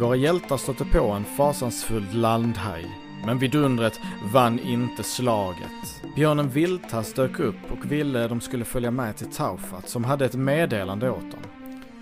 Våra 0.00 0.16
hjältar 0.16 0.56
stötte 0.56 0.84
på 0.84 1.10
en 1.10 1.24
fasansfull 1.24 2.06
landhaj, 2.12 2.86
men 3.26 3.38
vidundret 3.38 4.00
vann 4.32 4.58
inte 4.58 5.02
slaget. 5.02 6.02
Björnen 6.16 6.48
Vildtass 6.48 7.14
dök 7.14 7.38
upp 7.38 7.70
och 7.70 7.92
ville 7.92 8.28
de 8.28 8.40
skulle 8.40 8.64
följa 8.64 8.90
med 8.90 9.16
till 9.16 9.30
Taufat 9.32 9.88
som 9.88 10.04
hade 10.04 10.24
ett 10.24 10.34
meddelande 10.34 11.10
åt 11.10 11.30
dem. 11.30 11.40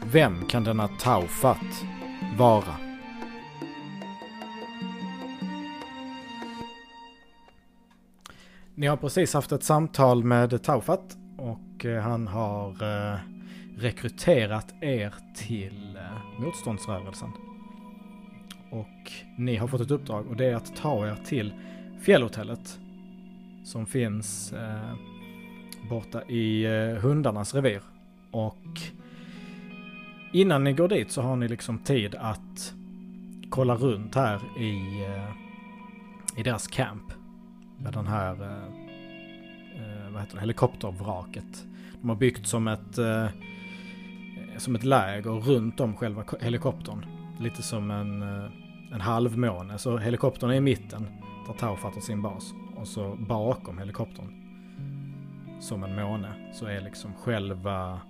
Vem 0.04 0.46
kan 0.46 0.64
denna 0.64 0.88
Taufat 0.88 1.84
vara? 2.38 2.74
Ni 8.74 8.86
har 8.86 8.96
precis 8.96 9.34
haft 9.34 9.52
ett 9.52 9.64
samtal 9.64 10.24
med 10.24 10.62
Taufat 10.62 11.16
och 11.38 11.84
eh, 11.84 12.02
han 12.02 12.26
har 12.26 12.70
eh, 12.70 13.18
rekryterat 13.76 14.74
er 14.82 15.14
till 15.36 15.96
eh, 15.96 16.40
motståndsrörelsen. 16.40 17.47
Och 18.70 19.12
ni 19.36 19.56
har 19.56 19.68
fått 19.68 19.80
ett 19.80 19.90
uppdrag 19.90 20.26
och 20.26 20.36
det 20.36 20.46
är 20.46 20.54
att 20.54 20.76
ta 20.76 21.08
er 21.08 21.16
till 21.24 21.52
fjällhotellet 22.00 22.78
som 23.64 23.86
finns 23.86 24.52
eh, 24.52 24.94
borta 25.88 26.22
i 26.24 26.64
eh, 26.64 27.02
hundarnas 27.02 27.54
revir. 27.54 27.82
Och 28.30 28.80
innan 30.32 30.64
ni 30.64 30.72
går 30.72 30.88
dit 30.88 31.10
så 31.10 31.22
har 31.22 31.36
ni 31.36 31.48
liksom 31.48 31.78
tid 31.78 32.14
att 32.14 32.74
kolla 33.50 33.74
runt 33.74 34.14
här 34.14 34.40
i, 34.58 35.04
eh, 35.04 36.40
i 36.40 36.42
deras 36.42 36.66
camp. 36.66 37.12
Med 37.78 37.92
den 37.92 38.06
här 38.06 38.42
eh, 38.42 38.64
eh 39.82 40.12
vad 40.12 40.22
heter 40.22 40.34
det, 40.34 40.40
helikoptervraket. 40.40 41.66
De 42.00 42.08
har 42.08 42.16
byggt 42.16 42.46
som 42.46 42.68
ett, 42.68 42.98
eh, 42.98 43.26
som 44.56 44.74
ett 44.74 44.84
läger 44.84 45.30
runt 45.30 45.80
om 45.80 45.96
själva 45.96 46.24
helikoptern. 46.40 47.06
Lite 47.40 47.62
som 47.62 47.90
en, 47.90 48.22
eh, 48.22 48.50
en 48.92 49.00
halvmåne. 49.00 49.78
Så 49.78 49.98
helikoptern 49.98 50.50
är 50.50 50.54
i 50.54 50.60
mitten 50.60 51.06
där 51.46 51.54
Taufat 51.54 51.94
har 51.94 52.00
sin 52.00 52.22
bas. 52.22 52.54
Och 52.76 52.88
så 52.88 53.16
bakom 53.28 53.78
helikoptern 53.78 54.38
som 55.60 55.84
en 55.84 55.94
måne 55.96 56.32
så 56.52 56.66
är 56.66 56.80
liksom 56.80 57.14
själva 57.14 58.00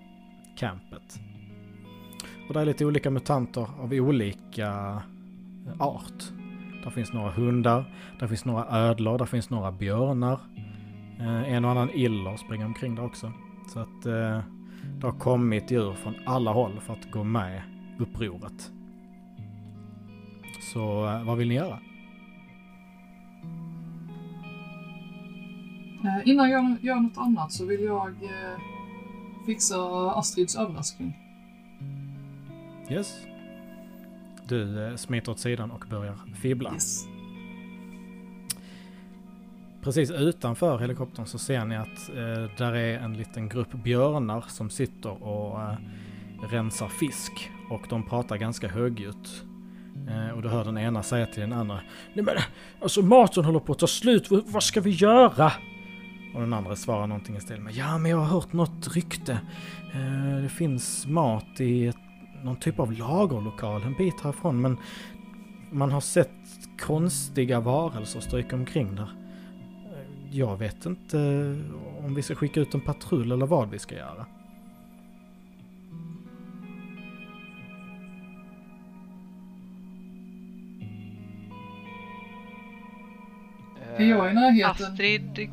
campet. 0.57 1.21
Och 2.49 2.55
där 2.55 2.61
är 2.61 2.65
lite 2.65 2.85
olika 2.85 3.11
mutanter 3.11 3.67
av 3.81 3.93
olika 3.93 5.03
art. 5.79 6.25
Där 6.85 6.91
finns 6.91 7.13
några 7.13 7.31
hundar, 7.31 7.95
där 8.19 8.27
finns 8.27 8.45
några 8.45 8.67
ödlor, 8.71 9.19
där 9.19 9.25
finns 9.25 9.51
några 9.51 9.73
björnar. 9.73 10.41
Eh, 11.21 11.53
en 11.53 11.65
och 11.65 11.71
annan 11.71 11.91
iller 11.91 12.37
springer 12.37 12.67
omkring 12.67 12.95
där 12.95 13.05
också. 13.05 13.33
Så 13.69 13.81
att 13.81 14.07
eh, 14.07 14.41
det 15.01 15.07
har 15.07 15.19
kommit 15.19 15.71
djur 15.71 15.95
från 15.95 16.15
alla 16.27 16.53
håll 16.53 16.81
för 16.81 16.93
att 16.93 17.11
gå 17.11 17.25
med 17.25 17.63
upproret. 17.99 18.73
Så 20.73 21.07
eh, 21.07 21.25
vad 21.25 21.39
vill 21.39 21.49
ni 21.49 21.55
göra? 21.55 21.79
Eh, 26.05 26.29
innan 26.29 26.51
jag 26.51 26.77
gör 26.81 27.01
något 27.01 27.19
annat 27.19 27.53
så 27.53 27.67
vill 27.67 27.85
jag 27.85 28.09
eh, 28.09 28.61
fixa 29.47 30.11
Astrids 30.11 30.57
överraskning. 30.57 31.17
Yes. 32.91 33.27
Du 34.49 34.95
smiter 34.97 35.33
åt 35.33 35.39
sidan 35.39 35.71
och 35.71 35.85
börjar 35.91 36.15
fibbla. 36.35 36.73
Yes. 36.73 37.07
Precis 39.81 40.11
utanför 40.11 40.79
helikoptern 40.79 41.27
så 41.27 41.39
ser 41.39 41.65
ni 41.65 41.77
att 41.77 42.09
eh, 42.09 42.57
där 42.59 42.75
är 42.75 42.99
en 42.99 43.17
liten 43.17 43.49
grupp 43.49 43.73
björnar 43.73 44.45
som 44.49 44.71
sitter 44.71 45.23
och 45.23 45.63
eh, 45.63 45.77
rensar 46.51 46.89
fisk. 46.89 47.51
Och 47.71 47.87
de 47.89 48.03
pratar 48.03 48.37
ganska 48.37 48.69
högljutt. 48.69 49.48
Eh, 50.09 50.37
och 50.37 50.43
då 50.43 50.49
hör 50.49 50.65
den 50.65 50.79
ena 50.79 51.03
säga 51.03 51.27
till 51.27 51.41
den 51.41 51.53
andra. 51.53 51.81
Nej 52.15 52.25
men 52.25 52.37
alltså 52.81 53.03
maten 53.03 53.45
håller 53.45 53.61
på 53.61 53.73
att 53.73 53.79
ta 53.79 53.87
slut, 53.87 54.31
vad, 54.31 54.43
vad 54.47 54.63
ska 54.63 54.81
vi 54.81 54.91
göra? 54.91 55.53
Och 56.35 56.41
den 56.41 56.53
andra 56.53 56.77
svarar 56.77 57.07
någonting 57.07 57.37
i 57.37 57.41
stil 57.41 57.61
med 57.61 57.75
Ja 57.75 57.99
men 57.99 58.11
jag 58.11 58.19
har 58.19 58.27
hört 58.27 58.53
något 58.53 58.95
rykte. 58.95 59.33
Eh, 59.95 60.43
det 60.43 60.49
finns 60.49 61.07
mat 61.07 61.61
i 61.61 61.87
ett, 61.87 61.97
någon 62.43 62.57
typ 62.57 62.81
av 62.81 62.93
lagerlokal 62.93 63.83
en 63.83 63.95
bit 63.95 64.21
härifrån 64.21 64.61
men 64.61 64.77
man 65.71 65.93
har 65.93 66.01
sett 66.01 66.31
konstiga 66.81 67.61
varelser 67.61 68.21
stryka 68.21 68.57
omkring 68.57 68.95
där. 68.97 69.11
Eh, 69.93 70.37
jag 70.37 70.57
vet 70.57 70.87
inte 70.87 71.17
om 72.05 72.15
vi 72.15 72.23
ska 72.23 72.35
skicka 72.35 72.61
ut 72.61 72.75
en 72.75 72.81
patrull 72.81 73.33
eller 73.33 73.47
vad 73.47 73.71
vi 73.71 73.79
ska 73.79 73.95
göra. 73.95 74.27
Är 83.99 84.05
jag 84.05 84.31
i 84.31 84.35
närheten? 84.35 84.87
Astrid, 84.87 85.51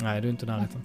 Nej, 0.00 0.20
du 0.20 0.28
är 0.28 0.30
inte 0.30 0.46
i 0.46 0.48
närheten. 0.48 0.82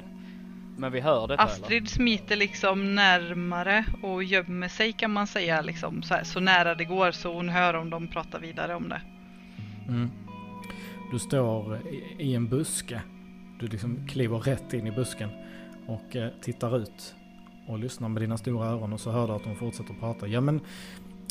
Men 0.78 0.92
vi 0.92 1.00
hör 1.00 1.28
detta 1.28 1.44
eller? 1.44 1.54
Astrid 1.54 1.90
smiter 1.90 2.36
liksom 2.36 2.96
närmare 2.96 3.86
och 4.04 4.24
gömmer 4.24 4.68
sig 4.68 4.94
kan 4.94 5.12
man 5.12 5.28
säga 5.28 5.62
liksom 5.62 6.04
så, 6.04 6.14
här, 6.14 6.24
så 6.24 6.40
nära 6.40 6.76
det 6.76 6.86
går 6.86 7.12
så 7.12 7.34
hon 7.34 7.50
hör 7.50 7.74
om 7.74 7.90
de 7.90 8.08
pratar 8.08 8.40
vidare 8.40 8.76
om 8.76 8.90
det. 8.90 9.02
Mm. 9.88 10.12
Du 11.12 11.20
står 11.20 11.78
i, 11.78 12.24
i 12.24 12.36
en 12.36 12.48
buske. 12.50 13.02
Du 13.60 13.68
liksom 13.68 14.08
kliver 14.08 14.38
rätt 14.38 14.74
in 14.74 14.88
i 14.88 14.92
busken 14.92 15.30
och 15.88 16.16
eh, 16.16 16.30
tittar 16.42 16.78
ut 16.78 17.16
och 17.68 17.80
lyssnar 17.80 18.10
med 18.10 18.22
dina 18.22 18.38
stora 18.38 18.68
öron 18.68 18.94
och 18.94 19.00
så 19.00 19.12
hör 19.12 19.28
du 19.28 19.34
att 19.34 19.44
de 19.44 19.56
fortsätter 19.56 19.94
prata. 19.94 20.28
Ja 20.28 20.42
men, 20.42 20.62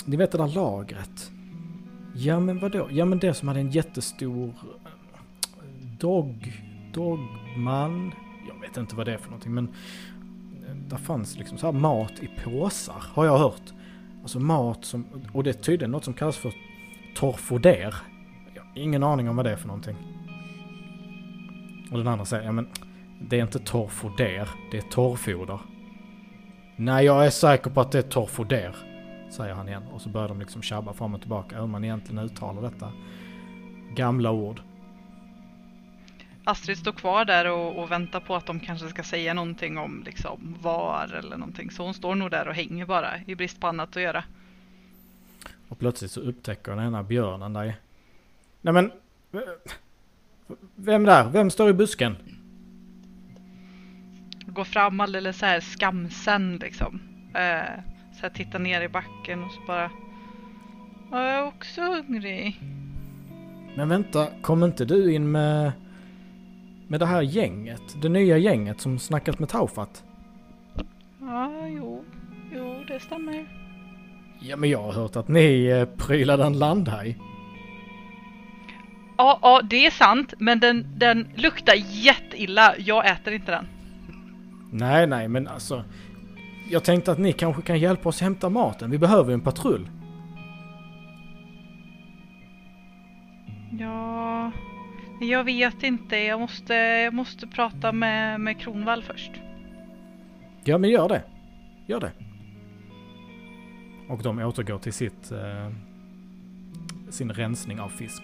ni 0.05 0.17
vet 0.17 0.33
det 0.33 0.39
där 0.39 0.55
lagret? 0.55 1.31
Ja 2.19 2.41
men 2.41 2.59
vadå? 2.59 2.89
Ja 2.91 3.05
men 3.05 3.19
det 3.19 3.35
som 3.35 3.49
hade 3.49 3.61
en 3.61 3.71
jättestor 3.71 4.49
eh, 4.49 4.91
dog, 5.99 6.63
dogman. 6.93 8.13
Jag 8.49 8.61
vet 8.61 8.77
inte 8.77 8.97
vad 8.97 9.07
det 9.07 9.13
är 9.13 9.19
för 9.19 9.29
någonting 9.31 9.55
men 9.55 9.69
eh, 10.69 10.75
där 10.75 10.97
fanns 10.97 11.39
liksom 11.39 11.59
så 11.59 11.67
här 11.67 11.73
mat 11.73 12.13
i 12.21 12.31
påsar 12.45 13.03
har 13.15 13.25
jag 13.25 13.39
hört. 13.39 13.73
Alltså 14.23 14.41
mat 14.41 14.85
som, 14.85 15.07
och 15.33 15.45
det 15.45 15.51
är 15.51 15.55
tydligen 15.63 15.91
något 15.91 16.05
som 16.05 16.15
kallas 16.15 16.37
för 16.37 16.55
torfoder. 17.17 17.95
Jag 18.55 18.63
har 18.63 18.71
ingen 18.75 19.03
aning 19.03 19.29
om 19.29 19.37
vad 19.37 19.47
det 19.47 19.53
är 19.53 19.57
för 19.57 19.69
någonting. 19.69 19.97
Och 21.91 21.99
den 21.99 22.09
andra 22.09 22.25
säger, 22.25 22.45
ja 22.45 22.53
men 22.53 22.69
det 23.21 23.39
är 23.39 23.43
inte 23.43 23.59
torfoder, 23.59 24.49
det 24.71 24.79
är 24.79 24.83
torrfoder. 24.83 25.59
Nej, 26.77 27.05
jag 27.05 27.27
är 27.27 27.31
säker 27.31 27.71
på 27.71 27.81
att 27.81 27.93
det 27.93 27.99
är 27.99 28.03
torfoder, 28.03 28.77
säger 29.37 29.55
han 29.55 29.69
igen. 29.69 29.83
Och 29.93 30.01
så 30.01 30.09
börjar 30.09 30.29
de 30.29 30.41
liksom 30.41 30.63
tjabba 30.63 30.93
fram 30.93 31.15
och 31.15 31.21
tillbaka 31.21 31.61
hur 31.61 31.67
man 31.67 31.85
egentligen 31.85 32.25
uttalar 32.25 32.63
detta 32.63 32.93
gamla 33.95 34.31
ord. 34.31 34.61
Astrid 36.45 36.79
står 36.79 36.93
kvar 36.93 37.25
där 37.25 37.51
och, 37.51 37.79
och 37.83 37.91
väntar 37.91 38.21
på 38.21 38.37
att 38.37 38.47
de 38.47 38.61
kanske 38.61 38.89
ska 38.89 39.03
säga 39.03 39.35
någonting 39.35 39.79
om 39.79 40.03
liksom 40.07 40.57
var 40.61 41.15
eller 41.19 41.37
någonting. 41.37 41.71
Så 41.71 41.83
hon 41.83 41.95
står 41.95 42.15
nog 42.15 42.31
där 42.31 42.49
och 42.49 42.55
hänger 42.55 42.87
bara 42.87 43.21
i 43.27 43.35
brist 43.35 43.61
på 43.61 43.67
annat 43.67 43.97
att 43.97 44.03
göra. 44.03 44.25
Och 45.69 45.79
plötsligt 45.79 46.11
så 46.11 46.21
upptäcker 46.21 46.73
den 46.73 46.87
ena 46.87 47.03
björnen 47.03 47.53
dig. 47.53 47.77
Nej 48.61 48.75
men... 48.75 48.93
Vem 50.75 51.05
där? 51.05 51.31
Vem 51.31 51.51
står 51.51 51.71
i 51.71 51.73
busken? 51.73 52.17
Går 54.47 54.65
fram 54.65 55.01
alldeles 55.01 55.39
så 55.39 55.47
här 55.47 55.61
skamsen 55.61 56.57
liksom. 56.57 57.01
Eh, 57.35 57.96
så 58.17 58.23
här 58.23 58.31
tittar 58.31 58.59
ner 58.59 58.81
i 58.81 58.89
backen 58.89 59.45
och 59.45 59.51
så 59.53 59.61
bara. 59.67 59.91
"Ja, 61.11 61.23
Jag 61.23 61.31
är 61.39 61.47
också 61.47 61.81
hungrig. 61.81 62.61
Men 63.77 63.89
vänta, 63.89 64.29
kom 64.43 64.65
inte 64.65 64.85
du 64.85 65.15
in 65.15 65.31
med... 65.31 65.73
Med 66.89 67.01
det 67.01 67.07
här 67.07 67.23
gänget? 67.23 67.83
Det 68.03 68.09
nya 68.09 68.39
gänget 68.39 68.81
som 68.81 68.99
snackat 68.99 69.39
med 69.39 69.49
Taufat? 69.49 70.05
Ja, 71.21 71.67
jo, 71.69 72.05
jo, 72.55 72.85
det 72.89 73.01
stämmer. 73.01 73.47
Ja 74.41 74.57
men 74.57 74.71
jag 74.71 74.83
har 74.83 74.93
hört 74.93 75.17
att 75.17 75.29
ni 75.29 75.67
eh, 75.67 75.85
prylade 76.07 76.45
en 76.45 76.59
landhaj. 76.59 77.19
Ja, 79.19 79.39
ja, 79.43 79.63
det 79.71 79.87
är 79.87 79.91
sant, 79.91 80.35
men 80.39 80.61
den, 80.61 80.87
den 80.97 81.27
luktar 81.35 81.75
jätteilla. 81.91 82.75
Jag 82.79 83.11
äter 83.11 83.33
inte 83.33 83.51
den. 83.51 83.67
Nej, 84.73 85.07
nej, 85.07 85.29
men 85.29 85.49
alltså. 85.49 85.85
Jag 86.71 86.85
tänkte 86.85 87.13
att 87.13 87.19
ni 87.19 87.33
kanske 87.33 87.63
kan 87.63 87.79
hjälpa 87.79 88.09
oss 88.09 88.21
hämta 88.21 88.49
maten. 88.49 88.91
Vi 88.91 88.99
behöver 88.99 89.31
ju 89.31 89.35
en 89.35 89.41
patrull. 89.41 89.89
Ja, 93.79 94.53
jag 95.21 95.45
vet 95.45 95.83
inte. 95.83 96.17
Jag 96.17 96.41
måste, 96.41 96.75
jag 96.75 97.15
måste 97.15 97.47
prata 97.47 97.93
med, 97.93 98.41
med 98.41 98.61
Kronvall 98.61 99.03
först. 99.03 99.33
Ja, 100.65 100.79
men 100.79 100.91
gör 100.91 101.09
det. 101.09 101.23
Gör 101.87 102.01
det. 102.01 102.13
Och 104.09 104.23
de 104.23 104.39
återgår 104.39 104.79
till 104.79 104.93
sitt... 104.93 105.33
Eh, 105.33 105.71
sin 107.11 107.33
rensning 107.33 107.81
av 107.81 107.89
fisk. 107.89 108.23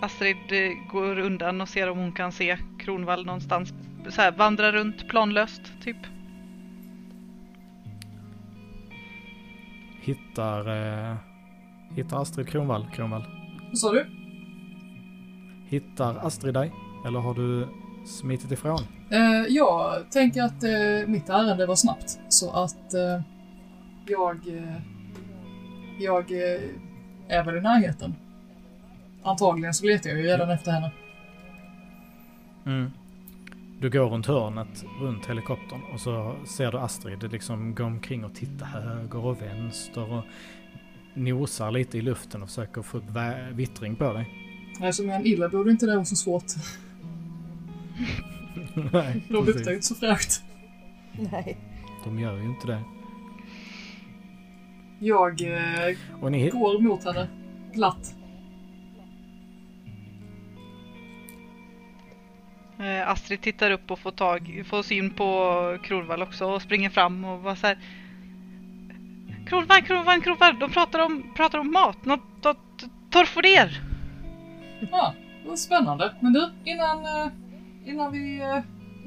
Astrid 0.00 0.36
eh, 0.50 0.92
går 0.92 1.18
undan 1.18 1.60
och 1.60 1.68
ser 1.68 1.90
om 1.90 1.98
hon 1.98 2.12
kan 2.12 2.32
se 2.32 2.58
Kronvall 2.78 3.26
någonstans. 3.26 3.74
Så 4.08 4.20
här, 4.22 4.32
vandra 4.32 4.72
runt 4.72 5.08
planlöst, 5.08 5.62
typ. 5.82 5.96
Hittar, 10.00 10.68
eh, 11.10 11.16
hittar 11.96 12.22
Astrid 12.22 12.48
Kronvall, 12.48 12.86
Kronvall? 12.94 13.24
Vad 13.68 13.78
sa 13.78 13.92
du? 13.92 14.06
Hittar 15.68 16.16
Astrid 16.16 16.54
dig? 16.54 16.72
Eller 17.06 17.18
har 17.20 17.34
du 17.34 17.68
smitit 18.06 18.52
ifrån? 18.52 18.80
Eh, 19.10 19.44
jag 19.48 20.10
tänker 20.10 20.42
att 20.42 20.64
eh, 20.64 21.06
mitt 21.06 21.28
ärende 21.28 21.66
var 21.66 21.76
snabbt, 21.76 22.20
så 22.28 22.50
att 22.52 22.94
eh, 22.94 23.20
jag... 24.06 24.48
Eh, 24.48 24.80
jag 26.00 26.32
eh, 26.32 26.60
är 27.28 27.44
väl 27.44 27.56
i 27.56 27.60
närheten. 27.60 28.14
Antagligen 29.22 29.74
så 29.74 29.86
letar 29.86 30.10
jag 30.10 30.18
ju 30.18 30.24
redan 30.26 30.50
efter 30.50 30.70
henne. 30.70 30.90
Mm. 32.66 32.90
Du 33.80 33.90
går 33.90 34.08
runt 34.10 34.26
hörnet, 34.26 34.84
runt 35.00 35.26
helikoptern 35.26 35.80
och 35.92 36.00
så 36.00 36.36
ser 36.46 36.72
du 36.72 36.78
Astrid 36.78 37.32
liksom 37.32 37.74
gå 37.74 37.84
omkring 37.84 38.24
och 38.24 38.34
titta 38.34 38.64
höger 38.64 39.24
och 39.26 39.42
vänster 39.42 40.12
och 40.12 40.24
nosar 41.14 41.70
lite 41.70 41.98
i 41.98 42.00
luften 42.00 42.42
och 42.42 42.48
försöker 42.48 42.82
få 42.82 42.98
upp 42.98 43.04
vittring 43.52 43.96
på 43.96 44.12
dig. 44.12 44.28
Nej, 44.80 44.92
som 44.92 45.10
en 45.10 45.26
illa 45.26 45.48
borde 45.48 45.70
inte 45.70 45.86
det 45.86 45.94
vara 45.94 46.04
så 46.04 46.16
svårt. 46.16 46.44
Nej, 48.92 49.24
De 49.28 49.46
luktar 49.46 49.70
ju 49.70 49.74
inte 49.76 49.86
så 49.86 49.94
fräscht. 49.94 50.42
Nej. 51.32 51.58
De 52.04 52.18
gör 52.18 52.36
ju 52.36 52.44
inte 52.44 52.66
det. 52.66 52.82
Jag 54.98 55.42
eh, 55.42 55.96
Och 56.20 56.32
ni, 56.32 56.50
går 56.50 56.80
mot 56.80 57.04
henne 57.04 57.28
glatt. 57.72 58.14
Astrid 63.06 63.40
tittar 63.40 63.70
upp 63.70 63.90
och 63.90 63.98
får, 63.98 64.10
tag, 64.10 64.64
får 64.68 64.82
syn 64.82 65.10
på 65.10 65.78
Kronvall 65.82 66.22
också 66.22 66.44
och 66.46 66.62
springer 66.62 66.90
fram 66.90 67.24
och 67.24 67.42
var 67.42 67.54
så 67.54 67.66
här. 67.66 67.78
Kronvall, 69.46 69.82
Kronvall, 69.82 70.22
Kronvall, 70.22 70.58
de 70.58 70.70
pratar 70.70 70.98
om, 70.98 71.32
pratar 71.34 71.58
om 71.58 71.72
mat, 71.72 72.04
något, 72.04 72.44
något 72.44 72.84
torfoder. 73.10 73.80
Ja, 74.90 75.14
det 75.42 75.48
var 75.48 75.56
spännande. 75.56 76.14
Men 76.20 76.32
du, 76.32 76.50
innan, 76.64 77.04
eh, 77.04 77.28
innan 77.86 78.12
vi 78.12 78.40
eh, 78.40 78.60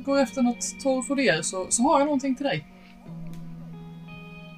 går 0.06 0.20
efter 0.20 0.42
något 0.42 0.80
torfoder 0.84 1.42
så, 1.42 1.68
så 1.70 1.84
har 1.84 2.00
jag 2.00 2.06
någonting 2.06 2.36
till 2.36 2.46
dig. 2.46 2.68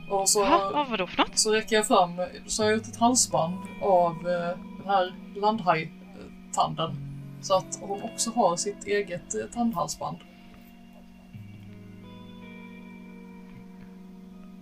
Och 0.10 0.30
så, 0.30 0.40
vad 0.74 0.90
vadå 0.90 1.08
för 1.08 1.18
något? 1.18 1.38
så 1.38 1.52
räcker 1.52 1.76
jag 1.76 1.88
fram, 1.88 2.12
så 2.46 2.64
har 2.64 2.70
jag 2.70 2.78
gjort 2.78 2.88
ett 2.88 3.00
halsband 3.00 3.58
av 3.82 4.12
eh, 4.12 4.58
den 4.78 4.88
här 4.88 5.14
landhaj-tanden. 5.36 7.13
Så 7.44 7.58
att 7.58 7.80
hon 7.82 8.02
också 8.02 8.32
har 8.32 8.56
sitt 8.56 8.88
eget 8.88 9.36
eh, 9.36 9.46
tandhalsband. 9.54 10.18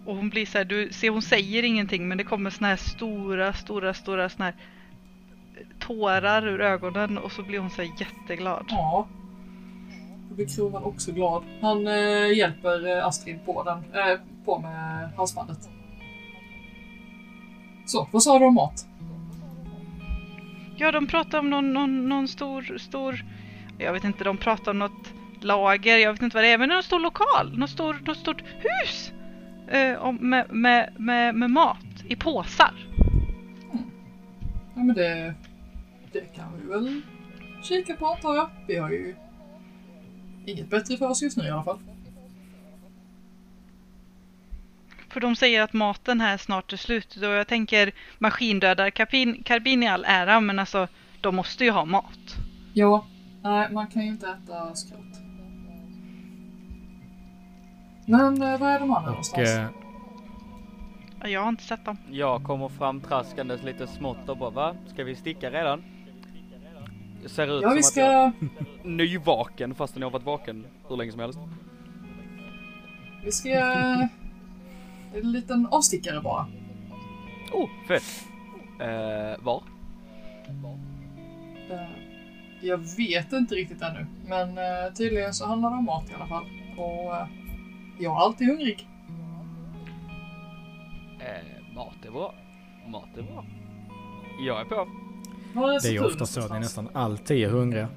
Och 0.05 0.15
hon 0.15 0.29
blir 0.29 0.45
så 0.45 0.57
här, 0.57 0.65
du 0.65 0.89
ser 0.93 1.09
hon 1.09 1.21
säger 1.21 1.63
ingenting 1.63 2.07
men 2.07 2.17
det 2.17 2.23
kommer 2.23 2.49
såna 2.49 2.67
här 2.67 2.75
stora, 2.75 3.53
stora, 3.53 3.93
stora 3.93 4.29
såna 4.29 4.45
här 4.45 4.55
tårar 5.79 6.47
ur 6.47 6.61
ögonen 6.61 7.17
och 7.17 7.31
så 7.31 7.43
blir 7.43 7.59
hon 7.59 7.69
så 7.69 7.81
här 7.81 7.91
jätteglad. 7.99 8.65
Ja. 8.69 9.07
Då 10.29 10.35
blir 10.35 10.47
Krovan 10.47 10.83
också 10.83 11.11
glad. 11.11 11.43
Han 11.61 11.87
eh, 11.87 12.37
hjälper 12.37 12.97
eh, 12.97 13.07
Astrid 13.07 13.45
på 13.45 13.63
den, 13.63 13.77
eh, 13.77 14.19
på 14.45 14.59
med 14.59 15.09
halsbandet. 15.17 15.69
Så, 17.85 18.07
vad 18.11 18.23
sa 18.23 18.39
du 18.39 18.45
om 18.45 18.53
mat? 18.53 18.87
Ja, 20.81 20.91
de 20.91 21.07
pratar 21.07 21.39
om 21.39 21.49
någon, 21.49 21.73
någon, 21.73 22.09
någon 22.09 22.27
stor, 22.27 22.77
stor, 22.77 23.25
jag 23.77 23.93
vet 23.93 24.03
inte, 24.03 24.23
de 24.23 24.37
pratar 24.37 24.71
om 24.71 24.79
något 24.79 25.13
lager, 25.41 25.97
jag 25.97 26.11
vet 26.11 26.21
inte 26.21 26.37
vad 26.37 26.43
det 26.43 26.51
är, 26.51 26.57
men 26.57 26.69
någon 26.69 26.83
stor 26.83 26.99
lokal, 26.99 27.57
något, 27.57 27.69
stor, 27.69 28.01
något 28.05 28.17
stort 28.17 28.41
hus 28.41 29.11
eh, 29.67 29.97
om, 29.97 30.15
med, 30.15 30.45
med, 30.49 30.93
med, 30.97 31.35
med 31.35 31.49
mat 31.49 31.85
i 32.07 32.15
påsar. 32.15 32.73
Ja 34.75 34.83
men 34.83 34.95
det, 34.95 35.33
det 36.11 36.35
kan 36.35 36.45
vi 36.61 36.69
väl 36.69 37.01
kika 37.63 37.93
på 37.93 38.07
antar 38.07 38.35
jag. 38.35 38.49
Vi 38.67 38.75
har 38.75 38.89
ju 38.89 39.15
inget 40.45 40.69
bättre 40.69 40.97
för 40.97 41.09
oss 41.09 41.23
just 41.23 41.37
nu 41.37 41.43
i 41.43 41.49
alla 41.49 41.63
fall. 41.63 41.79
För 45.13 45.19
de 45.19 45.35
säger 45.35 45.61
att 45.61 45.73
maten 45.73 46.21
här 46.21 46.37
snart 46.37 46.73
är 46.73 46.77
slut 46.77 47.15
och 47.15 47.23
jag 47.23 47.47
tänker 47.47 47.91
maskindödarkarbin 48.17 49.43
karbin 49.43 49.83
i 49.83 49.87
all 49.87 50.05
ära, 50.07 50.39
men 50.39 50.59
alltså 50.59 50.87
de 51.21 51.35
måste 51.35 51.65
ju 51.65 51.71
ha 51.71 51.85
mat. 51.85 52.35
Ja, 52.73 53.05
nej 53.41 53.71
man 53.71 53.87
kan 53.87 54.01
ju 54.01 54.07
inte 54.07 54.27
äta 54.27 54.75
skrot. 54.75 54.99
Men 58.05 58.41
eh, 58.41 58.59
var 58.59 58.69
är 58.69 58.79
de 58.79 58.91
andra 58.91 59.09
någonstans? 59.09 59.49
Ja, 61.21 61.27
Jag 61.27 61.41
har 61.41 61.49
inte 61.49 61.63
sett 61.63 61.85
dem. 61.85 61.97
Jag 62.09 62.43
kommer 62.43 62.69
fram 62.69 63.01
traskandes 63.01 63.63
lite 63.63 63.87
smått 63.87 64.29
och 64.29 64.37
bara 64.37 64.49
va? 64.49 64.75
Ska 64.87 65.03
vi 65.03 65.15
sticka 65.15 65.51
redan? 65.51 65.83
Det 67.23 67.29
ser 67.29 67.57
ut 67.57 67.63
ja 67.63 67.69
som 67.69 67.75
vi 67.75 67.79
att 67.79 67.85
jag 67.85 67.85
ska, 67.85 68.01
är 68.01 68.31
nyvaken 68.83 69.75
fastän 69.75 70.01
jag 70.01 70.09
har 70.09 70.11
varit 70.11 70.25
vaken 70.25 70.65
hur 70.89 70.97
länge 70.97 71.11
som 71.11 71.19
helst. 71.19 71.39
vi 73.23 73.31
ska... 73.31 73.49
En 75.15 75.31
liten 75.31 75.67
avstickare 75.71 76.21
bara. 76.21 76.47
Oh, 77.53 77.69
fett! 77.87 78.03
Eh, 78.79 79.43
var? 79.43 79.63
Eh, 81.71 81.89
Jag 82.61 82.77
vet 82.77 83.33
inte 83.33 83.55
riktigt 83.55 83.81
ännu, 83.81 84.05
men 84.25 84.57
eh, 84.57 84.93
tydligen 84.97 85.33
så 85.33 85.45
handlar 85.45 85.69
det 85.69 85.75
om 85.75 85.85
mat 85.85 86.09
i 86.11 86.13
alla 86.13 86.27
fall. 86.27 86.45
Och 86.77 87.13
jag 87.99 88.15
är 88.15 88.19
alltid 88.19 88.47
hungrig. 88.47 88.87
Mat 91.75 92.05
är 92.05 92.11
bra. 92.11 92.33
Mat 92.87 93.17
är 93.17 93.21
bra. 93.21 93.45
Jag 94.45 94.61
är 94.61 94.65
på. 94.65 94.87
Var 95.53 95.67
det 95.81 95.87
är 95.87 95.91
ju 95.91 96.05
ofta 96.05 96.25
så 96.25 96.39
att 96.41 96.51
ni 96.51 96.59
nästan 96.59 96.89
alltid 96.93 97.37
är 97.45 97.49
hungriga. 97.49 97.87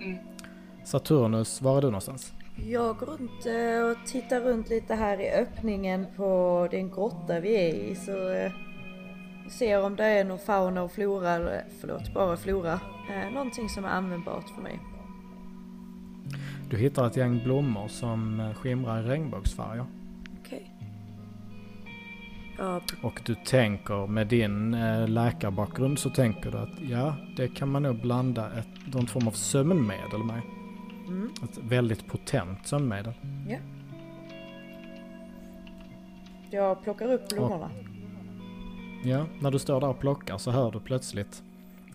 Mm. 0.00 0.18
Saturnus, 0.84 1.62
var 1.62 1.76
är 1.78 1.80
du 1.82 1.86
någonstans? 1.86 2.34
Jag 2.64 2.96
går 2.96 3.06
runt 3.06 3.46
eh, 3.46 3.90
och 3.90 4.06
tittar 4.06 4.40
runt 4.40 4.68
lite 4.68 4.94
här 4.94 5.20
i 5.20 5.30
öppningen 5.30 6.06
på 6.16 6.68
den 6.70 6.90
grotta 6.90 7.40
vi 7.40 7.56
är 7.56 7.74
i 7.74 7.94
så 7.94 8.32
eh, 8.32 8.52
ser 9.50 9.82
om 9.82 9.96
det 9.96 10.04
är 10.04 10.24
någon 10.24 10.38
fauna 10.38 10.82
och 10.82 10.92
flora, 10.92 11.38
förlåt, 11.80 12.14
bara 12.14 12.36
flora. 12.36 12.80
Eh, 13.10 13.32
någonting 13.32 13.68
som 13.68 13.84
är 13.84 13.88
användbart 13.88 14.48
för 14.54 14.62
mig. 14.62 14.80
Du 16.70 16.76
hittar 16.76 17.06
ett 17.06 17.16
gäng 17.16 17.44
blommor 17.44 17.88
som 17.88 18.42
skimrar 18.56 19.02
i 19.02 19.06
regnbågsfärger. 19.06 19.84
Okej. 20.40 20.70
Ja, 22.58 22.80
Och 23.02 23.20
du 23.24 23.34
tänker 23.34 24.06
med 24.06 24.26
din 24.26 24.76
läkarbakgrund 25.06 25.98
så 25.98 26.10
tänker 26.10 26.50
du 26.50 26.58
att 26.58 26.80
ja, 26.90 27.16
det 27.36 27.48
kan 27.48 27.68
man 27.68 27.82
nog 27.82 28.00
blanda 28.00 28.50
ett, 28.58 28.94
någon 28.94 29.06
form 29.06 29.28
av 29.28 29.32
sömnmedel 29.32 30.24
med. 30.24 30.40
Mm, 31.06 31.30
Ett 31.44 31.58
väldigt 31.58 32.06
potent 32.06 32.66
sömnmedel. 32.66 33.12
ja. 33.48 33.56
Jag 36.50 36.82
plockar 36.82 37.12
upp 37.12 37.28
blommorna. 37.28 37.70
Ja, 39.04 39.26
när 39.40 39.50
du 39.50 39.58
står 39.58 39.80
där 39.80 39.88
och 39.88 39.98
plockar 40.00 40.38
så 40.38 40.50
hör 40.50 40.70
du 40.70 40.80
plötsligt 40.80 41.42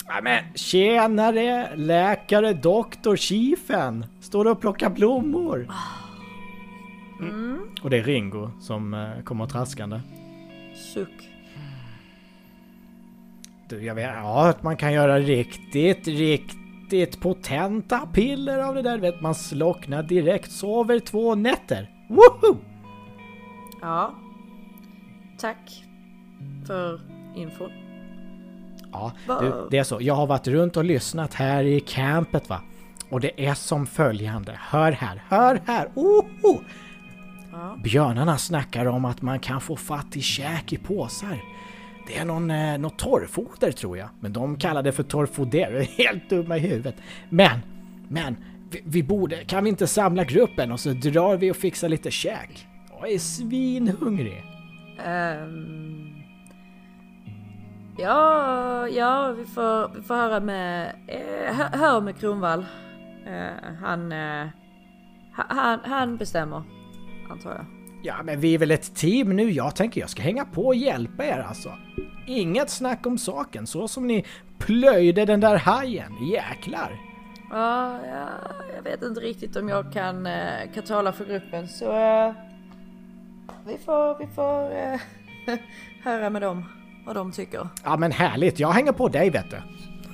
Ja 0.08 0.20
men 0.24 0.44
tjenare 0.56 1.76
läkare 1.76 2.54
doktor 2.54 3.16
Chiefen! 3.16 4.06
Står 4.20 4.44
du 4.46 4.52
och 4.52 4.62
plockar 4.62 4.90
blommor? 4.90 5.68
Mm. 7.20 7.60
Och 7.84 7.90
det 7.90 7.98
är 7.98 8.04
Ringo 8.04 8.50
som 8.60 8.94
eh, 8.94 9.24
kommer 9.24 9.46
traskande. 9.46 10.00
Suck. 10.94 11.30
Du, 13.70 13.84
jag 13.84 13.96
vet, 13.96 14.06
ja, 14.16 14.50
att 14.50 14.64
man 14.64 14.78
kan 14.78 14.94
göra 14.94 15.20
riktigt, 15.20 16.08
riktigt 16.08 16.61
potenta 17.20 18.00
piller 18.14 18.60
av 18.60 18.76
det 18.76 18.82
där. 18.82 18.98
Vet 18.98 19.22
man 19.22 19.36
slocknar 19.36 20.04
direkt, 20.04 20.52
sover 20.52 21.00
två 21.00 21.36
nätter. 21.36 21.90
Woho! 22.10 22.58
Ja. 23.82 24.16
Tack 25.38 25.84
för 26.68 27.02
infon. 27.36 27.72
Ja, 28.92 29.12
du, 29.26 29.68
det 29.72 29.78
är 29.78 29.84
så. 29.84 29.98
Jag 30.02 30.14
har 30.14 30.28
varit 30.28 30.48
runt 30.48 30.78
och 30.78 30.84
lyssnat 30.84 31.34
här 31.34 31.64
i 31.64 31.80
campet 31.80 32.50
va. 32.50 32.62
Och 33.10 33.20
det 33.20 33.46
är 33.46 33.54
som 33.54 33.88
följande. 33.88 34.60
Hör 34.60 34.92
här, 34.92 35.24
hör 35.30 35.62
här. 35.66 35.90
Oho! 35.96 36.62
Ja. 37.52 37.78
Björnarna 37.84 38.38
snackar 38.38 38.86
om 38.86 39.06
att 39.06 39.22
man 39.22 39.40
kan 39.40 39.62
få 39.62 39.76
fatt 39.76 40.16
i 40.16 40.22
käk 40.22 40.74
i 40.74 40.78
påsar. 40.78 41.42
Det 42.14 42.18
är 42.18 42.26
någon, 42.26 42.52
eh, 42.52 42.78
något 42.78 42.98
torrfoder 42.98 43.72
tror 43.72 43.98
jag. 43.98 44.10
Men 44.20 44.34
de 44.34 44.58
kallar 44.58 44.84
det 44.84 44.92
för 44.92 45.04
torrfoder. 45.04 45.72
Jag 45.72 45.82
är 45.82 46.04
helt 46.04 46.30
dumma 46.30 46.58
i 46.58 46.60
huvudet. 46.60 46.96
Men, 47.30 47.60
men, 48.08 48.38
vi, 48.72 48.82
vi 48.86 49.04
borde, 49.04 49.44
kan 49.44 49.64
vi 49.64 49.70
inte 49.70 49.88
samla 49.88 50.24
gruppen 50.24 50.72
och 50.72 50.80
så 50.80 50.90
drar 50.90 51.38
vi 51.38 51.52
och 51.52 51.56
fixar 51.56 51.90
lite 51.90 52.12
käk? 52.12 52.68
Jag 53.00 53.12
är 53.12 53.20
svinhungrig. 53.20 54.44
Um, 55.08 56.24
ja, 57.98 58.88
ja, 58.88 59.32
vi 59.32 59.46
får, 59.46 59.96
vi 59.96 60.02
får 60.02 60.16
höra 60.16 60.40
med, 60.40 60.96
eh, 61.08 61.80
hör 61.80 62.02
med 62.02 62.20
Kronvall. 62.20 62.66
Eh, 63.26 63.74
han, 63.82 64.12
eh, 64.12 64.48
han, 65.32 65.80
han 65.84 66.18
bestämmer, 66.18 66.64
antar 67.30 67.52
jag. 67.52 67.81
Ja, 68.04 68.16
men 68.24 68.40
vi 68.40 68.54
är 68.54 68.58
väl 68.58 68.72
ett 68.72 68.96
team 68.96 69.36
nu. 69.36 69.52
Jag 69.52 69.76
tänker 69.76 70.02
jag 70.02 70.10
ska 70.10 70.22
hänga 70.22 70.46
på 70.46 70.66
och 70.66 70.76
hjälpa 70.76 71.26
er 71.26 71.46
alltså. 71.48 71.74
Inget 72.28 72.70
snack 72.70 73.06
om 73.06 73.18
saken, 73.18 73.68
så 73.68 73.88
som 73.88 74.08
ni 74.08 74.26
plöjde 74.58 75.26
den 75.26 75.40
där 75.40 75.56
hajen. 75.56 76.12
Jäklar! 76.32 77.00
Ja, 77.52 78.00
ja, 78.08 78.30
jag 78.76 78.84
vet 78.84 79.02
inte 79.04 79.22
riktigt 79.22 79.56
om 79.56 79.70
jag 79.70 79.94
kan, 79.94 80.26
eh, 80.26 80.72
kan 80.74 80.84
tala 80.84 81.14
för 81.14 81.26
gruppen 81.26 81.68
så 81.68 81.86
eh, 81.86 82.34
vi 83.66 83.78
får, 83.78 84.20
vi 84.20 84.28
får 84.28 84.76
eh, 84.76 85.58
höra 86.04 86.30
med 86.30 86.42
dem 86.42 86.66
vad 87.06 87.16
de 87.16 87.32
tycker. 87.32 87.68
Ja 87.84 87.98
men 87.98 88.12
härligt, 88.12 88.60
jag 88.60 88.72
hänger 88.72 88.92
på 88.92 89.08
dig 89.08 89.30
vet 89.30 89.52
du. 89.52 89.58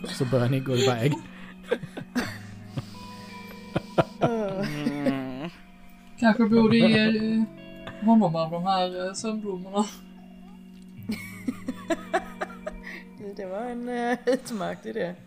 Så 0.07 0.25
börjar 0.25 0.49
ni 0.49 0.59
gå 0.59 0.75
iväg. 0.75 1.13
Kanske 6.19 6.45
borde 6.45 6.77
ge 6.77 7.45
honom 8.07 8.35
av 8.35 8.51
de 8.51 8.63
här 8.63 9.07
eh, 9.07 9.13
sömnblommorna. 9.13 9.85
Det 13.35 13.45
var 13.45 13.61
en 13.61 13.89
eh, 13.89 14.17
utmärkt 14.25 14.85
idé. 14.85 15.15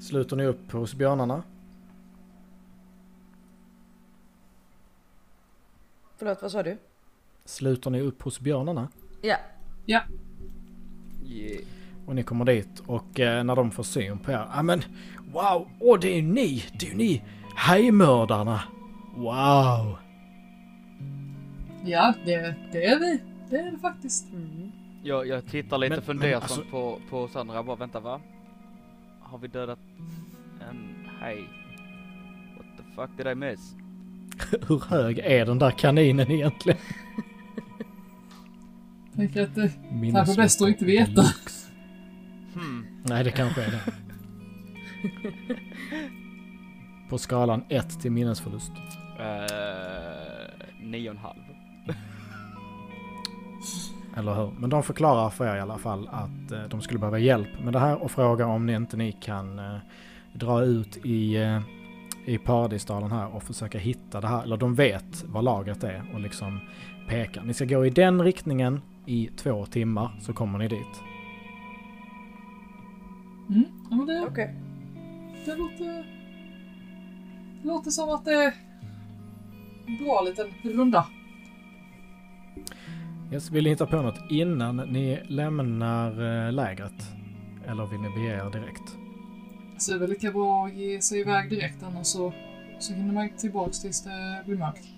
Sluter 0.00 0.36
ni 0.36 0.44
upp 0.44 0.72
hos 0.72 0.94
björnarna? 0.94 1.42
Förlåt, 6.16 6.42
vad 6.42 6.52
sa 6.52 6.62
du? 6.62 6.78
Sluter 7.44 7.90
ni 7.90 8.00
upp 8.00 8.22
hos 8.22 8.40
björnarna? 8.40 8.88
Ja, 9.22 9.36
Ja, 9.86 10.02
Yeah. 11.26 11.64
Och 12.06 12.14
ni 12.14 12.22
kommer 12.22 12.44
dit 12.44 12.82
och 12.86 13.20
eh, 13.20 13.44
när 13.44 13.56
de 13.56 13.70
får 13.70 13.82
syn 13.82 14.18
på 14.18 14.30
er. 14.30 14.46
Ja 14.54 14.62
men 14.62 14.82
wow! 15.32 15.68
Åh 15.80 15.98
det 16.00 16.08
är 16.08 16.16
ju 16.16 16.22
ni! 16.22 16.64
Det 16.72 16.86
är 16.86 16.90
ju 16.90 16.96
ni! 16.96 17.22
Hajmördarna! 17.54 18.62
Wow! 19.16 19.96
ja 21.84 22.14
det, 22.24 22.54
det 22.72 22.84
är 22.84 22.98
vi. 22.98 23.20
Det 23.50 23.56
är 23.56 23.70
det 23.72 23.78
faktiskt. 23.78 24.32
mm. 24.32 24.72
Jag, 25.02 25.26
jag 25.26 25.46
tittar 25.46 25.78
lite 25.78 25.90
Men- 25.90 25.96
men 25.96 26.06
fundersamt 26.06 26.42
alltså- 26.42 26.64
på, 26.70 26.98
på 27.10 27.28
Sandra 27.28 27.62
bara 27.62 27.76
vänta 27.76 28.00
va? 28.00 28.20
Har 29.20 29.38
vi 29.38 29.48
dödat 29.48 29.78
en 30.70 31.08
haj? 31.20 31.36
What 32.56 32.66
the 32.76 32.82
fuck 32.96 33.10
did 33.16 33.26
I 33.26 33.34
miss? 33.34 33.74
Hur 34.68 34.80
hög 34.88 35.18
är 35.18 35.46
den 35.46 35.58
där 35.58 35.70
kaninen 35.70 36.30
egentligen? 36.30 36.78
Tänker 39.16 39.42
att 39.42 39.54
det 39.54 39.70
Minneslucka 39.90 40.24
kanske 40.24 40.42
bäst 40.42 40.62
att 40.62 40.68
inte 40.68 40.84
veta. 40.84 41.22
Hmm. 42.54 42.86
Nej 43.04 43.24
det 43.24 43.30
kanske 43.30 43.62
är 43.62 43.70
det. 43.70 43.80
På 47.10 47.18
skalan 47.18 47.64
1 47.68 48.00
till 48.00 48.12
minnesförlust. 48.12 48.72
Uh, 49.20 49.26
nio 50.82 51.08
och 51.08 51.14
en 51.14 51.22
halv. 51.22 51.40
Eller 54.16 54.34
hur? 54.34 54.52
Men 54.58 54.70
de 54.70 54.82
förklarar 54.82 55.30
för 55.30 55.46
er 55.46 55.56
i 55.56 55.60
alla 55.60 55.78
fall 55.78 56.08
att 56.08 56.52
eh, 56.52 56.62
de 56.70 56.80
skulle 56.80 57.00
behöva 57.00 57.18
hjälp 57.18 57.64
med 57.64 57.72
det 57.72 57.78
här 57.78 58.02
och 58.02 58.10
frågar 58.10 58.46
om 58.46 58.66
ni 58.66 58.74
inte 58.74 58.96
ni 58.96 59.12
kan 59.12 59.58
eh, 59.58 59.76
dra 60.32 60.62
ut 60.62 61.06
i, 61.06 61.36
eh, 61.36 61.60
i 62.26 62.38
paradisdalen 62.38 63.10
här 63.10 63.34
och 63.34 63.42
försöka 63.42 63.78
hitta 63.78 64.20
det 64.20 64.28
här. 64.28 64.42
Eller 64.42 64.56
de 64.56 64.74
vet 64.74 65.24
vad 65.26 65.44
lagret 65.44 65.84
är 65.84 66.04
och 66.14 66.20
liksom 66.20 66.60
pekar. 67.08 67.42
Ni 67.42 67.54
ska 67.54 67.64
gå 67.64 67.86
i 67.86 67.90
den 67.90 68.22
riktningen 68.22 68.80
i 69.06 69.30
två 69.36 69.66
timmar 69.66 70.18
så 70.20 70.32
kommer 70.32 70.58
ni 70.58 70.68
dit. 70.68 71.02
Mm, 73.48 73.64
ja, 73.90 73.96
men 73.96 74.06
det, 74.06 74.26
okej. 74.26 74.54
det 75.46 75.56
låter... 75.56 76.19
Det 77.62 77.68
låter 77.68 77.90
som 77.90 78.08
att 78.08 78.24
det 78.24 78.32
är 78.32 78.54
en 79.86 80.04
bra 80.04 80.22
liten 80.22 80.46
runda. 80.62 81.06
Yes, 83.32 83.50
vill 83.50 83.64
ni 83.64 83.70
hitta 83.70 83.86
på 83.86 84.02
något 84.02 84.30
innan 84.30 84.76
ni 84.76 85.20
lämnar 85.28 86.10
eh, 86.46 86.52
lägret? 86.52 87.12
Eller 87.66 87.86
vill 87.86 88.00
ni 88.00 88.08
bege 88.08 88.46
er 88.46 88.50
direkt? 88.50 88.96
Så 89.78 89.90
det 89.90 89.96
är 89.96 90.00
väl 90.00 90.10
lika 90.10 90.30
bra 90.30 90.66
att 90.66 90.74
ge 90.74 91.00
sig 91.00 91.20
iväg 91.20 91.50
direkt 91.50 91.82
annars 91.82 92.06
så, 92.06 92.32
så 92.78 92.94
hinner 92.94 93.14
man 93.14 93.28
tillbaks 93.36 93.80
tills 93.80 94.04
det 94.04 94.42
blir 94.46 94.58
mörkt. 94.58 94.88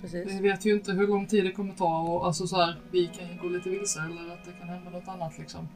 Precis. 0.00 0.32
Vi 0.32 0.40
vet 0.40 0.66
ju 0.66 0.74
inte 0.74 0.92
hur 0.92 1.08
lång 1.08 1.26
tid 1.26 1.44
det 1.44 1.52
kommer 1.52 1.74
ta 1.74 2.00
och 2.00 2.26
alltså 2.26 2.46
så 2.46 2.56
här, 2.56 2.76
vi 2.90 3.06
kan 3.06 3.28
ju 3.28 3.38
gå 3.42 3.48
lite 3.48 3.70
vilse 3.70 4.00
eller 4.00 4.32
att 4.32 4.44
det 4.44 4.52
kan 4.60 4.68
hända 4.68 4.90
något 4.90 5.08
annat 5.08 5.38
liksom. 5.38 5.68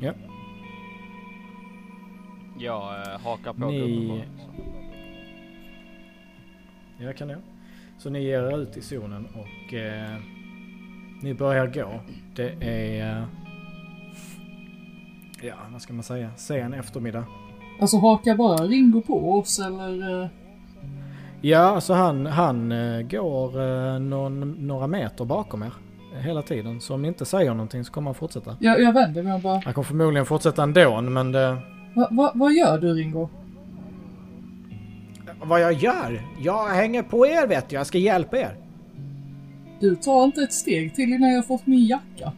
Jag 0.00 0.14
eh, 2.64 3.20
hakar 3.24 3.52
på 3.52 3.66
Ni- 3.70 3.78
gubben 3.78 4.20
så. 4.38 4.62
Jag 7.04 7.16
kan 7.16 7.28
jag. 7.28 7.38
Så 7.98 8.10
ni 8.10 8.22
ger 8.22 8.42
er 8.42 8.58
ut 8.58 8.76
i 8.76 8.80
zonen 8.80 9.26
och 9.34 9.74
eh, 9.74 10.16
ni 11.22 11.34
börjar 11.34 11.66
gå. 11.66 12.00
Det 12.36 12.50
är... 12.60 13.16
Eh, 13.18 13.24
ja, 15.42 15.54
vad 15.72 15.82
ska 15.82 15.92
man 15.92 16.02
säga? 16.02 16.30
Sen 16.36 16.74
eftermiddag. 16.74 17.24
Alltså 17.80 17.98
hakar 17.98 18.34
bara 18.36 18.56
Ringo 18.64 19.02
på 19.02 19.32
oss 19.38 19.58
eller? 19.58 20.22
eh, 20.22 20.28
Ja, 21.40 21.58
alltså 21.58 21.92
han, 21.94 22.26
han 22.26 22.72
eh, 22.72 23.02
går 23.02 23.60
eh, 23.62 23.98
någon, 23.98 24.66
några 24.66 24.86
meter 24.86 25.24
bakom 25.24 25.62
er 25.62 25.72
hela 26.20 26.42
tiden. 26.42 26.80
Så 26.80 26.94
om 26.94 27.02
ni 27.02 27.08
inte 27.08 27.24
säger 27.24 27.50
någonting 27.50 27.84
så 27.84 27.92
kommer 27.92 28.08
han 28.08 28.14
fortsätta. 28.14 28.56
Jag, 28.60 28.80
jag 28.80 28.92
vänder 28.92 29.22
mig 29.22 29.40
bara, 29.40 29.60
Han 29.64 29.74
kommer 29.74 29.84
förmodligen 29.86 30.26
fortsätta 30.26 30.62
ändå, 30.62 31.00
men 31.00 31.32
det, 31.32 31.56
va, 31.96 32.08
va, 32.10 32.32
vad 32.34 32.52
gör 32.52 32.78
du 32.78 32.94
Ringo? 32.94 33.28
vad 35.42 35.60
jag 35.60 35.72
gör? 35.72 36.22
Jag 36.42 36.66
hänger 36.68 37.02
på 37.02 37.26
er 37.26 37.46
vet 37.46 37.68
du, 37.68 37.76
jag 37.76 37.86
ska 37.86 37.98
hjälpa 37.98 38.38
er. 38.38 38.56
Du 39.80 39.96
tar 39.96 40.24
inte 40.24 40.42
ett 40.42 40.52
steg 40.52 40.94
till 40.94 41.12
innan 41.12 41.32
jag 41.32 41.46
fått 41.46 41.66
min 41.66 41.86
jacka. 41.86 42.32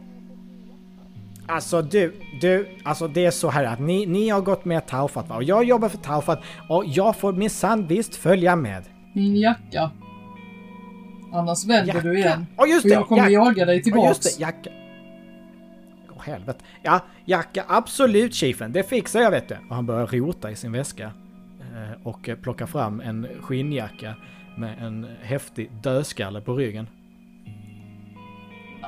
Alltså 1.47 1.81
du, 1.81 2.13
du, 2.41 2.67
alltså 2.83 3.07
det 3.07 3.25
är 3.25 3.31
så 3.31 3.49
här 3.49 3.63
att 3.63 3.79
ni, 3.79 4.05
ni 4.05 4.29
har 4.29 4.41
gått 4.41 4.65
med 4.65 4.87
Taufat 4.87 5.29
va? 5.29 5.35
Och 5.35 5.43
jag 5.43 5.63
jobbar 5.63 5.89
för 5.89 5.97
Taufat 5.97 6.39
och 6.69 6.83
jag 6.87 7.15
får 7.15 7.33
minsann 7.33 7.87
visst 7.87 8.15
följa 8.15 8.55
med. 8.55 8.83
Min 9.13 9.35
jacka. 9.35 9.91
Annars 11.33 11.65
vänder 11.65 12.01
du 12.01 12.17
igen. 12.19 12.45
Ja 12.57 12.65
just 12.65 12.85
Och 12.85 12.89
det! 12.89 12.95
jag 12.95 13.07
kommer 13.07 13.23
jack- 13.23 13.31
jaga 13.31 13.65
dig 13.65 13.83
tillbaks. 13.83 14.07
just 14.07 14.37
det, 14.37 14.41
jacka. 14.41 14.69
Helvete. 16.29 16.59
Ja, 16.83 16.99
jacka 17.25 17.65
absolut 17.67 18.33
chefen, 18.35 18.71
det 18.71 18.83
fixar 18.83 19.19
jag 19.19 19.31
vet 19.31 19.47
du. 19.49 19.57
Och 19.69 19.75
han 19.75 19.85
börjar 19.85 20.07
rota 20.07 20.51
i 20.51 20.55
sin 20.55 20.71
väska. 20.71 21.11
eh, 21.61 22.07
Och 22.07 22.29
plocka 22.41 22.67
fram 22.67 23.01
en 23.01 23.27
skinnjacka 23.41 24.15
med 24.57 24.79
en 24.83 25.07
häftig 25.21 25.71
dödskalle 25.83 26.41
på 26.41 26.53
ryggen. 26.55 26.87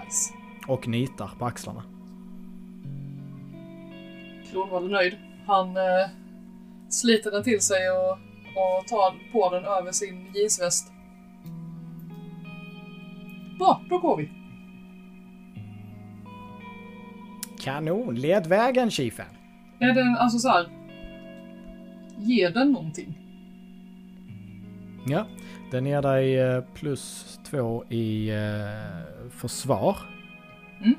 Nice. 0.05 0.33
Och 0.67 0.88
nitar 0.88 1.29
på 1.39 1.45
axlarna. 1.45 1.83
Kronwall 4.51 4.86
är 4.86 4.89
nöjd. 4.89 5.17
Han 5.48 5.77
eh, 5.77 6.10
sliter 6.89 7.31
den 7.31 7.43
till 7.43 7.62
sig 7.62 7.89
och, 7.91 8.12
och 8.12 8.88
tar 8.88 9.31
på 9.31 9.50
den 9.55 9.65
över 9.65 9.91
sin 9.91 10.31
jeansväst. 10.36 10.91
Bra, 13.60 13.81
då 13.89 13.98
går 13.98 14.17
vi. 14.17 14.29
Kanon, 17.62 18.15
led 18.15 18.48
vägen 18.48 18.91
chefen. 18.91 19.25
Är 19.80 19.94
den 19.94 20.15
alltså 20.15 20.39
så 20.39 20.50
här. 20.50 20.70
Ger 22.18 22.50
den 22.50 22.72
någonting? 22.72 23.18
Ja, 25.08 25.27
den 25.72 25.86
ger 25.86 26.01
dig 26.01 26.39
eh, 26.39 26.63
plus 26.74 27.39
två 27.46 27.86
i 27.89 28.30
eh, 28.30 29.30
försvar. 29.30 29.98
Mm. 30.80 30.96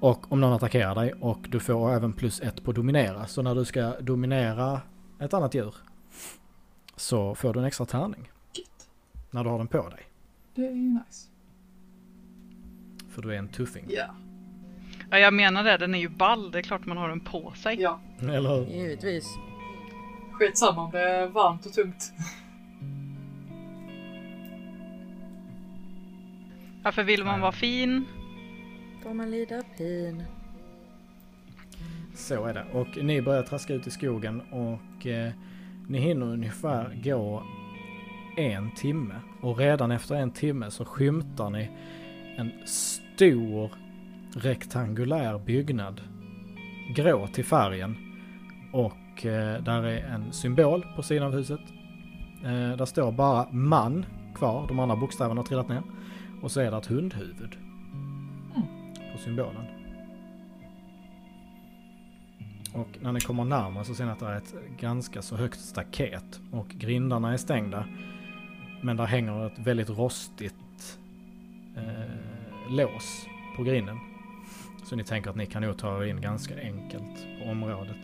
Och 0.00 0.32
om 0.32 0.40
någon 0.40 0.52
attackerar 0.52 0.94
dig 0.94 1.12
och 1.12 1.46
du 1.50 1.60
får 1.60 1.92
även 1.92 2.12
plus 2.12 2.40
ett 2.40 2.64
på 2.64 2.72
dominera. 2.72 3.26
Så 3.26 3.42
när 3.42 3.54
du 3.54 3.64
ska 3.64 4.00
dominera 4.00 4.80
ett 5.20 5.34
annat 5.34 5.54
djur 5.54 5.74
så 6.96 7.34
får 7.34 7.54
du 7.54 7.60
en 7.60 7.66
extra 7.66 7.86
tärning 7.86 8.30
Gött. 8.52 8.88
när 9.30 9.44
du 9.44 9.50
har 9.50 9.58
den 9.58 9.66
på 9.68 9.88
dig. 9.88 10.00
Det 10.54 10.66
är 10.66 10.70
ju 10.70 10.90
nice. 10.90 11.28
För 13.08 13.22
du 13.22 13.34
är 13.34 13.38
en 13.38 13.48
tuffing. 13.48 13.84
Ja. 13.88 14.14
Ja, 15.10 15.18
jag 15.18 15.34
menar 15.34 15.64
det. 15.64 15.76
Den 15.76 15.94
är 15.94 15.98
ju 15.98 16.08
ball. 16.08 16.50
Det 16.50 16.58
är 16.58 16.62
klart 16.62 16.86
man 16.86 16.96
har 16.96 17.08
den 17.08 17.20
på 17.20 17.52
sig. 17.56 17.80
Ja. 17.80 18.00
Eller 18.20 18.56
hur? 18.56 18.66
Givetvis. 18.66 19.36
Skitsamma 20.32 20.82
om 20.82 20.90
det 20.90 21.00
är 21.00 21.26
varmt 21.26 21.66
och 21.66 21.72
tungt. 21.72 22.12
Varför 26.82 27.02
vill 27.02 27.24
man 27.24 27.40
vara 27.40 27.52
fin? 27.52 28.04
Får 29.02 29.14
man 29.14 29.30
lida 29.30 29.62
pin. 29.76 30.22
Så 32.14 32.44
är 32.44 32.54
det. 32.54 32.64
Och 32.72 33.04
ni 33.04 33.22
börjar 33.22 33.42
traska 33.42 33.74
ut 33.74 33.86
i 33.86 33.90
skogen 33.90 34.40
och 34.40 35.06
eh, 35.06 35.32
ni 35.88 35.98
hinner 35.98 36.26
ungefär 36.26 37.00
gå 37.04 37.42
en 38.36 38.70
timme. 38.74 39.14
Och 39.40 39.58
redan 39.58 39.90
efter 39.90 40.14
en 40.14 40.30
timme 40.30 40.70
så 40.70 40.84
skymtar 40.84 41.50
ni 41.50 41.70
en 42.36 42.52
stor 42.66 43.70
rektangulär 44.36 45.38
byggnad. 45.38 46.00
Grå 46.94 47.26
till 47.26 47.44
färgen. 47.44 47.96
Och 48.72 49.26
eh, 49.26 49.62
där 49.62 49.82
är 49.82 50.06
en 50.06 50.32
symbol 50.32 50.86
på 50.96 51.02
sidan 51.02 51.26
av 51.26 51.32
huset. 51.32 51.60
Eh, 52.44 52.76
där 52.76 52.84
står 52.84 53.12
bara 53.12 53.50
man 53.50 54.06
kvar, 54.34 54.66
de 54.68 54.78
andra 54.78 54.96
bokstäverna 54.96 55.40
har 55.40 55.46
trillat 55.46 55.68
ner. 55.68 55.82
Och 56.42 56.50
så 56.50 56.60
är 56.60 56.70
det 56.70 56.76
ett 56.76 56.86
hundhuvud. 56.86 57.56
På 59.12 59.18
symbolen. 59.18 59.64
Och 62.74 62.98
när 63.00 63.12
ni 63.12 63.20
kommer 63.20 63.44
närmare 63.44 63.84
så 63.84 63.94
ser 63.94 64.04
ni 64.04 64.10
att 64.10 64.20
det 64.20 64.26
är 64.26 64.36
ett 64.36 64.54
ganska 64.80 65.22
så 65.22 65.36
högt 65.36 65.60
staket. 65.60 66.40
Och 66.52 66.68
grindarna 66.68 67.32
är 67.32 67.36
stängda. 67.36 67.84
Men 68.82 68.96
där 68.96 69.04
hänger 69.04 69.46
ett 69.46 69.58
väldigt 69.58 69.90
rostigt 69.90 70.98
eh, 71.76 72.74
lås 72.76 73.26
på 73.56 73.62
grinden. 73.62 74.13
Så 74.84 74.96
ni 74.96 75.04
tänker 75.04 75.30
att 75.30 75.36
ni 75.36 75.46
kan 75.46 75.62
nog 75.62 75.78
ta 75.78 76.02
er 76.02 76.06
in 76.06 76.20
ganska 76.20 76.60
enkelt 76.60 77.26
på 77.38 77.50
området. 77.50 77.96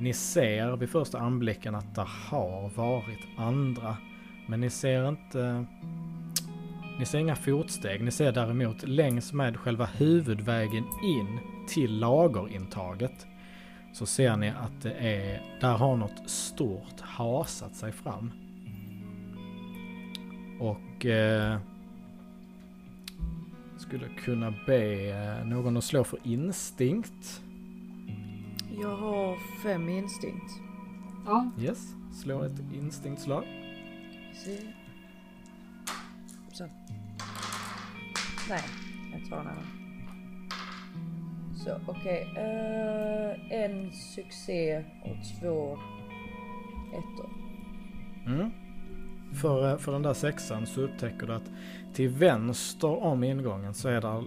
Ni 0.00 0.12
ser 0.12 0.76
vid 0.76 0.90
första 0.90 1.18
anblicken 1.18 1.74
att 1.74 1.94
det 1.94 2.06
har 2.30 2.70
varit 2.76 3.26
andra. 3.38 3.96
Men 4.46 4.60
ni 4.60 4.70
ser 4.70 5.08
inte... 5.08 5.66
Ni 6.98 7.06
ser 7.06 7.18
inga 7.18 7.36
fotsteg. 7.36 8.04
Ni 8.04 8.10
ser 8.10 8.32
däremot 8.32 8.82
längs 8.82 9.32
med 9.32 9.56
själva 9.56 9.86
huvudvägen 9.86 10.84
in 11.04 11.40
till 11.68 11.98
lagerintaget. 11.98 13.26
Så 13.92 14.06
ser 14.06 14.36
ni 14.36 14.48
att 14.48 14.82
det 14.82 14.92
är... 14.92 15.42
Där 15.60 15.76
har 15.76 15.96
något 15.96 16.30
stort 16.30 17.00
hasat 17.00 17.74
sig 17.74 17.92
fram. 17.92 18.32
Och... 20.60 21.06
Eh, 21.06 21.58
skulle 23.88 24.08
kunna 24.08 24.54
be 24.66 25.10
eh, 25.10 25.44
någon 25.46 25.76
att 25.76 25.84
slå 25.84 26.04
för 26.04 26.18
instinkt. 26.24 27.42
Jag 28.82 28.96
har 28.96 29.36
fem 29.62 29.88
instinkt. 29.88 30.52
Ja, 31.26 31.50
Yes, 31.58 31.94
slå 32.22 32.42
ett 32.42 32.60
instinktslag. 32.74 33.44
Se. 34.44 34.58
Så. 36.52 36.64
Nej, 38.48 38.62
jag 39.12 39.30
tar 39.30 39.36
den 39.36 39.46
här. 39.46 39.64
Så 41.64 41.80
okej. 41.86 42.28
eh, 42.36 43.60
en 43.62 43.92
succé 43.92 44.84
och 45.04 45.16
två 45.40 45.78
ettor. 46.92 47.30
Mm. 48.26 48.50
För, 49.40 49.70
eh, 49.70 49.78
för 49.78 49.92
den 49.92 50.02
där 50.02 50.14
sexan 50.14 50.66
så 50.66 50.80
upptäcker 50.80 51.26
du 51.26 51.32
att 51.32 51.50
till 51.94 52.08
vänster 52.08 53.02
om 53.02 53.24
ingången 53.24 53.74
så 53.74 53.88
är 53.88 54.00
där 54.00 54.24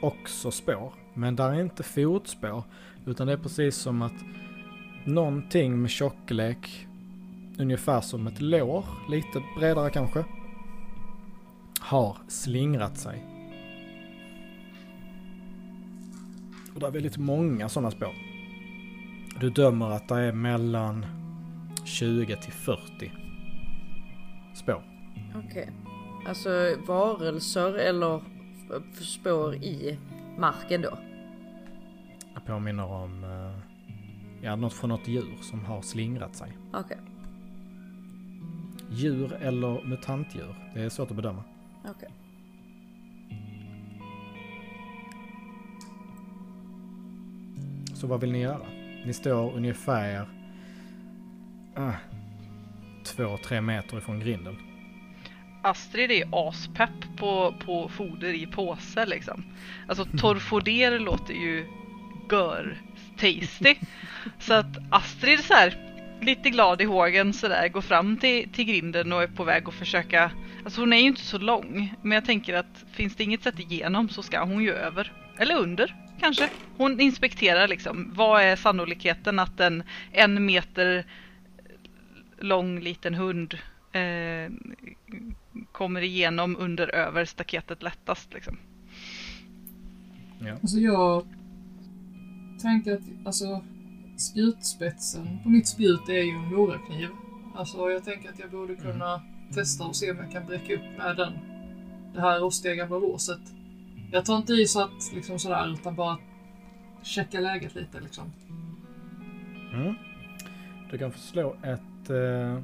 också 0.00 0.50
spår. 0.50 0.92
Men 1.14 1.36
där 1.36 1.50
är 1.50 1.60
inte 1.60 1.82
fotspår. 1.82 2.62
Utan 3.06 3.26
det 3.26 3.32
är 3.32 3.36
precis 3.36 3.76
som 3.76 4.02
att 4.02 4.24
någonting 5.04 5.82
med 5.82 5.90
tjocklek, 5.90 6.86
ungefär 7.58 8.00
som 8.00 8.26
ett 8.26 8.40
lår, 8.40 8.84
lite 9.10 9.42
bredare 9.58 9.90
kanske, 9.90 10.24
har 11.80 12.16
slingrat 12.28 12.98
sig. 12.98 13.24
Och 16.74 16.80
det 16.80 16.86
är 16.86 16.90
väldigt 16.90 17.16
många 17.16 17.68
sådana 17.68 17.90
spår. 17.90 18.14
Du 19.40 19.50
dömer 19.50 19.90
att 19.90 20.08
det 20.08 20.14
är 20.14 20.32
mellan 20.32 21.06
20 21.84 22.36
till 22.36 22.52
40 22.52 23.25
spår. 24.56 24.82
Okej. 25.46 25.70
Alltså 26.28 26.50
varelser 26.86 27.74
eller 27.74 28.20
spår 29.04 29.54
i 29.54 29.98
marken 30.38 30.82
då? 30.82 30.98
Jag 32.34 32.44
påminner 32.44 32.84
om 32.92 33.24
eh, 33.24 33.58
ja, 34.44 34.56
något 34.56 34.72
från 34.72 34.90
något 34.90 35.08
djur 35.08 35.36
som 35.42 35.64
har 35.64 35.82
slingrat 35.82 36.36
sig. 36.36 36.56
Okej, 36.72 36.98
Djur 38.90 39.32
eller 39.32 39.84
mutantdjur, 39.84 40.54
det 40.74 40.80
är 40.82 40.88
svårt 40.88 41.10
att 41.10 41.16
bedöma. 41.16 41.44
okej. 41.88 42.08
Så 47.94 48.06
vad 48.06 48.20
vill 48.20 48.32
ni 48.32 48.40
göra? 48.40 48.66
Ni 49.06 49.12
står 49.12 49.52
ungefär 49.54 50.28
ah, 51.74 51.92
två, 53.06 53.36
tre 53.36 53.60
meter 53.60 53.98
ifrån 53.98 54.20
grinden. 54.20 54.56
Astrid 55.62 56.10
är 56.10 56.48
aspepp 56.48 57.16
på, 57.16 57.54
på 57.64 57.88
foder 57.88 58.34
i 58.34 58.46
påse 58.46 59.06
liksom. 59.06 59.44
Alltså 59.88 60.04
torfoder 60.18 60.98
låter 60.98 61.34
ju 61.34 61.66
gör 62.30 62.76
tasty. 63.16 63.74
Så 64.38 64.54
att 64.54 64.76
Astrid 64.90 65.44
så 65.44 65.54
här 65.54 65.82
lite 66.20 66.50
glad 66.50 66.80
i 66.80 66.84
hågen 66.84 67.32
sådär 67.32 67.68
går 67.68 67.80
fram 67.80 68.16
till, 68.16 68.48
till 68.52 68.64
grinden 68.64 69.12
och 69.12 69.22
är 69.22 69.26
på 69.26 69.44
väg 69.44 69.68
att 69.68 69.74
försöka 69.74 70.30
Alltså 70.64 70.80
hon 70.80 70.92
är 70.92 70.96
ju 70.96 71.06
inte 71.06 71.20
så 71.20 71.38
lång 71.38 71.94
men 72.02 72.12
jag 72.12 72.24
tänker 72.24 72.54
att 72.54 72.84
finns 72.92 73.16
det 73.16 73.24
inget 73.24 73.42
sätt 73.42 73.60
igenom 73.60 74.08
så 74.08 74.22
ska 74.22 74.44
hon 74.44 74.62
ju 74.62 74.72
över. 74.72 75.12
Eller 75.38 75.56
under 75.56 75.94
kanske. 76.20 76.48
Hon 76.76 77.00
inspekterar 77.00 77.68
liksom 77.68 78.10
vad 78.14 78.42
är 78.42 78.56
sannolikheten 78.56 79.38
att 79.38 79.60
en 79.60 79.82
en 80.12 80.46
meter 80.46 81.04
lång 82.38 82.80
liten 82.80 83.14
hund 83.14 83.54
eh, 83.92 84.52
kommer 85.72 86.00
igenom 86.00 86.56
under 86.56 86.94
över 86.94 87.24
staketet 87.24 87.82
lättast 87.82 88.34
liksom. 88.34 88.58
Ja. 90.38 90.52
alltså 90.52 90.78
jag 90.78 91.26
tänker 92.62 92.94
att 92.94 93.26
alltså, 93.26 93.64
spjutspetsen 94.16 95.38
på 95.42 95.48
mitt 95.48 95.68
spjut 95.68 96.08
är 96.08 96.22
ju 96.22 96.30
en 96.30 96.54
morakniv. 96.54 97.08
Alltså 97.54 97.90
jag 97.90 98.04
tänker 98.04 98.28
att 98.28 98.38
jag 98.38 98.50
borde 98.50 98.74
kunna 98.74 99.22
testa 99.54 99.84
och 99.84 99.96
se 99.96 100.10
om 100.10 100.16
jag 100.16 100.32
kan 100.32 100.46
bräcka 100.46 100.74
upp 100.74 100.98
med 100.98 101.16
den, 101.16 101.32
det 102.14 102.20
här 102.20 102.40
rostiga 102.40 102.74
gamla 102.74 102.98
låset. 102.98 103.40
Jag 104.12 104.24
tar 104.24 104.36
inte 104.36 104.52
i 104.52 104.66
så 104.66 104.80
att 104.80 105.12
liksom 105.14 105.38
sådär 105.38 105.72
utan 105.72 105.94
bara 105.94 106.18
checka 107.02 107.40
läget 107.40 107.74
lite 107.74 108.00
liksom. 108.00 108.32
Mm. 109.74 109.94
Du 110.90 110.98
kan 110.98 111.12
få 111.12 111.18
slå 111.18 111.56
ett 111.62 111.80
eh, 112.10 112.58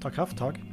ta 0.00 0.10
krafttag. 0.10 0.64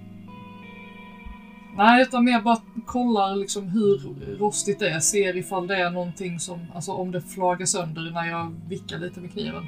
Nej, 1.77 2.01
utan 2.01 2.25
mer 2.25 2.41
bara 2.41 2.57
kollar 2.85 3.35
liksom 3.35 3.67
hur 3.69 3.97
rostigt 4.38 4.79
det 4.79 4.89
är. 4.89 4.99
Ser 4.99 5.38
ifall 5.38 5.67
det 5.67 5.75
är 5.75 5.89
någonting 5.89 6.39
som, 6.39 6.59
alltså 6.75 6.91
om 6.91 7.11
det 7.11 7.21
flagar 7.21 7.65
sönder 7.65 8.11
när 8.11 8.25
jag 8.25 8.55
vickar 8.67 8.97
lite 8.97 9.19
med 9.19 9.31
kniven. 9.31 9.63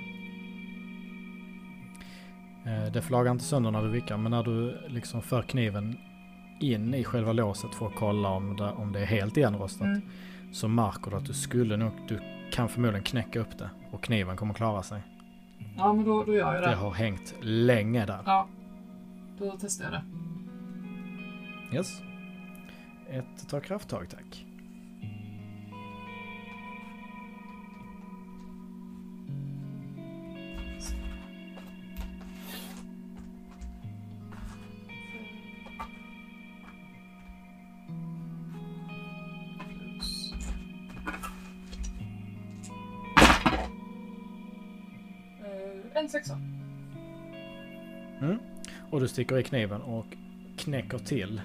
Eh, 2.66 2.92
det 2.94 3.02
flagar 3.02 3.32
inte 3.32 3.44
sönder 3.44 3.72
när 3.72 3.84
du 3.84 3.90
vickar 3.90 4.18
men 4.18 4.32
när 4.32 4.44
du 4.44 4.78
liksom 4.88 5.22
för 5.22 5.42
kniven 5.42 5.98
in 6.60 6.94
i 6.94 7.04
själva 7.04 7.34
låset 7.34 7.76
för 7.76 7.88
att 7.88 7.96
kolla 7.96 8.30
om 8.30 8.56
det, 8.58 8.72
om 8.72 8.92
det 8.92 9.00
är 9.00 9.06
helt 9.06 9.38
igenrostat. 9.38 9.88
Mm. 9.88 10.02
Så 10.52 10.68
märker 10.68 11.12
du 11.12 11.18
att 11.18 11.26
du 11.26 11.34
skulle 11.34 11.78
nog, 11.78 11.92
du 12.08 12.20
kan 12.52 12.70
förmodligen 12.70 13.04
knäcka 13.04 13.40
upp 13.40 13.58
det 13.58 13.70
och 13.92 14.04
kniven 14.04 14.38
kommer 14.38 14.54
klara 14.54 14.84
sig. 14.84 15.02
Ja, 15.78 15.94
men 15.94 16.06
då, 16.06 16.24
då 16.24 16.34
gör 16.34 16.54
jag 16.54 16.64
Det 16.64 16.70
det. 16.70 16.76
har 16.76 16.92
hängt 16.94 17.36
länge 17.42 18.06
där. 18.06 18.20
Ja. 18.26 18.48
Då 19.40 19.58
testar 19.62 19.86
jag 19.86 19.94
det. 19.94 20.04
Yes. 21.76 22.02
Ett 23.10 23.50
ta 23.50 23.60
krafttag 23.60 24.10
tack. 24.10 24.46
Du 49.08 49.12
sticker 49.12 49.38
i 49.38 49.44
kniven 49.44 49.82
och 49.82 50.06
knäcker 50.58 50.98
till. 50.98 51.42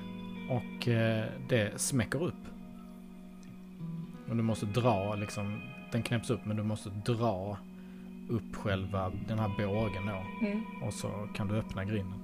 Och 0.50 0.88
eh, 0.88 1.24
det 1.48 1.80
smäcker 1.80 2.22
upp. 2.22 2.34
Och 4.28 4.36
du 4.36 4.42
måste 4.42 4.66
dra 4.66 5.14
liksom. 5.14 5.60
Den 5.92 6.02
knäpps 6.02 6.30
upp 6.30 6.44
men 6.44 6.56
du 6.56 6.62
måste 6.62 6.90
dra 6.90 7.56
upp 8.28 8.56
själva 8.56 9.12
den 9.28 9.38
här 9.38 9.50
bågen 9.58 10.06
då. 10.06 10.46
Mm. 10.46 10.62
Och 10.82 10.94
så 10.94 11.28
kan 11.34 11.48
du 11.48 11.54
öppna 11.56 11.84
grinden. 11.84 12.18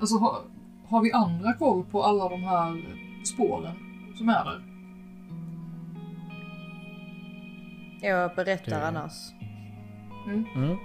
Alltså, 0.00 0.18
har, 0.18 0.38
har 0.88 1.02
vi 1.02 1.12
andra 1.12 1.52
koll 1.52 1.84
på 1.84 2.02
alla 2.02 2.28
de 2.28 2.42
här 2.42 2.82
spåren 3.24 3.76
som 4.18 4.28
är 4.28 4.44
där? 4.44 4.62
Jag 8.08 8.34
berättar 8.34 8.80
Det- 8.80 8.86
annars. 8.86 9.12
Mm. 10.26 10.76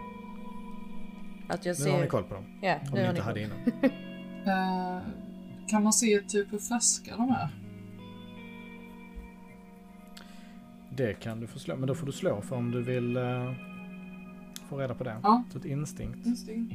Att 1.51 1.65
jag 1.65 1.79
Nu 1.79 1.89
har 1.91 1.97
ni 1.97 2.03
ser... 2.03 2.09
koll 2.09 2.23
på 2.23 2.33
dem. 2.33 2.45
Ja, 2.61 2.79
Om 2.91 2.99
ni 2.99 3.09
inte 3.09 3.21
hade 3.21 3.41
innan. 3.41 3.57
Eh, 4.45 5.01
kan 5.67 5.83
man 5.83 5.93
se 5.93 6.21
typ 6.21 6.53
hur 6.53 6.57
färska 6.57 7.17
de 7.17 7.29
är? 7.29 7.49
Det 10.89 11.13
kan 11.13 11.39
du 11.39 11.47
få 11.47 11.59
slå, 11.59 11.75
men 11.75 11.87
då 11.87 11.95
får 11.95 12.05
du 12.05 12.11
slå 12.11 12.41
för 12.41 12.55
om 12.55 12.71
du 12.71 12.81
vill 12.81 13.17
eh, 13.17 13.53
få 14.69 14.77
reda 14.77 14.95
på 14.95 15.03
det. 15.03 15.17
Ja. 15.23 15.43
Så 15.51 15.57
ett 15.57 15.65
instinkt. 15.65 16.25
Instinkt. 16.25 16.73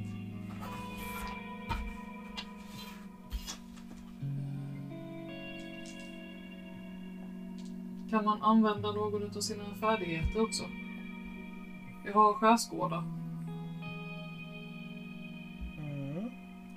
Kan 8.11 8.25
man 8.25 8.43
använda 8.43 8.93
någon 8.93 9.37
av 9.37 9.41
sina 9.41 9.65
färdigheter 9.81 10.43
också? 10.43 10.65
Jag 12.05 12.13
har 12.13 12.35
skärskåda. 12.35 13.05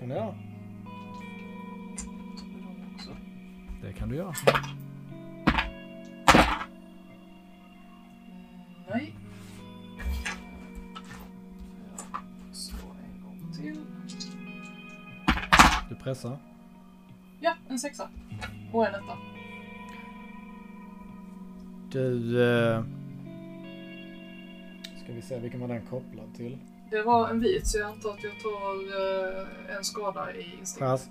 Dem 0.10 0.36
också. 2.96 3.10
Det 3.82 3.94
kan 3.94 4.10
du 4.10 4.16
göra. 4.16 4.34
Nej. 8.90 9.16
Slår 12.52 12.92
en 12.92 13.24
gång 13.24 13.54
till. 13.54 13.86
Du 15.90 15.96
pressar. 15.96 16.38
Ja, 17.40 17.56
en 17.68 17.80
sexa. 17.80 18.10
Och 18.74 18.88
en 18.88 18.96
etta. 18.96 19.18
Du... 21.92 22.44
Eh, 22.44 22.84
ska 25.04 25.14
vi 25.14 25.22
se, 25.22 25.40
vilken 25.40 25.60
var 25.60 25.68
den 25.68 25.86
kopplad 25.86 26.36
till? 26.36 26.58
Det 26.92 27.02
var 27.02 27.30
en 27.30 27.40
vit 27.40 27.68
så 27.68 27.78
jag 27.78 27.92
antar 27.92 28.10
att 28.10 28.24
jag 28.24 28.40
tar 28.40 28.74
eh, 28.76 29.76
en 29.78 29.84
skada 29.84 30.34
i 30.34 30.42
instinkt. 30.60 30.80
Skärs. 30.80 31.02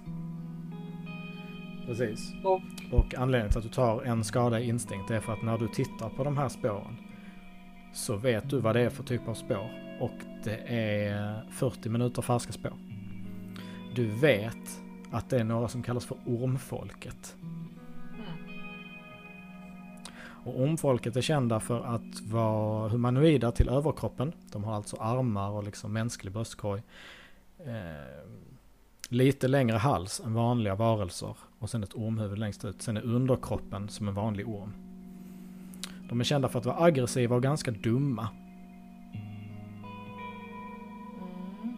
Precis. 1.87 2.33
Och 2.45 2.61
Och 2.93 3.15
anledningen 3.15 3.51
till 3.51 3.59
att 3.59 3.65
du 3.65 3.71
tar 3.71 4.03
en 4.03 4.25
skada 4.25 4.61
i 4.61 4.69
instinkt 4.69 5.11
är 5.11 5.21
för 5.21 5.33
att 5.33 5.43
när 5.43 5.59
du 5.59 5.69
tittar 5.69 6.09
på 6.09 6.25
de 6.25 6.37
här 6.37 6.49
spåren 6.49 6.97
så 7.95 8.17
vet 8.17 8.51
du 8.51 8.61
vad 8.61 8.77
det 8.77 8.81
är 8.81 8.91
för 8.91 9.03
typ 9.03 9.29
av 9.29 9.35
spår. 9.35 9.99
Och 10.01 10.19
det 10.45 10.57
är 10.67 11.43
40 11.51 11.89
minuter 11.89 12.23
färska 12.23 12.53
spår. 12.53 12.73
Du 13.95 14.07
vet 14.07 14.81
att 15.11 15.31
det 15.31 15.39
är 15.39 15.45
några 15.45 15.69
som 15.69 15.83
kallas 15.83 16.07
för 16.07 16.17
ormfolket. 16.27 17.37
Och 20.49 20.61
ormfolket 20.61 21.17
är 21.17 21.21
kända 21.21 21.61
för 21.61 21.85
att 21.85 22.21
vara 22.21 22.89
humanoida 22.89 23.53
till 23.53 23.69
överkroppen. 23.69 24.33
De 24.53 24.65
har 24.65 24.75
alltså 24.75 24.97
armar 24.97 25.51
och 25.51 25.65
liksom 25.65 25.93
mänsklig 25.93 26.33
bröstkorg. 26.33 26.83
Eh, 27.59 28.31
lite 29.09 29.49
längre 29.49 29.77
hals 29.77 30.21
än 30.25 30.35
vanliga 30.35 30.75
varelser 30.75 31.37
och 31.59 31.71
sen 31.71 31.83
ett 31.83 31.95
ormhuvud 31.95 32.39
längst 32.39 32.65
ut. 32.65 32.83
Sen 32.83 32.97
är 32.97 33.03
underkroppen 33.03 33.89
som 33.89 34.09
en 34.09 34.15
vanlig 34.15 34.49
orm. 34.49 34.73
De 36.09 36.21
är 36.21 36.25
kända 36.25 36.49
för 36.49 36.59
att 36.59 36.67
vara 36.67 36.85
aggressiva 36.85 37.37
och 37.37 37.43
ganska 37.43 37.71
dumma. 37.71 38.29
mm. 41.63 41.77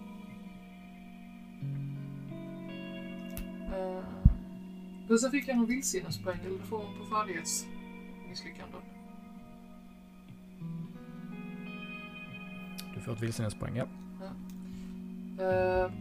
Eh, 3.75 4.05
men 5.09 5.19
sen 5.19 5.31
fick 5.31 5.49
jag 5.49 5.57
någon 5.57 5.67
vildsinnespoäng, 5.67 6.39
eller 6.47 6.59
det 6.59 6.65
får 6.65 6.79
man 6.79 6.99
på 6.99 7.15
färdighets 7.15 7.67
färdighetsmisslyckanden. 8.31 8.81
Du 12.95 13.01
får 13.01 13.13
ett 13.13 13.21
vildsinnespoäng, 13.21 13.77
ja. 13.77 13.87
Eh, 15.39 15.93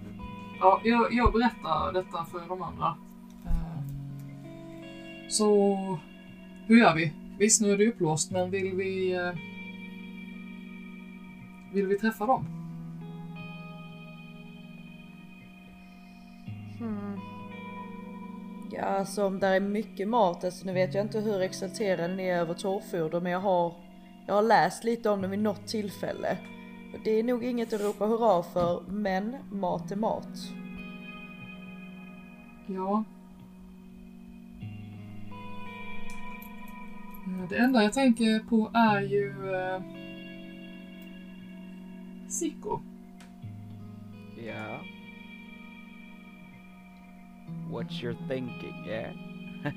ja, 0.60 0.82
jag, 0.84 1.14
jag 1.14 1.34
berättar 1.34 1.94
detta 1.94 2.26
för 2.26 2.48
de 2.48 2.62
andra. 2.62 2.96
Eh, 3.46 3.84
så, 5.30 5.76
hur 6.68 6.78
gör 6.78 6.96
vi? 6.96 7.14
Visst, 7.40 7.62
nu 7.62 7.72
är 7.72 7.78
det 7.78 7.88
upplåst, 7.88 8.32
men 8.32 8.52
vill 8.52 8.76
vi... 8.76 9.14
Eh, 9.14 9.34
vill 11.74 11.88
vi 11.88 11.98
träffa 12.00 12.26
dem? 12.26 12.59
Alltså 18.86 19.26
om 19.26 19.40
där 19.40 19.54
är 19.56 19.60
mycket 19.60 20.08
mat, 20.08 20.44
alltså 20.44 20.66
nu 20.66 20.74
vet 20.74 20.94
jag 20.94 21.06
inte 21.06 21.20
hur 21.20 21.42
exalterad 21.42 22.12
ni 22.12 22.24
är 22.28 22.38
över 22.40 22.54
torrfoder, 22.54 23.20
men 23.22 23.32
jag 23.32 23.40
har, 23.40 23.74
jag 24.28 24.34
har 24.36 24.42
läst 24.42 24.84
lite 24.84 25.10
om 25.10 25.22
det 25.22 25.28
vid 25.28 25.40
något 25.40 25.68
tillfälle. 25.68 26.38
Och 26.94 27.00
det 27.04 27.12
är 27.12 27.24
nog 27.24 27.44
inget 27.44 27.74
att 27.74 27.82
ropa 27.82 28.06
hurra 28.06 28.44
för, 28.44 28.84
men 28.88 29.36
mat 29.52 29.92
är 29.92 29.96
mat. 29.96 30.28
Ja. 32.68 33.04
Eh, 37.28 37.50
Det 37.50 37.58
enda 37.58 37.84
jag 37.84 37.94
tänker 37.94 38.40
på 38.40 38.72
är 38.74 39.02
ju... 39.02 39.56
Eh, 39.56 39.82
Sicko. 42.28 42.80
Ja. 44.48 44.80
What 47.72 47.92
you're 47.92 48.18
thinking, 48.28 48.86
yeah? 48.88 49.12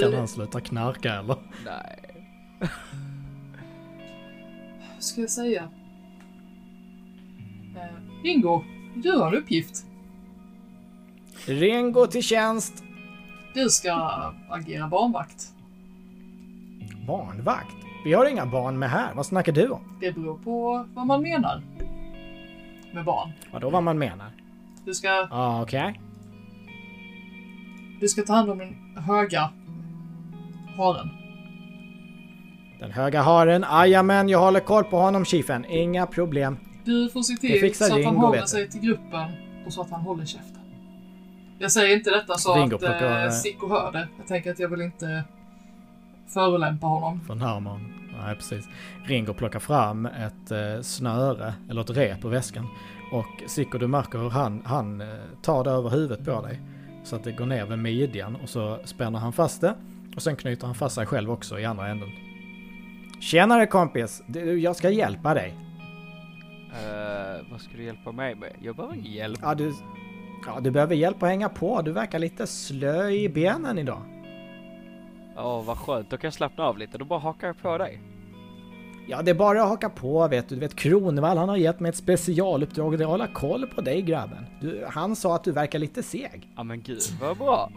Kan 0.00 0.14
han 0.14 0.28
sluta 0.28 0.60
knarka 0.60 1.14
eller? 1.14 1.36
Nej. 1.64 2.02
ska 4.98 5.20
jag 5.20 5.30
säga? 5.30 5.68
Eh, 7.76 8.30
Ingo, 8.30 8.64
du 8.94 9.12
har 9.12 9.28
en 9.28 9.34
uppgift. 9.34 9.86
Ringo 11.46 12.06
till 12.06 12.22
tjänst! 12.22 12.84
Du 13.54 13.68
ska 13.68 13.92
agera 14.50 14.88
barnvakt. 14.88 15.54
Barnvakt? 17.06 17.76
Vi 18.04 18.12
har 18.12 18.26
inga 18.26 18.46
barn 18.46 18.78
med 18.78 18.90
här, 18.90 19.14
vad 19.14 19.26
snackar 19.26 19.52
du 19.52 19.68
om? 19.68 19.98
Det 20.00 20.12
beror 20.12 20.38
på 20.38 20.86
vad 20.94 21.06
man 21.06 21.22
menar 21.22 21.62
med 22.92 23.04
barn. 23.04 23.32
Vadå 23.52 23.70
vad 23.70 23.82
man 23.82 23.98
menar? 23.98 24.30
Du 24.86 24.94
ska, 24.94 25.28
ah, 25.30 25.62
okej. 25.62 26.00
du 28.00 28.08
ska 28.08 28.22
ta 28.22 28.32
hand 28.32 28.50
om 28.50 28.58
den 28.58 29.02
höga 29.02 29.50
haren. 30.76 31.08
Den 32.80 32.90
höga 32.90 33.22
haren, 33.22 33.64
ajamän, 33.64 34.28
jag 34.28 34.38
håller 34.38 34.60
koll 34.60 34.84
på 34.84 34.96
honom 34.96 35.24
chiefen. 35.24 35.64
Inga 35.64 36.06
problem. 36.06 36.58
Du 36.84 37.08
får 37.08 37.22
se 37.22 37.36
till 37.36 37.74
så 37.74 37.84
att 37.84 38.04
han 38.04 38.16
håller 38.16 38.46
sig 38.46 38.68
till 38.68 38.80
gruppen 38.80 39.30
och 39.66 39.72
så 39.72 39.80
att 39.80 39.90
han 39.90 40.00
håller 40.00 40.24
käften. 40.24 40.60
Jag 41.58 41.72
säger 41.72 41.96
inte 41.96 42.10
detta 42.10 42.34
så 42.34 42.54
Ringo 42.54 42.74
att 42.74 42.80
plockar, 42.80 43.16
eh, 43.18 43.24
eh, 43.24 43.30
Sicko 43.30 43.68
hör 43.68 43.92
det. 43.92 44.08
Jag 44.18 44.26
tänker 44.26 44.50
att 44.50 44.58
jag 44.58 44.68
vill 44.68 44.80
inte 44.80 45.24
förolämpa 46.28 46.86
honom. 46.86 47.20
Från 47.26 47.40
Herman. 47.40 47.92
Nej, 48.20 48.36
precis. 48.36 48.68
Ringo 49.04 49.34
plockar 49.34 49.58
fram 49.58 50.06
ett 50.06 50.50
eh, 50.50 50.82
snöre, 50.82 51.54
eller 51.70 51.80
ett 51.80 51.90
rep 51.90 52.24
ur 52.24 52.28
väskan. 52.28 52.66
Och 53.16 53.42
Sicko, 53.46 53.78
du 53.78 53.86
märker 53.86 54.18
hur 54.18 54.30
han, 54.30 54.62
han 54.64 55.00
eh, 55.00 55.06
tar 55.42 55.64
det 55.64 55.70
över 55.70 55.90
huvudet 55.90 56.24
på 56.24 56.40
dig. 56.40 56.60
Så 57.04 57.16
att 57.16 57.24
det 57.24 57.32
går 57.32 57.46
ner 57.46 57.66
vid 57.66 57.78
midjan 57.78 58.36
och 58.36 58.48
så 58.48 58.78
spänner 58.84 59.18
han 59.18 59.32
fast 59.32 59.60
det. 59.60 59.74
Och 60.16 60.22
sen 60.22 60.36
knyter 60.36 60.66
han 60.66 60.74
fast 60.74 60.94
sig 60.94 61.06
själv 61.06 61.30
också 61.30 61.58
i 61.58 61.64
andra 61.64 61.88
änden. 61.88 62.08
Tjenare 63.20 63.66
kompis! 63.66 64.22
Du, 64.26 64.60
jag 64.60 64.76
ska 64.76 64.90
hjälpa 64.90 65.34
dig. 65.34 65.54
Eh, 66.72 67.50
vad 67.50 67.60
ska 67.60 67.76
du 67.76 67.84
hjälpa 67.84 68.12
mig 68.12 68.34
med? 68.34 68.52
Jag 68.62 68.76
behöver 68.76 68.94
ingen 68.94 69.12
hjälp. 69.12 69.38
Ja, 69.42 69.54
du, 69.54 69.72
ja, 70.46 70.60
du 70.60 70.70
behöver 70.70 70.94
hjälp 70.94 71.22
att 71.22 71.28
hänga 71.28 71.48
på. 71.48 71.82
Du 71.82 71.92
verkar 71.92 72.18
lite 72.18 72.46
slö 72.46 73.08
i 73.08 73.28
benen 73.28 73.78
idag. 73.78 74.02
Åh, 75.36 75.64
vad 75.64 75.78
skönt. 75.78 76.10
Då 76.10 76.16
kan 76.16 76.28
jag 76.28 76.34
slappna 76.34 76.64
av 76.64 76.78
lite. 76.78 76.98
Då 76.98 77.04
bara 77.04 77.18
hakar 77.18 77.46
jag 77.46 77.62
på 77.62 77.78
dig. 77.78 78.00
Ja, 79.08 79.22
det 79.22 79.30
är 79.30 79.34
bara 79.34 79.62
att 79.62 79.68
haka 79.68 79.88
på 79.88 80.28
vet 80.28 80.48
du. 80.48 80.54
Du 80.54 80.60
vet 80.60 80.76
Kronevall, 80.76 81.38
han 81.38 81.48
har 81.48 81.56
gett 81.56 81.80
mig 81.80 81.88
ett 81.88 81.96
specialuppdrag 81.96 82.86
och 82.92 82.98
det 82.98 83.04
är 83.04 83.06
att 83.06 83.10
hålla 83.10 83.26
koll 83.26 83.66
på 83.66 83.80
dig 83.80 84.02
grabben. 84.02 84.46
Du, 84.60 84.86
han 84.88 85.16
sa 85.16 85.34
att 85.34 85.44
du 85.44 85.52
verkar 85.52 85.78
lite 85.78 86.02
seg. 86.02 86.48
Ja 86.56 86.62
men 86.62 86.82
gud, 86.82 87.00
vad 87.20 87.36
bra. 87.36 87.70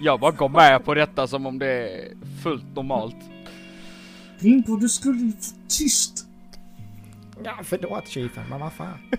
Jag 0.00 0.20
bara 0.20 0.30
går 0.30 0.48
med 0.48 0.84
på 0.84 0.94
detta 0.94 1.26
som 1.26 1.46
om 1.46 1.58
det 1.58 1.66
är 1.66 2.14
fullt 2.42 2.76
normalt. 2.76 3.16
Ringo, 4.38 4.76
du 4.76 4.88
skulle 4.88 5.18
ju 5.18 5.32
få 5.32 5.54
tyst. 5.68 6.26
Ja, 7.44 7.52
förlåt 7.64 8.08
chefen, 8.08 8.44
men 8.50 8.60
vad 8.60 8.72
fan. 8.72 8.98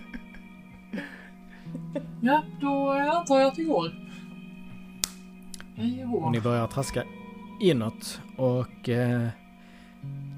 Ja, 2.22 2.44
då 2.60 2.90
antar 2.90 3.38
jag 3.40 3.48
att 3.48 3.58
vi 3.58 3.64
går. 3.64 3.92
Hej 5.76 6.04
och 6.04 6.24
Och 6.24 6.32
ni 6.32 6.40
börjar 6.40 6.66
traska 6.66 7.02
inåt 7.60 8.20
och 8.36 8.88
eh, 8.88 9.28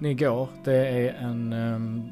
ni 0.02 0.14
går. 0.14 0.48
Det 0.64 0.88
är 0.88 1.14
en... 1.14 1.52
ehm, 1.52 2.08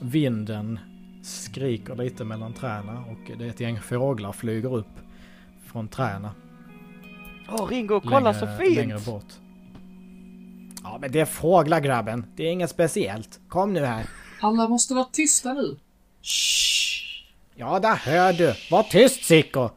vinden 0.00 0.78
skriker 1.22 1.94
lite 1.96 2.24
mellan 2.24 2.52
träna 2.52 3.04
och 3.10 3.38
det 3.38 3.44
är 3.44 3.48
ett 3.48 3.60
gäng 3.60 3.80
fåglar 3.80 4.32
flyger 4.32 4.74
upp 4.74 4.86
från 5.66 5.88
träna. 5.88 6.34
Åh 7.48 7.66
Ringo, 7.68 8.00
kolla 8.00 8.34
så 8.34 8.46
fint! 8.60 8.76
Längre 8.76 8.98
bort. 9.06 9.32
Ja, 10.82 10.98
men 11.00 11.12
det 11.12 11.20
är 11.20 11.24
fåglar 11.24 11.80
grabben. 11.80 12.26
Det 12.36 12.42
är 12.42 12.52
inget 12.52 12.70
speciellt. 12.70 13.40
Kom 13.48 13.72
nu 13.72 13.84
här. 13.84 14.06
Alla 14.40 14.68
måste 14.68 14.94
vara 14.94 15.04
tysta 15.04 15.52
nu. 15.52 15.76
Shh. 16.22 17.26
Ja, 17.54 17.78
där 17.78 17.96
hör 17.96 18.32
du. 18.32 18.54
Var 18.70 18.82
tyst 18.82 19.24
Sicko. 19.24 19.68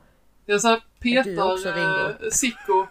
Jag 0.46 0.62
så 0.62 0.68
här 0.68 0.80
petar 1.00 1.74
Ringo? 1.76 2.10
eh, 2.10 2.30
Sicko 2.32 2.88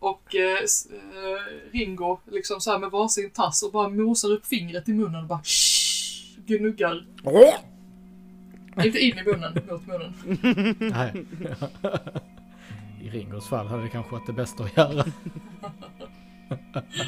Och 0.00 0.34
eh, 0.34 0.58
eh, 0.60 1.72
Ringo 1.72 2.18
liksom 2.30 2.60
så 2.60 2.70
här 2.70 2.78
med 2.78 2.90
varsin 2.90 3.30
tass 3.30 3.62
och 3.62 3.72
bara 3.72 3.88
mosar 3.88 4.32
upp 4.32 4.46
fingret 4.46 4.88
i 4.88 4.92
munnen 4.92 5.22
och 5.22 5.28
bara 5.28 5.42
shh, 5.42 6.40
gnuggar. 6.46 7.06
Inte 8.84 8.98
in 8.98 9.18
i 9.18 9.24
munnen, 9.24 9.58
mot 9.70 9.86
munnen. 9.86 10.14
Nej. 10.78 11.26
I 13.02 13.08
Ringos 13.08 13.48
fall 13.48 13.66
hade 13.66 13.82
det 13.82 13.88
kanske 13.88 14.12
varit 14.12 14.26
det 14.26 14.32
bästa 14.32 14.64
att 14.64 14.76
göra. 14.76 15.04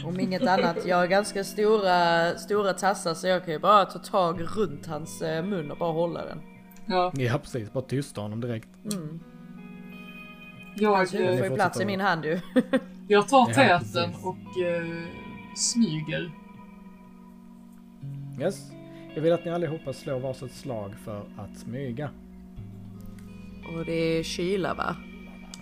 Om 0.05 0.21
inget 0.21 0.43
annat, 0.43 0.87
jag 0.87 0.97
har 0.97 1.07
ganska 1.07 1.45
stora, 1.45 2.39
stora 2.39 2.73
tassar 2.73 3.15
så 3.15 3.27
jag 3.27 3.45
kan 3.45 3.55
ju 3.55 3.59
bara 3.61 3.85
ta 3.85 3.99
tag 3.99 4.43
runt 4.57 4.87
hans 4.87 5.23
eh, 5.23 5.45
mun 5.45 5.71
och 5.71 5.79
bara 5.79 5.93
hålla 5.93 6.25
den. 6.25 6.39
Ja, 6.87 7.13
Ja 7.15 7.39
precis, 7.39 7.73
bara 7.73 7.85
tysta 7.85 8.21
honom 8.21 8.41
direkt. 8.41 8.69
Mm. 8.93 9.21
Jag, 10.75 10.97
Hans 10.97 11.15
huvud 11.15 11.31
eh, 11.31 11.37
får 11.37 11.47
ju 11.47 11.55
plats 11.55 11.81
i 11.81 11.85
min 11.85 12.01
hand 12.01 12.25
ju. 12.25 12.41
jag 13.09 13.29
tar 13.29 13.47
täten 13.53 14.11
och 14.23 14.59
eh, 14.63 14.87
smyger. 15.57 16.31
Yes. 18.41 18.73
Jag 19.15 19.23
vill 19.23 19.33
att 19.33 19.45
ni 19.45 19.51
allihopa 19.51 19.93
slår 19.93 20.19
varsitt 20.21 20.55
slag 20.55 20.95
för 21.05 21.25
att 21.39 21.59
smyga. 21.59 22.11
Och 23.75 23.85
det 23.85 23.93
är 23.93 24.23
kyla 24.23 24.75
va? 24.75 24.97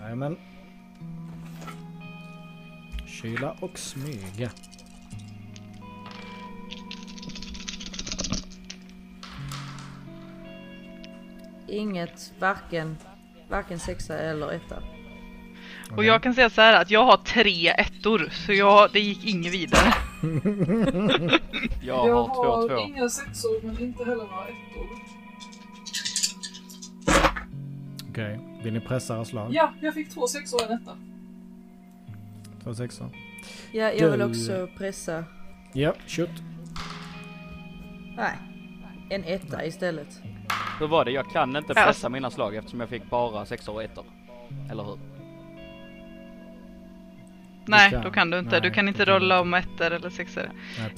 Jajamän. 0.00 0.36
Kyla 3.06 3.56
och 3.60 3.78
smyga. 3.78 4.50
Inget, 11.68 12.32
varken, 12.38 12.96
varken 13.48 13.78
sexa 13.78 14.18
eller 14.18 14.52
etta. 14.52 14.82
Och 15.96 16.04
jag 16.04 16.22
kan 16.22 16.34
säga 16.34 16.50
så 16.50 16.60
här 16.60 16.82
att 16.82 16.90
jag 16.90 17.04
har 17.04 17.16
tre 17.16 17.68
ettor, 17.68 18.28
så 18.46 18.52
jag, 18.52 18.90
det 18.92 19.00
gick 19.00 19.24
inget 19.24 19.52
vidare. 19.52 19.94
Jag 21.82 22.14
har 22.14 22.26
två 22.26 22.68
två. 22.68 22.78
inga 22.78 23.08
sexor 23.08 23.66
men 23.66 23.80
inte 23.80 24.04
heller 24.04 24.24
några 24.24 24.44
ettor. 24.44 24.86
Okej, 28.10 28.40
vill 28.62 28.72
ni 28.72 28.80
pressa 28.80 29.16
era 29.16 29.24
slag? 29.24 29.48
Ja, 29.54 29.72
jag 29.80 29.94
fick 29.94 30.10
två 30.14 30.26
sexor 30.26 30.60
och 30.64 30.70
en 30.70 30.78
etta. 30.82 30.96
Två 32.64 32.74
sexor. 32.74 33.10
Ja, 33.72 33.92
jag 33.92 34.10
vill 34.10 34.22
också 34.22 34.68
pressa. 34.78 35.24
Ja, 35.72 35.94
shoot. 36.06 36.30
Nej, 38.16 38.38
en 39.10 39.24
etta 39.24 39.64
istället. 39.64 40.20
Hur 40.78 40.86
var 40.86 41.04
det? 41.04 41.10
Jag 41.10 41.30
kan 41.30 41.56
inte 41.56 41.72
Ja, 41.76 41.84
pressa 41.84 42.08
mina 42.08 42.30
slag 42.30 42.56
eftersom 42.56 42.80
jag 42.80 42.88
fick 42.88 43.10
bara 43.10 43.46
sexor 43.46 43.74
och 43.74 43.82
ettor. 43.82 44.04
Eller 44.70 44.84
hur? 44.84 44.98
Nej, 47.70 47.90
kan- 47.90 48.02
då 48.02 48.10
kan 48.10 48.30
du 48.30 48.38
inte. 48.38 48.50
nej, 48.50 48.60
du 48.60 48.70
kan 48.70 48.88
inte 48.88 49.04
rolla 49.04 49.34
du 49.34 49.40
om 49.40 49.54
ettor 49.54 49.90
eller 49.90 50.10
sexor. 50.10 50.50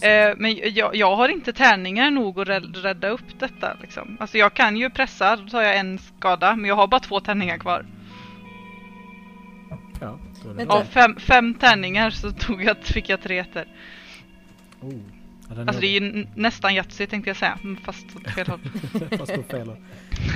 Eh, 0.03 0.35
men 0.37 0.57
jag, 0.75 0.97
jag 0.97 1.17
har 1.17 1.29
inte 1.29 1.53
tärningar 1.53 2.11
nog 2.11 2.41
att 2.41 2.49
räd- 2.49 2.77
rädda 2.83 3.09
upp 3.09 3.39
detta 3.39 3.77
liksom. 3.81 4.17
Alltså 4.21 4.39
jag 4.39 4.55
kan 4.55 4.77
ju 4.77 4.91
pressa, 4.91 5.37
då 5.37 5.47
tar 5.49 5.63
jag 5.63 5.77
en 5.77 5.99
skada, 5.99 6.57
men 6.57 6.65
jag 6.69 6.77
har 6.77 6.87
bara 6.87 7.01
två 7.01 7.21
tärningar 7.21 7.59
kvar. 7.59 7.87
ja. 10.01 10.19
Av 10.69 10.85
fem, 10.85 11.17
fem 11.17 11.55
tärningar 11.55 12.11
så 12.11 12.31
tog 12.33 12.63
jag, 12.65 12.77
fick 12.85 13.09
jag 13.09 13.23
tre 13.23 13.39
ettor. 13.39 13.65
Oh. 14.81 14.93
Ja, 15.57 15.61
Alltså 15.61 15.81
det 15.81 15.87
är 15.87 16.01
ju 16.01 16.27
nästan 16.35 16.75
Yatzy 16.75 17.07
tänkte 17.07 17.31
jag 17.31 17.37
säga, 17.37 17.59
fast 17.85 18.07
åt 18.17 18.31
fel 18.31 18.47
håll. 18.47 18.61
Fast 19.19 19.35
på 19.35 19.43
fel 19.43 19.69
håll. 19.69 19.77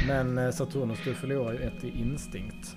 Men 0.09 0.39
eh, 0.39 0.51
Saturnus, 0.51 0.99
du 1.05 1.15
förlorar 1.15 1.53
ju 1.53 1.59
ett 1.59 1.85
i 1.85 2.01
instinkt. 2.01 2.77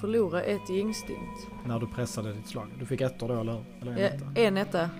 Förlora 0.00 0.42
ett 0.42 0.70
i 0.70 0.78
instinkt. 0.78 1.48
När 1.66 1.78
du 1.80 1.86
pressade 1.86 2.32
ditt 2.32 2.46
slag. 2.46 2.66
Du 2.78 2.86
fick 2.86 3.00
ettor 3.00 3.28
då 3.28 3.40
eller? 3.40 3.64
eller 3.82 3.92
en 3.92 3.98
Ja, 3.98 4.04
etta? 4.06 4.40
en 4.40 4.56
etta. 4.56 4.90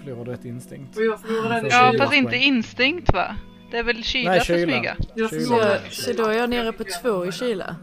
Förlorar 0.00 0.24
du 0.24 0.32
ett 0.32 0.44
instinkt? 0.44 0.96
Och 0.96 1.04
jag 1.04 1.20
förlorade 1.20 1.58
en 1.58 1.66
Ja, 1.70 1.94
fast 1.98 2.14
inte 2.14 2.36
instinkt 2.36 3.12
va? 3.12 3.36
Det 3.70 3.78
är 3.78 3.82
väl 3.82 4.04
kyla 4.04 4.30
Nej, 4.30 4.40
för 4.40 4.58
smyga? 4.58 4.96
Jag 5.14 5.30
Kyla. 5.30 5.42
Så, 5.42 5.48
förlorade 5.48 5.80
så 5.90 6.12
då 6.12 6.24
är 6.24 6.38
jag 6.38 6.50
nere 6.50 6.72
på 6.72 6.84
två 7.02 7.26
i 7.26 7.32
kyla. 7.32 7.76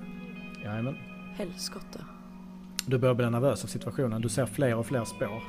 Jajamän. 0.63 0.97
Helskotta. 1.38 1.99
Du 2.86 2.97
börjar 2.97 3.15
bli 3.15 3.29
nervös 3.29 3.63
av 3.63 3.67
situationen. 3.67 4.21
Du 4.21 4.29
ser 4.29 4.45
fler 4.45 4.75
och 4.75 4.86
fler 4.86 5.05
spår 5.05 5.43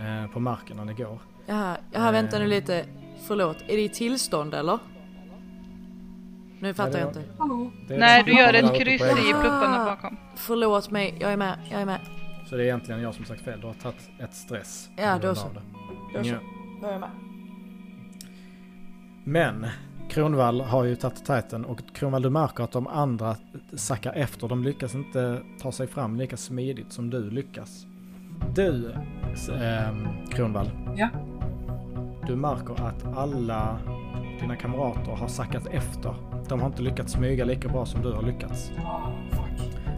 eh, 0.00 0.30
på 0.32 0.40
marken 0.40 0.76
när 0.76 0.84
ni 0.84 0.94
går. 0.94 1.18
Jaha, 1.46 1.76
jaha 1.92 2.12
vänta 2.12 2.38
nu 2.38 2.46
lite. 2.46 2.84
Förlåt, 3.26 3.56
är 3.68 3.76
det 3.76 3.82
i 3.82 3.88
tillstånd 3.88 4.54
eller? 4.54 4.78
Nu 6.60 6.74
fattar 6.74 6.98
jag 6.98 7.08
inte. 7.08 7.20
Är 7.94 7.98
Nej, 7.98 8.22
du 8.26 8.32
gör 8.32 8.54
ett 8.54 8.74
kryss 8.74 9.02
i 9.02 9.32
plupparna 9.40 9.84
bakom. 9.84 10.16
Förlåt 10.36 10.90
mig, 10.90 11.16
jag 11.20 11.32
är 11.32 11.36
med, 11.36 11.58
jag 11.70 11.80
är 11.80 11.86
med. 11.86 12.00
Så 12.46 12.56
det 12.56 12.62
är 12.62 12.64
egentligen 12.64 13.02
jag 13.02 13.14
som 13.14 13.24
sagt 13.24 13.40
fel. 13.40 13.60
Du 13.60 13.66
har 13.66 13.74
tagit 13.74 14.10
ett 14.18 14.34
stress. 14.34 14.90
Ja, 14.96 15.18
då 15.22 15.34
så. 15.34 15.48
det. 15.48 15.60
Då. 16.14 16.28
Ja. 16.28 16.36
Jag 16.82 16.92
är 16.92 16.98
med. 16.98 17.10
Men 19.24 19.66
Kronvall 20.08 20.60
har 20.60 20.84
ju 20.84 20.96
tagit 20.96 21.24
tajten 21.24 21.64
och 21.64 21.80
Kronvall 21.94 22.22
du 22.22 22.30
märker 22.30 22.64
att 22.64 22.72
de 22.72 22.86
andra 22.86 23.36
sackar 23.72 24.12
efter. 24.12 24.48
De 24.48 24.62
lyckas 24.62 24.94
inte 24.94 25.40
ta 25.60 25.72
sig 25.72 25.86
fram 25.86 26.16
lika 26.16 26.36
smidigt 26.36 26.92
som 26.92 27.10
du 27.10 27.30
lyckas. 27.30 27.86
Du, 28.54 28.94
ähm, 29.52 30.08
Kronvall. 30.30 30.70
Ja. 30.96 31.08
Du 32.26 32.36
märker 32.36 32.86
att 32.86 33.16
alla 33.16 33.78
dina 34.40 34.56
kamrater 34.56 35.12
har 35.12 35.28
sackat 35.28 35.66
efter. 35.66 36.14
De 36.48 36.60
har 36.60 36.66
inte 36.66 36.82
lyckats 36.82 37.12
smyga 37.12 37.44
lika 37.44 37.68
bra 37.68 37.86
som 37.86 38.02
du 38.02 38.12
har 38.12 38.22
lyckats. 38.22 38.72
Ah. 38.84 39.10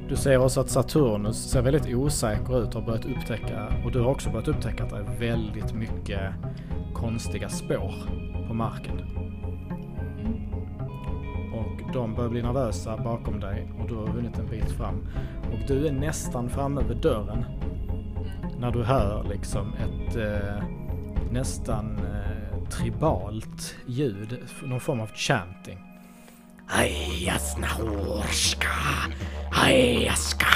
Du 0.08 0.16
ser 0.16 0.38
också 0.38 0.60
att 0.60 0.70
Saturnus 0.70 1.50
ser 1.50 1.62
väldigt 1.62 1.94
osäker 1.94 2.62
ut 2.62 2.68
och 2.68 2.74
har 2.74 2.82
börjat 2.82 3.04
upptäcka, 3.04 3.66
och 3.84 3.92
du 3.92 4.00
har 4.00 4.10
också 4.10 4.30
börjat 4.30 4.48
upptäcka 4.48 4.84
att 4.84 4.90
det 4.90 4.96
är 4.96 5.18
väldigt 5.30 5.74
mycket 5.74 6.20
konstiga 6.94 7.48
spår 7.48 7.94
på 8.48 8.54
marken. 8.54 9.00
Och 11.54 11.92
de 11.92 12.14
börjar 12.14 12.30
bli 12.30 12.42
nervösa 12.42 12.96
bakom 12.96 13.40
dig 13.40 13.72
och 13.80 13.88
du 13.88 13.94
har 13.94 14.06
hunnit 14.06 14.38
en 14.38 14.46
bit 14.46 14.70
fram. 14.70 15.06
Och 15.52 15.58
du 15.68 15.86
är 15.86 15.92
nästan 15.92 16.48
framme 16.48 16.82
vid 16.88 16.96
dörren 16.96 17.44
när 18.58 18.70
du 18.70 18.82
hör 18.82 19.26
liksom 19.28 19.74
ett 19.74 20.16
eh, 20.16 20.62
nästan 21.30 21.98
eh, 21.98 22.68
tribalt 22.68 23.76
ljud, 23.86 24.38
någon 24.64 24.80
form 24.80 25.00
av 25.00 25.10
chanting. 25.14 25.87
Ajasnahorska, 26.70 28.68
ajaska, 29.52 30.46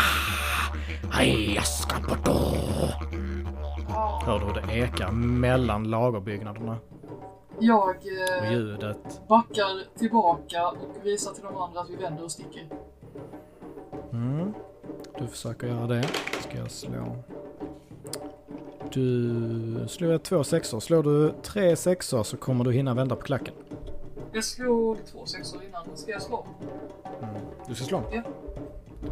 ajaska 1.12 1.96
bodo. 2.24 2.34
Hör 4.26 4.38
du 4.38 4.44
hur 4.46 4.54
det 4.54 4.72
ekar 4.78 5.10
mellan 5.12 5.84
lagerbyggnaderna 5.90 6.76
Jag 7.58 7.88
och 7.88 8.06
eh, 8.42 8.52
ljudet. 8.52 9.20
backar 9.28 9.98
tillbaka 9.98 10.68
och 10.68 10.76
visar 11.06 11.32
till 11.32 11.44
de 11.44 11.56
andra 11.56 11.80
att 11.80 11.90
vi 11.90 11.96
vänder 11.96 12.24
och 12.24 12.32
sticker. 12.32 12.66
Mm. 14.12 14.52
Du 15.18 15.26
försöker 15.26 15.66
göra 15.66 15.86
det. 15.86 16.02
Ska 16.40 16.58
jag 16.58 16.70
slå. 16.70 17.16
Du 18.92 19.86
slår 19.88 20.18
två 20.18 20.44
sexor. 20.44 20.80
Slår 20.80 21.02
du 21.02 21.32
tre 21.42 21.76
sexor 21.76 22.22
så 22.22 22.36
kommer 22.36 22.64
du 22.64 22.72
hinna 22.72 22.94
vända 22.94 23.16
på 23.16 23.22
klacken. 23.22 23.54
Jag 24.32 24.44
slog 24.44 25.06
två 25.06 25.26
sexor 25.26 25.62
innan. 25.64 25.96
Ska 25.96 26.10
jag 26.10 26.22
slå? 26.22 26.46
Mm. 27.22 27.34
Du 27.68 27.74
ska 27.74 27.84
slå. 27.84 28.02
Ja. 28.12 28.22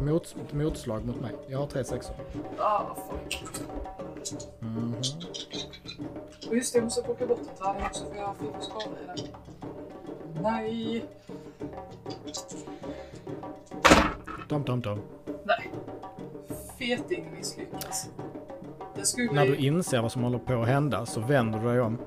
Mot, 0.01 0.35
motslag 0.53 1.05
mot 1.05 1.21
mig. 1.21 1.31
Jag 1.47 1.59
har 1.59 1.67
tre 1.67 1.83
sexor. 1.83 2.15
Ah, 2.57 2.81
fuck. 3.09 3.43
Mhm. 4.59 4.95
Och 6.49 6.55
just 6.55 6.73
det, 6.73 6.77
jag 6.77 6.83
måste 6.83 7.01
plocka 7.01 7.25
bort 7.27 7.39
en 7.39 7.57
tärning 7.57 7.83
också 7.85 8.05
för 8.05 8.15
jag 8.15 8.27
har 8.27 8.33
fyra 8.33 8.61
skador 8.61 8.97
i 9.03 9.07
den. 9.07 9.27
Nej. 10.43 11.05
Dum, 14.49 14.63
dum, 14.63 14.81
dum. 14.81 15.01
Nej. 15.43 15.71
Feting 16.79 17.31
misslyckas. 17.37 18.09
Det 18.95 19.05
skulle... 19.05 19.31
När 19.31 19.45
du 19.45 19.55
inser 19.55 20.01
vad 20.01 20.11
som 20.11 20.23
håller 20.23 20.39
på 20.39 20.61
att 20.61 20.67
hända 20.67 21.05
så 21.05 21.19
vänder 21.19 21.59
du 21.59 21.67
dig 21.67 21.81
om. 21.81 21.97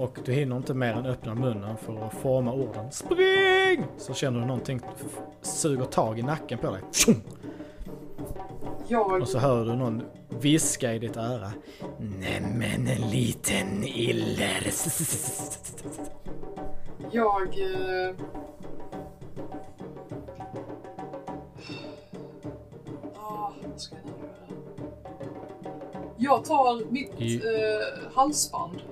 Och 0.00 0.18
du 0.24 0.32
hinner 0.32 0.56
inte 0.56 0.74
mer 0.74 0.92
än 0.92 1.06
öppna 1.06 1.34
munnen 1.34 1.76
för 1.76 2.06
att 2.06 2.14
forma 2.14 2.52
orden 2.52 2.92
SPRING! 2.92 3.84
Så 3.98 4.14
känner 4.14 4.40
du 4.40 4.46
någonting 4.46 4.80
suger 5.42 5.84
tag 5.84 6.18
i 6.18 6.22
nacken 6.22 6.58
på 6.58 6.70
dig. 6.70 6.82
Jag... 8.88 9.20
Och 9.22 9.28
så 9.28 9.38
hör 9.38 9.64
du 9.64 9.76
någon 9.76 10.02
viska 10.28 10.94
i 10.94 10.98
ditt 10.98 11.16
öra. 11.16 11.52
Nämen 11.98 12.88
en 12.88 13.10
liten 13.10 13.84
iller. 13.84 14.66
Jag... 17.10 17.42
Eh... 17.42 18.14
Ah, 23.16 23.52
jag 26.18 26.44
tar 26.44 26.90
mitt 26.92 27.12
I- 27.18 27.36
eh, 27.36 28.12
halsband 28.14 28.82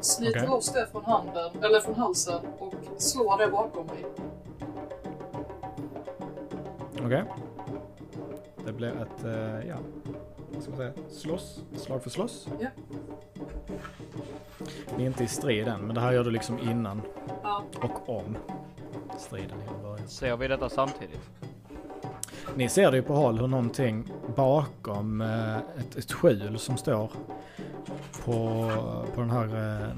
sliter 0.00 0.38
Okej. 0.38 0.48
loss 0.48 0.72
det 0.72 0.86
från 0.92 1.04
handen, 1.04 1.50
eller 1.62 1.80
från 1.80 1.94
halsen 1.94 2.40
och 2.58 2.74
slår 2.98 3.38
det 3.38 3.46
bakom 3.46 3.86
mig. 3.86 4.04
Okej. 7.04 7.24
Det 8.66 8.72
blir 8.72 8.88
ett, 8.88 9.24
eh, 9.24 9.68
ja, 9.68 9.76
vad 10.52 10.62
ska 10.62 10.70
man 10.70 10.78
säga, 10.78 10.92
slåss, 11.10 11.60
slag 11.76 12.02
för 12.02 12.10
slåss. 12.10 12.48
Ja. 12.60 12.68
Ni 14.96 15.02
är 15.02 15.06
inte 15.06 15.24
i 15.24 15.28
strid 15.28 15.68
än, 15.68 15.80
men 15.80 15.94
det 15.94 16.00
här 16.00 16.12
gör 16.12 16.24
du 16.24 16.30
liksom 16.30 16.58
innan 16.58 17.02
Ja. 17.42 17.62
och 17.82 18.08
om 18.16 18.36
striden 19.18 19.58
i 19.62 19.82
början. 19.82 20.08
Ser 20.08 20.36
vi 20.36 20.48
detta 20.48 20.68
samtidigt? 20.68 21.30
Ni 22.56 22.68
ser 22.68 22.90
det 22.90 22.96
ju 22.96 23.02
på 23.02 23.14
håll 23.14 23.38
hur 23.38 23.46
någonting 23.46 24.12
bakom 24.36 25.20
eh, 25.20 25.56
ett, 25.56 25.96
ett 25.96 26.12
skjul 26.12 26.58
som 26.58 26.76
står 26.76 27.10
på, 28.24 28.70
på, 29.14 29.20
den 29.20 29.30
här, 29.30 29.44
eh, 29.44 29.88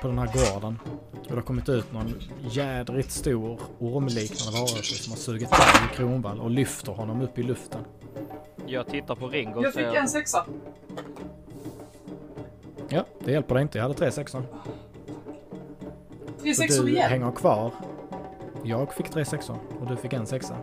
på 0.00 0.08
den 0.08 0.18
här 0.18 0.26
gården. 0.26 0.78
Och 1.12 1.28
det 1.28 1.34
har 1.34 1.42
kommit 1.42 1.68
ut 1.68 1.92
någon 1.92 2.14
jädrigt 2.50 3.10
stor 3.10 3.60
ormliknande 3.78 4.58
varelse 4.58 5.02
som 5.02 5.12
har 5.12 5.18
sugit 5.18 5.50
tag 5.50 5.90
i 5.92 5.96
Kronvall 5.96 6.40
och 6.40 6.50
lyfter 6.50 6.92
honom 6.92 7.20
upp 7.20 7.38
i 7.38 7.42
luften. 7.42 7.80
Jag 8.66 8.86
tittar 8.86 9.14
på 9.14 9.28
Ringo 9.28 9.58
och 9.58 9.64
Jag 9.64 9.74
fick 9.74 9.94
en 9.94 10.08
sexa. 10.08 10.46
Ja, 12.88 13.04
det 13.24 13.32
hjälper 13.32 13.54
dig 13.54 13.62
inte. 13.62 13.78
Jag 13.78 13.82
hade 13.82 13.94
tre 13.94 14.10
sexor. 14.10 14.42
Tre 16.42 16.54
sexor 16.54 16.84
du 16.84 16.90
igen. 16.90 17.10
hänger 17.10 17.30
kvar. 17.30 17.72
Jag 18.64 18.94
fick 18.94 19.10
tre 19.10 19.24
sexor 19.24 19.56
och 19.80 19.86
du 19.86 19.96
fick 19.96 20.12
en 20.12 20.26
sexa. 20.26 20.56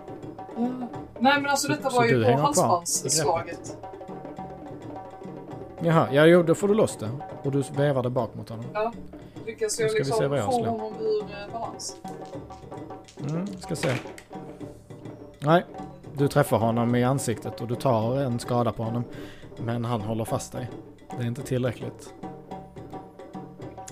Ja. 0.56 0.88
Nej 1.19 1.41
men 1.41 1.45
alltså 1.45 1.67
Så- 1.67 1.73
detta 1.73 1.89
så 1.89 1.97
var 1.97 2.05
ju 2.05 2.19
du 2.19 2.25
på 2.25 2.32
halsbandsslaget. 2.41 3.77
Jaha, 5.82 6.08
ja 6.12 6.25
jo, 6.25 6.43
då 6.43 6.55
får 6.55 6.67
du 6.67 6.73
loss 6.73 6.95
det. 6.97 7.10
Och 7.43 7.51
du 7.51 7.62
vevar 7.62 8.03
det 8.03 8.10
bak 8.10 8.36
mot 8.36 8.49
honom. 8.49 8.65
Ja. 8.73 8.93
Lyckas 9.45 9.62
jag 9.62 9.71
ska 9.71 9.84
vi 9.84 9.89
se 9.91 9.97
liksom 9.97 10.29
vad 10.29 10.39
jag 10.39 10.45
få 10.45 10.65
honom 10.65 10.93
ur 10.99 11.21
eh, 11.21 11.53
balans? 11.53 11.97
Mm, 13.29 13.47
ska 13.47 13.75
se. 13.75 13.95
Nej, 15.39 15.65
du 16.13 16.27
träffar 16.27 16.58
honom 16.58 16.95
i 16.95 17.03
ansiktet 17.03 17.62
och 17.62 17.67
du 17.67 17.75
tar 17.75 18.15
en 18.17 18.39
skada 18.39 18.71
på 18.71 18.84
honom. 18.84 19.03
Men 19.58 19.86
han 19.86 20.01
håller 20.01 20.25
fast 20.25 20.51
dig. 20.51 20.69
Det 21.17 21.23
är 21.23 21.27
inte 21.27 21.41
tillräckligt. 21.41 22.13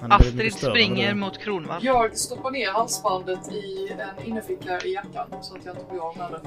Han 0.01 0.11
Astrid 0.11 0.53
springer 0.53 1.13
mot 1.13 1.37
Kronvall. 1.37 1.85
Jag 1.85 2.17
stoppar 2.17 2.51
ner 2.51 2.71
halsbandet 2.71 3.51
i 3.51 3.91
en 3.91 4.27
innerficka 4.27 4.79
i 4.79 4.93
jackan 4.93 5.27
så 5.41 5.55
att 5.55 5.65
jag 5.65 5.75
inte 5.75 5.85
blir 5.91 5.99
av 6.09 6.17
med 6.17 6.31
det. 6.31 6.41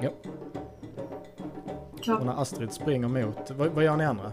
Ja. 0.00 0.10
Och 2.18 2.26
när 2.26 2.42
Astrid 2.42 2.72
springer 2.72 3.08
mot... 3.08 3.50
Vad, 3.50 3.68
vad 3.68 3.84
gör 3.84 3.96
ni 3.96 4.04
andra? 4.04 4.32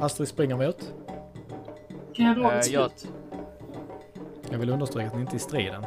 Astrid 0.00 0.28
springer 0.28 0.56
mot? 0.56 0.92
kan 2.14 2.26
jag 2.26 2.36
dra 2.36 2.52
ett 2.52 2.70
jag- 2.70 2.90
vill 4.58 4.70
understryka 4.70 5.08
att 5.08 5.14
ni 5.14 5.20
inte 5.20 5.32
är 5.32 5.36
i 5.36 5.40
striden. 5.40 5.86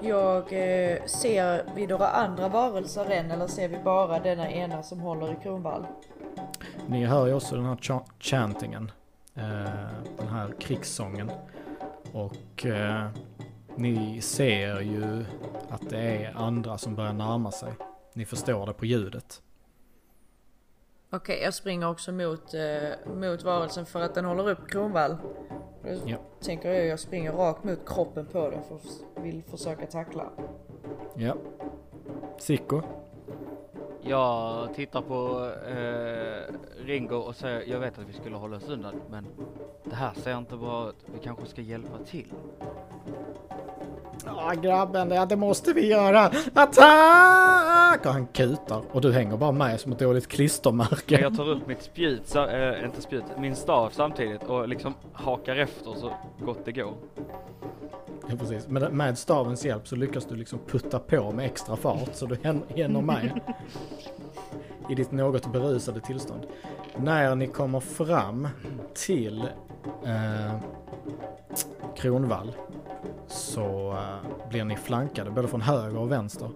Jag 0.00 0.36
eh, 0.42 1.04
ser 1.04 1.64
vi 1.74 1.86
några 1.86 2.08
andra 2.08 2.48
varelser 2.48 3.10
än 3.10 3.30
eller 3.30 3.46
ser 3.46 3.68
vi 3.68 3.78
bara 3.84 4.18
denna 4.18 4.50
ena 4.50 4.82
som 4.82 5.00
håller 5.00 5.32
i 5.32 5.36
Kronvall? 5.42 5.86
Ni 6.86 7.04
hör 7.04 7.26
ju 7.26 7.34
också 7.34 7.56
den 7.56 7.64
här 7.64 7.76
cha- 7.76 8.04
chantingen. 8.20 8.90
Eh, 9.34 9.42
den 10.18 10.28
här 10.28 10.54
krigssången. 10.60 11.30
Och 12.12 12.66
eh, 12.66 13.08
ni 13.76 14.20
ser 14.20 14.80
ju 14.80 15.24
att 15.70 15.90
det 15.90 15.98
är 15.98 16.32
andra 16.36 16.78
som 16.78 16.94
börjar 16.94 17.12
närma 17.12 17.50
sig. 17.50 17.72
Ni 18.12 18.24
förstår 18.24 18.66
det 18.66 18.72
på 18.72 18.86
ljudet. 18.86 19.42
Okej, 21.10 21.40
jag 21.42 21.54
springer 21.54 21.90
också 21.90 22.12
mot, 22.12 22.54
eh, 22.54 23.14
mot 23.14 23.42
varelsen 23.42 23.86
för 23.86 24.00
att 24.00 24.14
den 24.14 24.24
håller 24.24 24.50
upp 24.50 24.70
Kronvall. 24.70 25.16
Ja. 26.06 26.16
tänker 26.40 26.72
jag 26.72 26.86
jag 26.86 27.00
springer 27.00 27.32
rakt 27.32 27.64
mot 27.64 27.88
kroppen 27.88 28.26
på 28.26 28.50
den 28.50 28.62
för 28.62 28.74
att 28.74 29.24
vill 29.24 29.42
försöka 29.42 29.86
tackla. 29.86 30.30
Ja. 31.16 31.36
Sicko. 32.38 32.82
Jag 34.02 34.74
tittar 34.74 35.00
på 35.00 35.50
eh, 35.68 36.54
Ringo 36.86 37.16
och 37.16 37.36
säger 37.36 37.64
jag 37.66 37.80
vet 37.80 37.98
att 37.98 38.08
vi 38.08 38.12
skulle 38.12 38.36
hålla 38.36 38.56
oss 38.56 38.68
undan 38.68 38.94
men 39.10 39.26
det 39.84 39.94
här 39.94 40.12
ser 40.16 40.38
inte 40.38 40.56
bra 40.56 40.88
ut. 40.88 40.96
Vi 41.14 41.18
kanske 41.24 41.46
ska 41.46 41.62
hjälpa 41.62 41.98
till. 42.10 42.32
Ja 44.26 44.52
grabben, 44.62 45.08
det, 45.08 45.26
det 45.28 45.36
måste 45.36 45.72
vi 45.72 45.86
göra! 45.86 46.30
Attack! 46.54 48.06
Och 48.06 48.12
han 48.12 48.26
kutar 48.26 48.82
och 48.92 49.00
du 49.00 49.12
hänger 49.12 49.36
bara 49.36 49.52
med 49.52 49.80
som 49.80 49.92
ett 49.92 49.98
dåligt 49.98 50.26
klistermärke. 50.26 51.20
Jag 51.20 51.36
tar 51.36 51.48
upp 51.48 51.66
mitt 51.66 51.82
spjut, 51.82 52.36
eh, 52.36 52.84
inte 52.84 53.02
spjut, 53.02 53.24
min 53.38 53.56
stav 53.56 53.90
samtidigt 53.90 54.42
och 54.42 54.68
liksom 54.68 54.94
hakar 55.12 55.56
efter 55.56 55.94
så 55.94 56.12
gott 56.44 56.64
det 56.64 56.72
går. 56.72 56.94
Ja, 58.28 58.36
precis. 58.36 58.68
Men 58.68 58.96
med 58.96 59.18
stavens 59.18 59.64
hjälp 59.64 59.88
så 59.88 59.96
lyckas 59.96 60.24
du 60.24 60.36
liksom 60.36 60.58
putta 60.68 60.98
på 60.98 61.32
med 61.32 61.46
extra 61.46 61.76
fart 61.76 62.10
så 62.14 62.26
du 62.26 62.36
hinner 62.68 63.02
med. 63.02 63.13
I 64.90 64.94
ditt 64.94 65.12
något 65.12 65.52
berusade 65.52 66.00
tillstånd. 66.00 66.46
När 66.96 67.34
ni 67.34 67.46
kommer 67.46 67.80
fram 67.80 68.48
till 68.94 69.40
eh, 70.04 70.56
Kronvall 71.96 72.52
så 73.26 73.92
eh, 73.92 74.48
blir 74.50 74.64
ni 74.64 74.76
flankade 74.76 75.30
både 75.30 75.48
från 75.48 75.60
höger 75.60 75.98
och 75.98 76.12
vänster. 76.12 76.50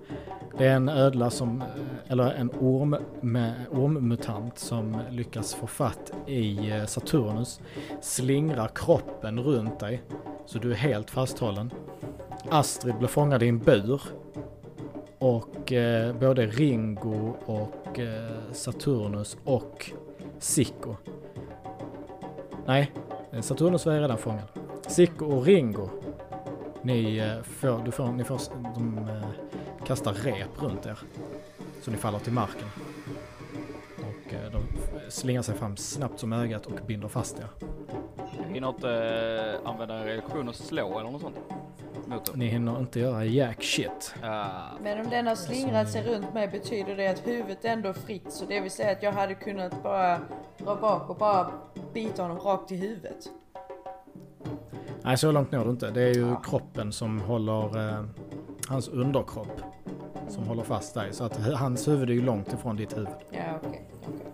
Det 0.58 0.66
är 0.66 0.76
en 0.76 0.88
ödla 0.88 1.30
som, 1.30 1.62
eh, 1.62 1.66
eller 2.08 2.32
en 2.32 2.50
orm 2.50 2.96
med, 3.20 3.54
ormmutant 3.70 4.58
som 4.58 4.96
lyckas 5.10 5.54
få 5.54 5.66
fatt 5.66 6.12
i 6.26 6.70
eh, 6.70 6.84
Saturnus, 6.84 7.60
slingrar 8.00 8.70
kroppen 8.74 9.40
runt 9.40 9.80
dig 9.80 10.02
så 10.46 10.58
du 10.58 10.70
är 10.70 10.76
helt 10.76 11.10
fasthållen. 11.10 11.70
Astrid 12.50 12.98
blir 12.98 13.08
fångad 13.08 13.42
i 13.42 13.48
en 13.48 13.58
bur. 13.58 14.02
Och 15.18 15.72
eh, 15.72 16.14
både 16.14 16.46
Ringo 16.46 17.34
och 17.46 17.98
eh, 17.98 18.52
Saturnus 18.52 19.36
och 19.44 19.90
Sicko. 20.38 20.96
Nej, 22.66 22.92
eh, 23.32 23.40
Saturnus 23.40 23.86
var 23.86 24.00
redan 24.00 24.18
fångad. 24.18 24.48
Sicko 24.86 25.26
och 25.26 25.44
Ringo. 25.44 25.88
Ni, 26.82 27.18
eh, 27.18 27.42
får, 27.42 27.84
du 27.84 27.90
får, 27.90 28.06
ni 28.06 28.24
får, 28.24 28.40
de 28.74 28.98
eh, 28.98 29.28
kastar 29.86 30.12
rep 30.12 30.62
runt 30.62 30.86
er. 30.86 30.98
Så 31.82 31.90
ni 31.90 31.96
faller 31.96 32.18
till 32.18 32.32
marken. 32.32 32.68
Och 33.96 34.34
eh, 34.34 34.52
de 34.52 34.62
slingar 35.10 35.42
sig 35.42 35.54
fram 35.54 35.76
snabbt 35.76 36.20
som 36.20 36.32
ögat 36.32 36.66
och 36.66 36.78
binder 36.86 37.08
fast 37.08 37.38
er. 37.38 37.48
Hinner 38.48 38.68
inte 38.68 38.90
eh, 39.64 39.70
använda 39.70 39.94
en 39.94 40.04
reaktion 40.04 40.48
och 40.48 40.54
slå 40.54 40.98
eller 40.98 41.10
något 41.10 41.22
sånt? 41.22 41.36
Mot? 42.08 42.36
Ni 42.36 42.46
hinner 42.46 42.78
inte 42.78 43.00
göra 43.00 43.24
jack 43.24 43.62
shit. 43.62 44.14
Ah, 44.22 44.70
Men 44.82 45.00
om 45.00 45.10
den 45.10 45.26
har 45.26 45.34
slingrat 45.34 45.90
sig 45.90 46.02
runt 46.14 46.34
mig 46.34 46.48
betyder 46.48 46.96
det 46.96 47.08
att 47.08 47.26
huvudet 47.26 47.64
ändå 47.64 47.88
är 47.88 47.92
fritt. 47.92 48.32
Så 48.32 48.44
det 48.44 48.60
vill 48.60 48.70
säga 48.70 48.92
att 48.92 49.02
jag 49.02 49.12
hade 49.12 49.34
kunnat 49.34 49.82
bara 49.82 50.18
dra 50.58 50.76
bak 50.76 51.10
och 51.10 51.16
bara 51.16 51.50
bita 51.94 52.22
honom 52.22 52.38
rakt 52.38 52.72
i 52.72 52.76
huvudet. 52.76 53.28
Nej, 55.02 55.18
så 55.18 55.32
långt 55.32 55.52
når 55.52 55.64
du 55.64 55.70
inte. 55.70 55.90
Det 55.90 56.02
är 56.02 56.14
ju 56.14 56.36
kroppen 56.44 56.92
som 56.92 57.20
håller, 57.20 57.88
eh, 57.88 58.04
hans 58.68 58.88
underkropp 58.88 59.60
som 60.28 60.44
håller 60.44 60.62
fast 60.62 60.94
dig. 60.94 61.12
Så 61.12 61.24
att 61.24 61.36
hans 61.36 61.88
huvud 61.88 62.10
är 62.10 62.14
ju 62.14 62.22
långt 62.22 62.52
ifrån 62.52 62.76
ditt 62.76 62.96
huvud. 62.96 63.08
Ja, 63.30 63.40
okej. 63.62 63.88
okej. 64.06 64.26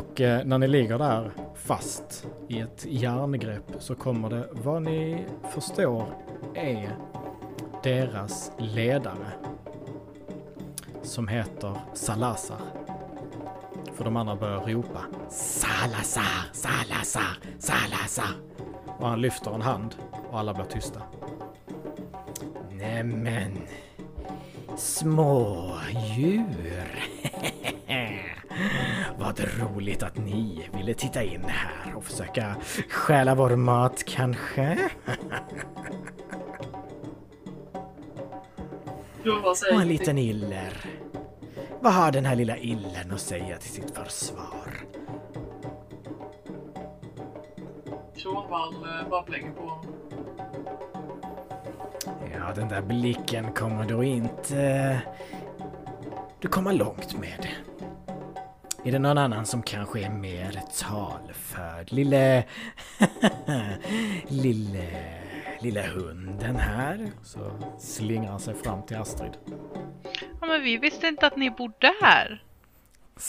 Och 0.00 0.20
eh, 0.20 0.44
när 0.44 0.58
ni 0.58 0.68
ligger 0.68 0.98
där 0.98 1.32
fast 1.66 2.26
i 2.48 2.60
ett 2.60 2.84
järngrepp 2.88 3.72
så 3.78 3.94
kommer 3.94 4.30
det, 4.30 4.48
vad 4.52 4.82
ni 4.82 5.26
förstår 5.54 6.06
är 6.54 6.96
deras 7.82 8.52
ledare. 8.58 9.32
Som 11.02 11.28
heter 11.28 11.76
Salazar. 11.94 12.60
För 13.94 14.04
de 14.04 14.16
andra 14.16 14.36
börjar 14.36 14.60
ropa 14.60 15.00
Salazar, 15.30 16.52
Salazar, 16.52 17.38
Salazar. 17.58 18.34
Och 18.98 19.08
han 19.08 19.20
lyfter 19.20 19.54
en 19.54 19.62
hand 19.62 19.94
och 20.30 20.38
alla 20.38 20.54
blir 20.54 20.64
tysta. 20.64 21.02
Nämen, 22.70 23.58
små 24.76 25.72
djur. 26.16 27.02
Vad 29.26 29.40
roligt 29.40 30.02
att 30.02 30.16
ni 30.16 30.68
ville 30.76 30.94
titta 30.94 31.22
in 31.22 31.44
här 31.44 31.96
och 31.96 32.04
försöka 32.04 32.56
stjäla 32.88 33.34
vår 33.34 33.56
mat 33.56 34.04
kanske? 34.06 34.90
Och 39.72 39.80
en 39.80 39.88
liten 39.88 40.18
iller. 40.18 40.72
Vad 41.80 41.92
har 41.92 42.12
den 42.12 42.24
här 42.24 42.36
lilla 42.36 42.56
illen 42.56 43.12
att 43.12 43.20
säga 43.20 43.56
till 43.56 43.70
sitt 43.70 43.90
försvar? 43.90 44.70
Kronvall 48.16 48.74
eh, 48.74 49.08
bara 49.10 49.22
blänger 49.22 49.52
på 49.52 49.62
honom. 49.62 49.86
Ja, 52.32 52.52
den 52.54 52.68
där 52.68 52.82
blicken 52.82 53.52
kommer 53.52 53.88
då 53.88 54.04
inte 54.04 55.00
du 56.40 56.48
komma 56.48 56.72
långt 56.72 57.20
med. 57.20 57.48
Är 58.86 58.92
det 58.92 58.98
någon 58.98 59.18
annan 59.18 59.46
som 59.46 59.62
kanske 59.62 60.00
är 60.00 60.10
mer 60.10 60.62
talförd? 60.78 61.92
Lille... 61.92 62.44
lille... 64.28 64.88
lilla 65.60 65.86
hunden 65.86 66.56
här. 66.56 67.10
Så 67.22 67.50
slingrar 67.78 68.30
han 68.30 68.40
sig 68.40 68.54
fram 68.54 68.82
till 68.82 68.96
Astrid. 68.96 69.32
Ja, 70.40 70.46
men 70.46 70.62
vi 70.62 70.76
visste 70.76 71.06
inte 71.06 71.26
att 71.26 71.36
ni 71.36 71.50
bodde 71.50 71.94
här. 72.02 72.44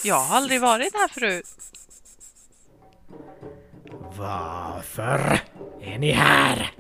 Jag 0.03 0.15
har 0.15 0.37
aldrig 0.37 0.61
varit 0.61 0.93
här 0.93 1.07
förut. 1.07 1.45
Varför 4.17 5.39
är 5.81 5.97
ni 5.97 6.11
här? 6.11 6.71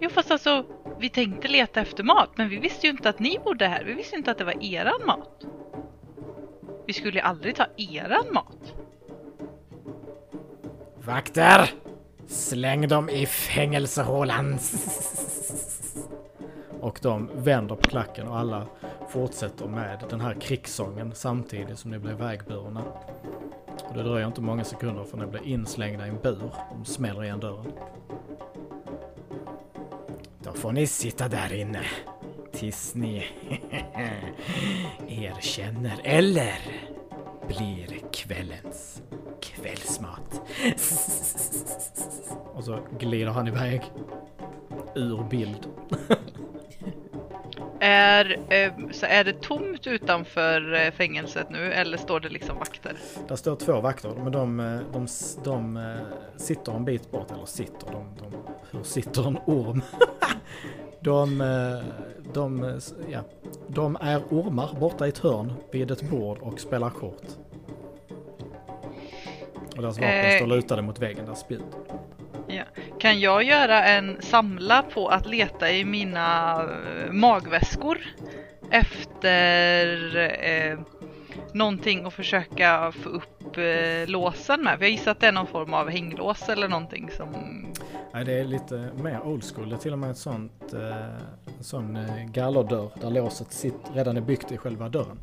Jo, 0.00 0.10
fast 0.10 0.30
alltså, 0.30 0.66
vi 0.98 1.08
tänkte 1.08 1.48
leta 1.48 1.80
efter 1.80 2.04
mat, 2.04 2.30
men 2.36 2.48
vi 2.48 2.56
visste 2.56 2.86
ju 2.86 2.90
inte 2.90 3.08
att 3.08 3.18
ni 3.18 3.38
bodde 3.44 3.66
här. 3.66 3.84
Vi 3.84 3.94
visste 3.94 4.16
inte 4.16 4.30
att 4.30 4.38
det 4.38 4.44
var 4.44 4.64
eran 4.64 5.06
mat. 5.06 5.44
Vi 6.88 6.94
skulle 6.94 7.18
ju 7.18 7.20
aldrig 7.20 7.56
ta 7.56 7.66
eran 7.76 8.32
mat. 8.32 8.74
Vakter! 10.96 11.70
Släng 12.26 12.88
dem 12.88 13.08
i 13.08 13.26
fängelsehålan! 13.26 14.58
Och 16.80 16.98
de 17.02 17.30
vänder 17.34 17.74
på 17.74 17.88
klacken 17.88 18.28
och 18.28 18.38
alla 18.38 18.66
fortsätter 19.08 19.66
med 19.66 20.04
den 20.10 20.20
här 20.20 20.34
krigssången 20.34 21.14
samtidigt 21.14 21.78
som 21.78 21.90
ni 21.90 21.98
blir 21.98 22.14
vägburna. 22.14 22.82
Och 23.88 23.94
det 23.94 24.02
dröjer 24.02 24.26
inte 24.26 24.40
många 24.40 24.64
sekunder 24.64 25.04
för 25.04 25.16
ni 25.16 25.26
blir 25.26 25.46
inslängda 25.46 26.06
i 26.06 26.08
en 26.08 26.20
bur. 26.22 26.52
De 26.72 26.84
smäller 26.84 27.24
igen 27.24 27.40
dörren. 27.40 27.72
Då 30.38 30.52
får 30.52 30.72
ni 30.72 30.86
sitta 30.86 31.28
där 31.28 31.54
inne 31.54 31.82
tills 32.58 32.94
ni 32.94 33.26
erkänner 35.08 36.00
eller 36.04 36.58
blir 37.48 38.12
kvällens 38.12 39.02
kvällsmat. 39.40 40.40
Och 42.54 42.64
så 42.64 42.78
glider 42.98 43.30
han 43.30 43.48
iväg 43.48 43.82
ur 44.94 45.28
bild. 45.30 45.66
Är, 47.80 48.38
eh, 48.48 48.72
så 48.90 49.06
är 49.06 49.24
det 49.24 49.42
tomt 49.42 49.86
utanför 49.86 50.74
eh, 50.74 50.90
fängelset 50.90 51.50
nu 51.50 51.72
eller 51.72 51.96
står 51.98 52.20
det 52.20 52.28
liksom 52.28 52.58
vakter? 52.58 52.96
Där 53.28 53.36
står 53.36 53.56
två 53.56 53.80
vakter, 53.80 54.14
men 54.22 54.32
de, 54.32 54.60
eh, 54.60 54.80
de, 54.92 55.06
de, 55.44 55.74
de 55.74 55.98
sitter 56.36 56.72
en 56.72 56.84
bit 56.84 57.10
bort, 57.10 57.30
eller 57.30 57.46
sitter, 57.46 57.86
de, 57.92 58.04
de 58.18 58.36
hur 58.70 58.82
sitter 58.82 59.28
en 59.28 59.38
orm? 59.46 59.82
De, 61.00 61.38
de, 62.32 62.80
ja, 63.10 63.20
de 63.66 63.96
är 64.00 64.18
ormar 64.30 64.76
borta 64.80 65.06
i 65.06 65.08
ett 65.08 65.18
hörn 65.18 65.52
vid 65.72 65.90
ett 65.90 66.02
bord 66.02 66.38
och 66.38 66.60
spelar 66.60 66.90
kort. 66.90 67.22
Och 69.76 69.82
deras 69.82 69.98
vapen 69.98 70.10
Eh. 70.24 70.36
står 70.36 70.46
lutade 70.46 70.82
mot 70.82 70.98
väggen, 70.98 71.26
där 71.26 71.34
spjut. 71.34 71.62
Ja. 72.48 72.62
Kan 72.98 73.20
jag 73.20 73.42
göra 73.42 73.84
en 73.84 74.16
samla 74.22 74.82
på 74.82 75.08
att 75.08 75.26
leta 75.26 75.70
i 75.70 75.84
mina 75.84 76.60
eh, 76.62 77.12
magväskor 77.12 77.98
efter 78.70 80.16
eh, 80.44 80.78
någonting 81.52 82.06
och 82.06 82.12
försöka 82.12 82.92
få 82.92 83.08
upp 83.08 83.56
eh, 83.56 84.06
låsen 84.10 84.62
med? 84.64 84.78
För 84.78 84.84
jag 84.84 84.90
gissar 84.90 85.10
att 85.10 85.20
det 85.20 85.26
är 85.26 85.32
någon 85.32 85.46
form 85.46 85.74
av 85.74 85.88
hänglås 85.90 86.48
eller 86.48 86.68
någonting 86.68 87.10
som... 87.16 87.28
Nej, 88.18 88.24
det 88.24 88.32
är 88.32 88.44
lite 88.44 88.90
mer 89.02 89.20
old 89.26 89.44
school. 89.44 89.68
Det 89.68 89.76
är 89.76 89.78
till 89.78 89.92
och 89.92 89.98
med 89.98 90.10
ett 90.10 90.18
sånt, 90.18 90.72
eh, 90.72 91.04
en 91.58 91.64
sån 91.64 91.96
eh, 91.96 92.24
gallerdörr 92.24 92.90
där 93.00 93.10
låset 93.10 93.52
sitt, 93.52 93.74
redan 93.94 94.16
är 94.16 94.20
byggt 94.20 94.52
i 94.52 94.56
själva 94.56 94.88
dörren. 94.88 95.18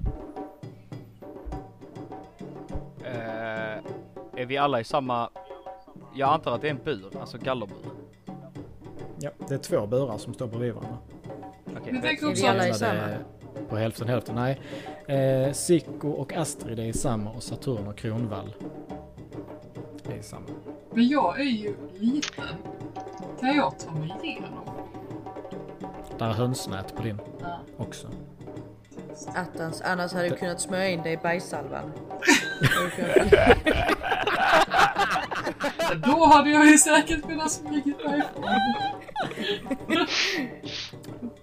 Eh, 3.04 4.42
är 4.42 4.46
vi 4.46 4.58
alla 4.58 4.80
i 4.80 4.84
samma... 4.84 5.30
Jag 6.16 6.34
antar 6.34 6.56
att 6.56 6.62
det 6.62 6.68
är 6.68 6.72
en 6.72 6.84
bur, 6.84 7.18
alltså 7.20 7.38
gallerbur. 7.38 7.78
Ja, 9.20 9.30
det 9.48 9.54
är 9.54 9.58
två 9.58 9.88
burar 9.88 10.18
som 10.18 10.34
står 10.34 10.48
bredvid 10.48 10.74
varandra. 10.74 10.98
Okej. 11.66 11.94
Men 11.94 12.02
tänk 12.02 12.22
Är 12.22 12.30
också 12.30 12.44
vi 12.44 12.48
alla 12.48 12.68
i 12.68 12.74
samma? 12.74 13.10
På 13.70 13.76
hälften 13.76 14.08
hälften, 14.08 14.36
nej. 14.36 14.62
Eh, 15.18 15.54
Sicko 15.54 16.10
och 16.10 16.34
Astrid 16.34 16.80
är 16.80 16.86
i 16.86 16.94
samma 16.94 17.32
och 17.32 17.44
Saturn 17.44 17.88
och 17.88 17.98
Kronvall 17.98 18.54
är 20.10 20.20
i 20.20 20.24
samma. 20.24 20.46
men 20.94 21.08
jag 21.08 21.40
är 21.40 21.44
ju 21.44 21.76
liten. 21.94 22.75
Kan 23.40 23.56
jag 23.56 23.80
ta 23.80 23.92
mig 23.92 24.14
igenom? 24.24 24.70
Där 26.18 26.26
är 26.30 26.34
hönsnät 26.34 26.96
på 26.96 27.02
din 27.04 27.22
Ja. 27.42 27.60
också. 27.78 28.08
Attans, 29.36 29.82
annars 29.82 30.14
hade 30.14 30.30
du 30.30 30.36
kunnat 30.36 30.62
smörja 30.62 30.90
in 30.90 31.04
dig 31.04 31.14
i 31.14 31.18
bajssalvan. 31.18 31.92
Då 36.06 36.26
hade 36.26 36.50
jag 36.50 36.66
ju 36.66 36.78
säkert 36.78 37.28
kunnat 37.28 37.52
smugit 37.52 37.98
därifrån. 38.04 38.44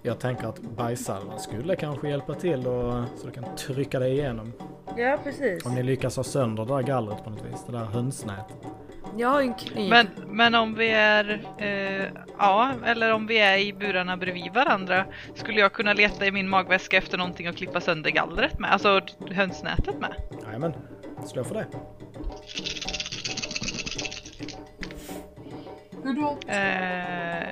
Jag 0.02 0.20
tänker 0.20 0.46
att 0.48 0.60
bajssalvan 0.60 1.40
skulle 1.40 1.76
kanske 1.76 2.08
hjälpa 2.08 2.34
till 2.34 2.66
och, 2.66 3.04
så 3.16 3.26
du 3.26 3.30
kan 3.32 3.44
trycka 3.56 3.98
dig 3.98 4.12
igenom. 4.12 4.52
ja, 4.96 5.18
precis. 5.24 5.66
Om 5.66 5.74
ni 5.74 5.82
lyckas 5.82 6.16
ha 6.16 6.24
sönder 6.24 6.64
det 6.64 6.74
där 6.74 6.82
gallret 6.82 7.24
på 7.24 7.30
något 7.30 7.44
vis, 7.44 7.64
det 7.66 7.72
där 7.72 7.84
hönsnätet. 7.84 8.56
Jag 9.16 9.28
har 9.28 9.40
ju 9.40 9.46
en 9.46 9.54
kniv. 9.54 9.90
Men, 9.90 10.06
men 10.26 10.54
om 10.54 10.74
vi 10.74 10.90
är... 10.90 11.46
Eh, 11.58 12.06
ja, 12.38 12.72
eller 12.84 13.12
om 13.12 13.26
vi 13.26 13.38
är 13.38 13.58
i 13.58 13.72
burarna 13.72 14.16
bredvid 14.16 14.52
varandra 14.52 15.04
skulle 15.34 15.60
jag 15.60 15.72
kunna 15.72 15.92
leta 15.92 16.26
i 16.26 16.30
min 16.30 16.48
magväska 16.48 16.96
efter 16.96 17.18
någonting 17.18 17.46
att 17.46 17.56
klippa 17.56 17.80
sönder 17.80 18.10
gallret 18.10 18.58
med? 18.58 18.72
Alltså 18.72 19.00
hönsnätet 19.30 19.98
med? 20.00 20.14
Jajamän, 20.46 20.72
slå 21.26 21.44
för 21.44 21.54
det. 21.54 21.66
Hur 26.04 26.14
då? 26.14 26.38
Eh, 26.52 27.48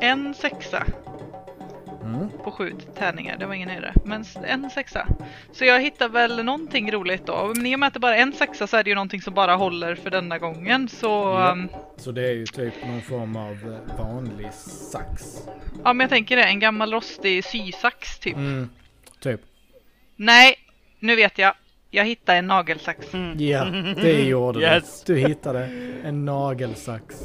en 0.00 0.34
sexa 0.34 0.84
Mm. 2.14 2.28
på 2.44 2.50
sju 2.50 2.72
tärningar, 2.98 3.36
det 3.38 3.46
var 3.46 3.54
ingen 3.54 3.68
höjdare. 3.68 3.94
Men 4.04 4.24
en 4.46 4.70
sexa. 4.70 5.06
Så 5.52 5.64
jag 5.64 5.80
hittar 5.80 6.08
väl 6.08 6.44
någonting 6.44 6.92
roligt 6.92 7.26
då. 7.26 7.52
Men 7.56 7.66
i 7.66 7.74
och 7.74 7.78
med 7.78 7.86
att 7.86 7.94
det 7.94 8.00
bara 8.00 8.16
är 8.16 8.22
en 8.22 8.32
sexa 8.32 8.66
så 8.66 8.76
är 8.76 8.84
det 8.84 8.90
ju 8.90 8.94
någonting 8.94 9.22
som 9.22 9.34
bara 9.34 9.54
håller 9.56 9.94
för 9.94 10.10
denna 10.10 10.38
gången. 10.38 10.88
Så 10.88 11.06
Ja. 11.06 11.50
um, 11.52 11.68
Så 11.96 12.12
det 12.12 12.28
är 12.28 12.32
ju 12.32 12.46
typ 12.46 12.74
någon 12.86 13.00
form 13.02 13.36
av 13.36 13.52
eh, 13.52 13.98
vanlig 14.04 14.52
sax. 14.92 15.36
ja, 15.84 15.92
men 15.92 16.00
jag 16.00 16.10
tänker 16.10 16.36
det. 16.36 16.42
En 16.44 16.60
gammal 16.60 16.92
rostig 16.92 17.44
sysax 17.44 18.18
typ. 18.18 18.34
Mm, 18.36 18.68
typ. 19.20 19.40
Nej, 20.16 20.54
nu 20.98 21.16
vet 21.16 21.38
jag. 21.38 21.54
Jag 21.90 22.04
hittade 22.04 22.38
en 22.38 22.46
nagelsax. 22.46 23.06
Ja, 23.38 23.64
det 24.02 24.22
gjorde 24.22 24.60
Yes. 24.74 25.02
du. 25.04 25.14
Du 25.14 25.20
hittade 25.28 25.64
en 26.04 26.24
nagelsax. 26.24 27.16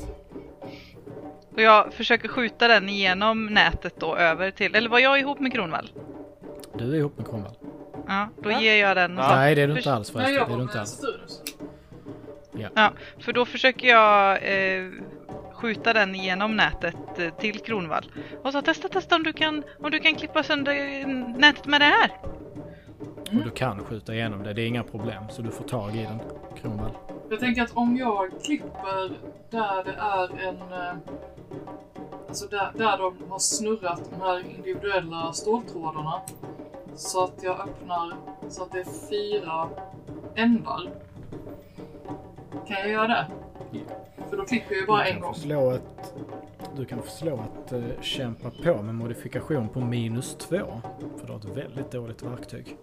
Och 1.56 1.62
jag 1.62 1.94
försöker 1.94 2.28
skjuta 2.28 2.68
den 2.68 2.90
igenom 2.90 3.46
nätet 3.46 4.00
då 4.00 4.16
över 4.16 4.52
till, 4.52 4.76
eller 4.76 4.90
var 4.90 5.00
jag 5.00 5.20
ihop 5.20 5.40
med 5.40 5.54
Kronvall? 5.54 5.90
Du 6.78 6.92
är 6.92 6.96
ihop 6.96 7.18
med 7.18 7.28
Kronvall. 7.28 7.54
Ja, 8.08 8.30
då 8.44 8.50
Va? 8.50 8.62
ger 8.62 8.76
jag 8.82 8.98
den. 8.98 9.18
Ja. 9.18 9.36
Nej, 9.36 9.56
det 9.56 9.62
är 9.62 9.68
du 9.68 9.78
inte 9.78 9.94
alls 9.94 10.14
Nej, 10.14 10.26
förresten. 10.26 10.36
jag 10.36 10.50
Det 10.50 10.54
är 10.54 10.58
du 10.58 10.64
inte 10.64 10.80
alls. 10.80 10.90
Saturnus. 10.92 11.42
Ja, 12.76 12.92
för 13.20 13.34
då 13.34 13.46
försöker 13.46 13.88
jag 13.88 14.32
eh, 14.36 14.92
skjuta 15.54 15.94
den 15.94 16.16
genom 16.16 16.56
nätet 16.56 16.96
eh, 17.20 17.30
till 17.30 17.60
Kronvall. 17.60 18.12
Och 18.44 18.52
så 18.52 18.62
testa, 18.62 18.88
testa 18.90 19.16
om 19.16 19.24
du 19.24 19.34
kan, 19.34 19.64
om 19.80 19.92
du 19.92 20.00
kan 20.00 20.16
klippa 20.16 20.44
sönder 20.44 20.74
eh, 21.02 21.08
nätet 21.38 21.66
med 21.66 21.82
det 21.82 21.86
här. 21.86 22.12
Och 23.18 23.44
du 23.44 23.50
kan 23.50 23.84
skjuta 23.84 24.14
igenom 24.14 24.44
det. 24.44 24.54
Det 24.54 24.62
är 24.62 24.68
inga 24.68 24.84
problem. 24.84 25.24
Så 25.30 25.42
du 25.42 25.52
får 25.52 25.64
tag 25.64 25.96
i 25.96 26.04
den, 26.04 26.20
Kronvall. 26.62 26.92
Jag 27.30 27.40
tänker 27.40 27.64
att 27.64 27.72
om 27.74 27.98
jag 27.98 28.32
klipper 28.46 29.12
där 29.52 29.84
det 29.84 29.96
är 29.98 30.48
en... 30.48 30.56
eh, 30.62 30.96
Alltså 32.28 32.48
där, 32.48 32.72
där 32.76 32.98
de 32.98 33.32
har 33.32 33.40
snurrat 33.40 34.02
de 34.10 34.22
här 34.22 34.46
individuella 34.56 35.34
ståltrådarna. 35.34 36.22
Så 36.96 37.24
att 37.24 37.44
jag 37.44 37.60
öppnar 37.60 38.14
så 38.50 38.64
att 38.64 38.72
det 38.72 38.80
är 38.80 39.10
fyra 39.10 39.70
ändar. 40.36 41.05
Kan 42.68 42.78
jag 42.80 42.90
göra 42.90 43.08
det? 43.08 43.28
Ja. 43.72 43.80
För 44.30 44.38
då 44.38 44.46
klipper 44.46 44.72
jag 44.72 44.82
ju 44.82 44.88
bara 44.88 45.04
du 45.04 45.08
en 45.10 45.14
kan 45.14 45.22
gång. 45.22 45.36
slå 45.36 45.72
ett... 45.72 46.14
Du 46.76 46.86
kan 46.86 47.02
få 47.02 47.10
slå 47.10 47.40
att 47.40 47.74
uh, 47.74 47.84
kämpa 48.02 48.52
på 48.64 48.82
med 48.82 48.96
modifikation 48.96 49.70
på 49.70 49.80
minus 49.80 50.36
två. 50.36 50.82
För 51.18 51.28
du 51.28 51.32
har 51.32 51.40
ett 51.40 51.46
väldigt 51.58 51.92
dåligt 51.92 52.24
verktyg. 52.24 52.78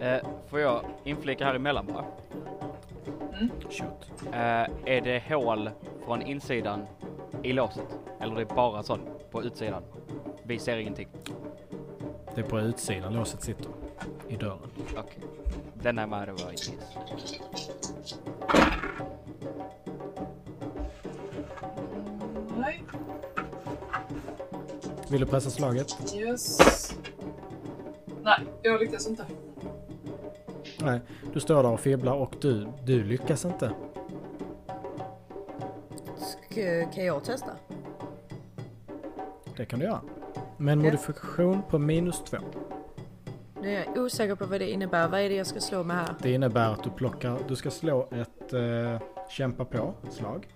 Eh, 0.00 0.18
får 0.46 0.60
jag 0.60 0.84
inflika 1.04 1.44
här 1.44 1.54
emellan 1.54 1.86
bara? 1.86 2.04
Shoot. 3.70 4.10
Eh, 4.32 4.66
är 4.84 5.00
det 5.00 5.22
hål 5.28 5.70
från 6.06 6.22
insidan 6.22 6.86
i 7.42 7.52
låset? 7.52 7.98
Eller 8.20 8.34
det 8.34 8.40
är 8.40 8.54
bara 8.54 8.82
sån 8.82 9.00
på 9.30 9.42
utsidan? 9.42 9.82
Vi 10.42 10.58
ser 10.58 10.76
ingenting. 10.76 11.08
Det 12.34 12.40
är 12.40 12.44
på 12.44 12.60
utsidan 12.60 13.14
låset 13.14 13.42
sitter. 13.42 13.66
I 14.32 14.36
dörren. 14.36 14.58
Okej. 14.96 15.18
Den 15.74 15.98
är 15.98 16.06
med 16.06 16.28
det 16.28 16.32
var 16.32 16.50
yes. 16.50 16.70
Nej. 22.58 22.82
Vill 25.10 25.20
du 25.20 25.26
pressa 25.26 25.50
slaget? 25.50 26.14
Yes. 26.16 26.58
Nej, 28.22 28.38
jag 28.62 28.80
lyckas 28.80 29.06
inte. 29.06 29.26
Nej, 30.80 31.00
du 31.32 31.40
står 31.40 31.62
där 31.62 31.70
och 31.70 31.80
fibblar 31.80 32.12
och 32.14 32.34
du, 32.40 32.68
du 32.84 33.04
lyckas 33.04 33.44
inte. 33.44 33.72
Ska, 36.18 36.86
kan 36.94 37.04
jag 37.04 37.24
testa? 37.24 37.50
Det 39.56 39.64
kan 39.64 39.78
du 39.78 39.84
göra. 39.84 40.00
Med 40.56 40.72
en 40.72 40.80
Ja. 40.80 40.90
modifikation 40.90 41.62
på 41.70 41.78
minus 41.78 42.22
två. 42.24 42.36
Nu 43.62 43.76
är 43.76 43.84
jag 43.84 44.04
osäker 44.04 44.34
på 44.34 44.46
vad 44.46 44.60
det 44.60 44.70
innebär. 44.70 45.08
Vad 45.08 45.20
är 45.20 45.28
det 45.28 45.34
jag 45.34 45.46
ska 45.46 45.60
slå 45.60 45.84
med 45.84 45.96
här? 45.96 46.14
Det 46.22 46.32
innebär 46.32 46.72
att 46.72 46.84
du 46.84 46.90
plockar, 46.90 47.38
du 47.48 47.56
ska 47.56 47.70
slå 47.70 48.08
ett 48.10 48.52
eh, 48.52 49.02
kämpa 49.28 49.64
på 49.64 49.94
slag. 50.10 50.48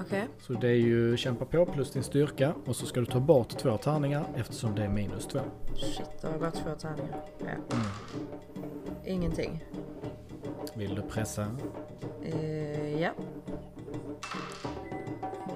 Okej. 0.00 0.24
Så 0.40 0.52
det 0.52 0.68
är 0.68 0.74
ju 0.74 1.16
kämpa 1.16 1.44
på 1.44 1.66
plus 1.66 1.90
din 1.90 2.02
styrka 2.02 2.54
och 2.66 2.76
så 2.76 2.86
ska 2.86 3.00
du 3.00 3.06
ta 3.06 3.20
bort 3.20 3.48
två 3.48 3.76
tärningar 3.76 4.24
eftersom 4.36 4.74
det 4.74 4.84
är 4.84 4.88
minus 4.88 5.26
två. 5.26 5.38
Shit, 5.76 6.10
det 6.20 6.28
har 6.28 6.38
gått 6.38 6.54
två 6.54 6.70
tärningar. 6.78 7.20
Ja. 7.38 7.46
Mm. 7.46 7.86
Ingenting. 9.04 9.64
Vill 10.74 10.94
du 10.94 11.02
pressa? 11.02 11.46
Eh, 12.24 13.00
ja. 13.00 13.10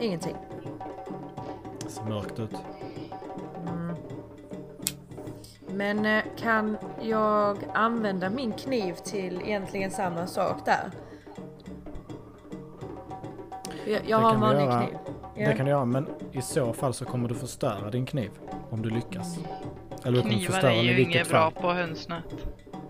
Ingenting. 0.01 0.37
Det 1.85 1.91
ser 1.91 2.05
mörkt 2.05 2.39
ut. 2.39 2.57
Men 5.73 6.07
eh, 6.07 6.23
kan 6.39 6.77
jag 7.01 7.59
använda 7.75 8.31
min 8.31 8.53
kniv 8.53 8.93
till 8.95 9.41
egentligen 9.45 9.91
samma 9.91 10.27
sak 10.27 10.65
där? 10.65 10.91
Jag, 13.87 14.01
jag 14.07 14.19
har 14.19 14.35
en 14.35 14.41
vanlig 14.41 14.63
göra. 14.65 14.83
kniv. 14.83 14.99
Ja. 15.37 15.49
Det 15.49 15.55
kan 15.57 15.65
du 15.67 15.71
göra 15.73 15.85
men 15.85 16.07
i 16.33 16.43
så 16.43 16.73
fall 16.73 16.95
så 16.95 17.05
kommer 17.05 17.29
du 17.29 17.35
förstöra 17.35 17.91
din 17.91 18.07
kniv. 18.07 18.31
Om 18.71 18.83
du 18.83 18.91
lyckas. 18.91 19.39
Eller 20.05 20.17
du 20.17 20.23
kommer 20.23 20.35
Knivar 20.35 20.53
förstöra 20.53 20.73
är 20.73 20.77
den 20.77 20.85
i 20.85 20.93
ju 20.93 21.01
inget 21.03 21.27
fall. 21.27 21.53
bra 21.53 21.63
på 21.63 21.73
hönsnät. 21.73 22.25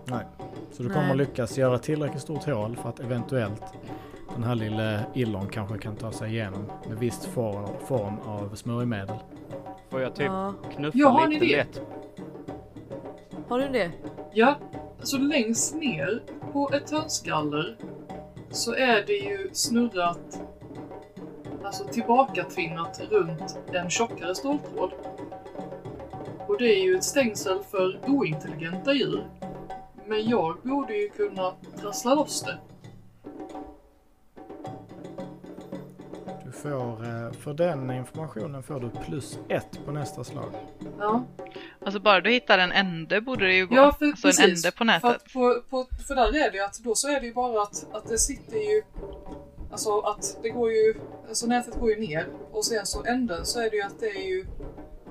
Nej. 0.05 0.25
Så 0.71 0.83
du 0.83 0.89
Nej. 0.89 0.97
kommer 0.97 1.15
lyckas 1.15 1.57
göra 1.57 1.79
tillräckligt 1.79 2.21
stort 2.21 2.45
hål 2.45 2.75
för 2.81 2.89
att 2.89 2.99
eventuellt 2.99 3.63
den 4.35 4.43
här 4.43 4.55
lilla 4.55 4.99
illon 5.13 5.47
kanske 5.47 5.77
kan 5.77 5.95
ta 5.95 6.11
sig 6.11 6.31
igenom 6.31 6.71
med 6.89 6.97
visst 6.99 7.25
form, 7.25 8.19
av 8.25 8.55
smörjmedel. 8.55 9.15
Får 9.89 10.01
jag 10.01 10.15
typ 10.15 10.25
Ja. 10.25 10.53
knuffa 10.75 10.97
Jag 10.97 11.09
har 11.09 11.23
en 11.23 11.29
lite 11.29 11.45
lätt? 11.45 11.81
Har 13.53 13.59
du 13.59 13.69
det? 13.69 13.91
Ja, 14.31 14.59
alltså 14.99 15.17
längst 15.17 15.75
ner 15.75 16.23
på 16.53 16.69
ett 16.73 16.91
hönsgaller 16.91 17.77
så 18.49 18.73
är 18.73 19.03
det 19.07 19.13
ju 19.13 19.49
snurrat, 19.53 20.41
alltså 21.63 21.83
tillbakatvinnat 21.83 23.01
runt 23.09 23.57
en 23.73 23.89
tjockare 23.89 24.35
ståltråd. 24.35 24.91
Och 26.47 26.57
det 26.57 26.65
är 26.65 26.83
ju 26.83 26.95
ett 26.95 27.03
stängsel 27.03 27.59
för 27.71 27.99
ointelligenta 28.07 28.93
djur. 28.93 29.27
Men 30.07 30.29
jag 30.29 30.57
borde 30.63 30.93
ju 30.93 31.09
kunna 31.09 31.53
trassla 31.81 32.15
loss 32.15 32.43
det. 32.43 32.57
Får, 36.63 37.03
eh, 37.05 37.31
för 37.31 37.53
den 37.53 37.91
informationen 37.91 38.63
får 38.63 38.79
du 38.79 38.89
plus 38.89 39.39
ett 39.49 39.79
på 39.85 39.91
nästa 39.91 40.23
slag. 40.23 40.51
Ja, 40.99 41.23
Alltså 41.85 41.99
bara 41.99 42.21
du 42.21 42.29
hittar 42.31 42.59
en 42.59 42.71
ände 42.71 43.21
borde 43.21 43.45
det 43.45 43.53
ju 43.53 43.67
gå. 43.67 43.75
ja 43.75 43.91
för, 43.99 44.05
alltså 44.05 44.27
en 44.27 44.31
precis. 44.31 44.65
ände 44.65 44.71
på 44.71 44.77
För, 44.77 44.85
nätet. 44.85 45.09
att 45.15 45.33
på, 45.33 45.61
på, 45.69 45.87
för 46.07 46.15
där 46.15 46.27
är 46.27 46.51
det 46.51 46.57
ju 46.57 46.63
att 46.63 46.79
då 46.79 46.95
så 46.95 47.07
är 47.07 47.19
det 47.19 47.25
ju 47.25 47.33
bara 47.33 47.61
att, 47.61 47.85
att 47.91 48.07
det 48.09 48.17
sitter 48.17 48.57
ju 48.57 48.83
Alltså 49.71 49.99
att 49.99 50.37
det 50.41 50.49
går 50.49 50.71
ju, 50.71 50.93
alltså 51.29 51.47
nätet 51.47 51.79
går 51.79 51.89
ju 51.89 51.99
ner 51.99 52.27
och 52.51 52.65
sen 52.65 52.85
så 52.85 53.03
änden 53.05 53.45
så 53.45 53.59
är 53.59 53.69
det 53.69 53.75
ju 53.75 53.81
att 53.83 53.99
det 53.99 54.09
är 54.09 54.27
ju 54.27 54.45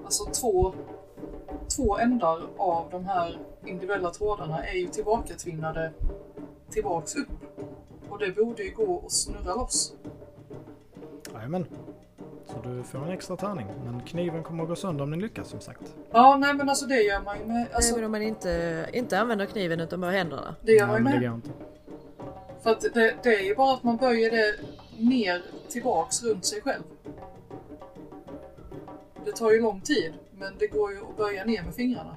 alltså 0.05 0.24
två, 0.24 0.74
två 1.76 1.98
ändar 1.98 2.40
av 2.57 2.88
de 2.90 3.05
här 3.07 3.38
individuella 3.66 4.11
trådarna 4.11 4.64
är 4.66 4.74
ju 4.74 4.86
tillbakatvinnade 4.88 5.92
tillbaks 6.70 7.16
upp. 7.16 7.28
Och 8.09 8.18
det 8.18 8.36
borde 8.36 8.62
ju 8.62 8.74
gå 8.74 9.03
att 9.07 9.12
snurra 9.12 9.55
loss. 9.55 9.94
Jajamän. 11.34 11.66
Så 12.46 12.68
du 12.68 12.82
får 12.82 12.98
en 12.98 13.10
extra 13.10 13.36
tärning. 13.36 13.66
Men 13.84 14.00
kniven 14.00 14.42
kommer 14.42 14.62
att 14.62 14.68
gå 14.68 14.76
sönder 14.76 15.04
om 15.04 15.10
den 15.10 15.20
lyckas 15.20 15.48
som 15.48 15.60
sagt. 15.60 15.94
Ja, 16.10 16.36
nej 16.36 16.54
men 16.54 16.68
alltså 16.68 16.86
det 16.86 17.02
gör 17.02 17.20
man 17.20 17.38
ju 17.38 17.44
med, 17.46 17.66
alltså, 17.72 17.92
Även 17.92 18.04
om 18.04 18.10
man 18.12 18.22
inte, 18.22 18.86
inte 18.92 19.18
använder 19.20 19.46
kniven 19.46 19.80
utan 19.80 20.00
bara 20.00 20.10
händerna. 20.10 20.54
det 20.62 20.72
gör 20.72 20.86
Nej, 20.86 21.00
man 21.00 21.12
ju 21.12 21.18
det 21.20 21.28
med. 21.30 21.34
inte. 21.36 21.50
För 22.62 22.70
att 22.70 22.80
det, 22.80 23.14
det 23.22 23.34
är 23.36 23.42
ju 23.44 23.54
bara 23.54 23.74
att 23.74 23.82
man 23.82 23.96
böjer 23.96 24.30
det 24.30 24.54
ner 25.04 25.42
tillbaks 25.68 26.22
runt 26.22 26.44
sig 26.44 26.60
själv. 26.60 26.82
Det 29.24 29.32
tar 29.32 29.50
ju 29.50 29.60
lång 29.60 29.80
tid, 29.80 30.12
men 30.38 30.52
det 30.58 30.66
går 30.66 30.92
ju 30.92 30.98
att 31.00 31.16
böja 31.16 31.44
ner 31.44 31.62
med 31.62 31.74
fingrarna. 31.74 32.16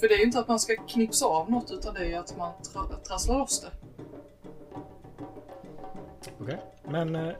För 0.00 0.08
det 0.08 0.14
är 0.14 0.18
ju 0.18 0.24
inte 0.24 0.38
att 0.40 0.48
man 0.48 0.58
ska 0.60 0.76
knipsa 0.76 1.26
av 1.26 1.50
något, 1.50 1.70
utan 1.70 1.94
det 1.94 2.00
är 2.00 2.04
ju 2.08 2.14
att 2.14 2.36
man 2.38 2.52
tra- 2.74 3.00
trasslar 3.08 3.38
loss 3.38 3.60
det. 3.60 3.70
Okej. 6.48 6.60
Men 6.84 7.16
eh, 7.16 7.34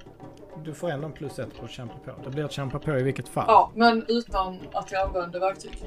du 0.64 0.74
får 0.74 0.90
ändå 0.90 1.06
en 1.06 1.12
plus 1.12 1.38
ett 1.38 1.58
på 1.58 1.64
att 1.64 1.70
kämpa 1.70 1.94
på. 2.04 2.22
Det 2.24 2.30
blir 2.30 2.44
att 2.44 2.52
kämpa 2.52 2.78
på 2.78 2.98
i 2.98 3.02
vilket 3.02 3.28
fall. 3.28 3.44
Ja, 3.48 3.70
men 3.74 4.04
utan 4.08 4.58
att 4.72 4.92
jag 4.92 5.08
använder 5.08 5.40
verktyg. 5.40 5.84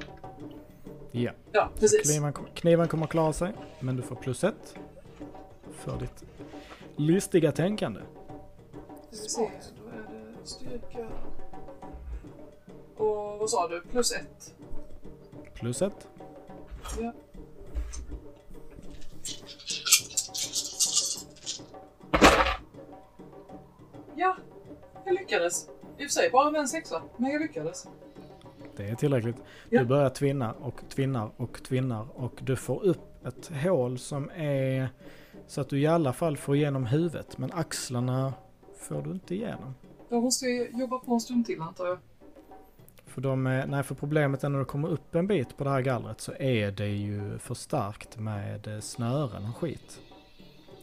Ja. 1.12 1.32
Ja, 1.52 1.70
precis. 1.80 2.12
Kniven, 2.12 2.34
kniven 2.54 2.88
kommer 2.88 3.04
att 3.04 3.12
klara 3.12 3.34
sig. 3.34 3.54
Men 3.80 3.96
du 3.96 4.02
får 4.02 4.16
plus 4.16 4.44
ett. 4.44 4.76
För 5.72 5.98
ditt 5.98 6.24
listiga 6.96 7.52
tänkande. 7.52 8.02
Ska 9.12 9.24
vi 9.24 9.30
se, 9.30 9.50
då 9.84 9.90
är 9.90 10.14
det 10.14 10.48
styrka... 10.48 11.08
Och 12.98 13.40
vad 13.40 13.50
sa 13.50 13.68
du? 13.68 13.82
Plus 13.82 14.12
ett? 14.12 14.54
Plus 15.54 15.82
ett. 15.82 16.08
Ja. 17.00 17.14
Ja, 24.22 24.36
jag 25.06 25.14
lyckades. 25.14 25.68
I 25.68 25.70
och 25.70 25.98
för 25.98 26.08
sig 26.08 26.30
bara 26.30 26.52
med 26.52 26.62
en 26.62 26.68
sexa, 26.68 27.02
men 27.18 27.32
jag 27.32 27.42
lyckades. 27.42 27.88
Det 28.76 28.90
är 28.90 28.96
tillräckligt. 28.96 29.36
Ja. 29.70 29.80
Du 29.80 29.86
börjar 29.86 30.10
tvinna 30.10 30.54
och 30.54 30.82
tvinnar 30.90 31.32
och 31.38 31.64
tvinnar 31.64 32.08
och 32.16 32.40
du 32.42 32.56
får 32.56 32.84
upp 32.84 33.26
ett 33.26 33.52
hål 33.64 34.00
som 34.00 34.32
är 34.36 34.90
så 35.48 35.62
att 35.62 35.70
du 35.70 35.80
i 35.80 35.88
alla 35.88 36.14
fall 36.14 36.38
får 36.38 36.56
igenom 36.56 36.86
huvudet. 36.86 37.38
Men 37.38 37.52
axlarna 37.54 38.34
får 38.78 39.02
du 39.02 39.12
inte 39.12 39.36
igenom. 39.36 39.76
Då 40.10 40.22
måste 40.22 40.46
jag 40.46 40.80
jobba 40.80 41.00
på 41.00 41.14
en 41.14 41.22
stund 41.22 41.46
till 41.46 41.62
antar 41.62 41.88
jag. 41.88 41.98
För, 43.06 43.22
de 43.22 43.44
nej, 43.44 43.84
för 43.84 43.96
problemet 43.96 44.44
är 44.44 44.50
när 44.50 44.60
du 44.60 44.66
kommer 44.66 44.88
upp 44.88 45.16
en 45.16 45.28
bit 45.28 45.58
på 45.58 45.64
det 45.64 45.70
här 45.70 45.82
gallret 45.82 46.22
så 46.22 46.34
är 46.40 46.72
det 46.72 46.88
ju 46.88 47.38
förstärkt 47.38 48.18
med 48.20 48.68
eh, 48.68 48.80
snören 48.80 49.46
och 49.50 49.58
skit. 49.58 50.00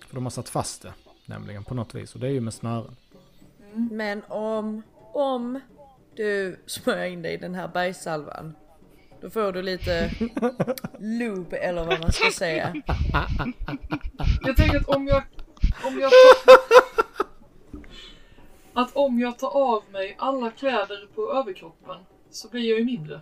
För 0.07 0.15
de 0.15 0.25
har 0.25 0.31
satt 0.31 0.49
fast 0.49 0.83
det 0.83 0.93
nämligen 1.29 1.65
på 1.65 1.75
något 1.75 1.95
vis 1.95 2.15
och 2.15 2.21
det 2.21 2.27
är 2.27 2.31
ju 2.31 2.41
med 2.41 2.55
snören. 2.55 2.97
Mm. 3.75 3.89
Men 3.93 4.23
om, 4.29 4.83
om 5.13 5.61
du 6.17 6.61
smörjer 6.67 7.07
in 7.07 7.23
dig 7.23 7.35
i 7.35 7.37
den 7.37 7.55
här 7.55 7.69
bergssalvan. 7.69 8.57
Då 9.21 9.31
får 9.31 9.53
du 9.53 9.63
lite 9.63 10.11
lube 10.99 11.57
eller 11.57 11.85
vad 11.85 12.01
man 12.01 12.13
ska 12.13 12.31
säga. 12.31 12.75
Jag 14.43 14.57
tänker 14.57 14.77
att 14.77 14.89
om 14.89 15.07
jag... 15.07 15.23
Om 15.85 16.01
jag 16.01 16.11
tar, 16.11 16.59
att 18.73 18.97
om 18.97 19.21
jag 19.21 19.39
tar 19.39 19.49
av 19.49 19.83
mig 19.91 20.17
alla 20.19 20.51
kläder 20.51 21.09
på 21.15 21.33
överkroppen 21.33 21.97
så 22.31 22.49
blir 22.49 22.71
jag 22.71 22.79
ju 22.79 22.85
mindre. 22.85 23.21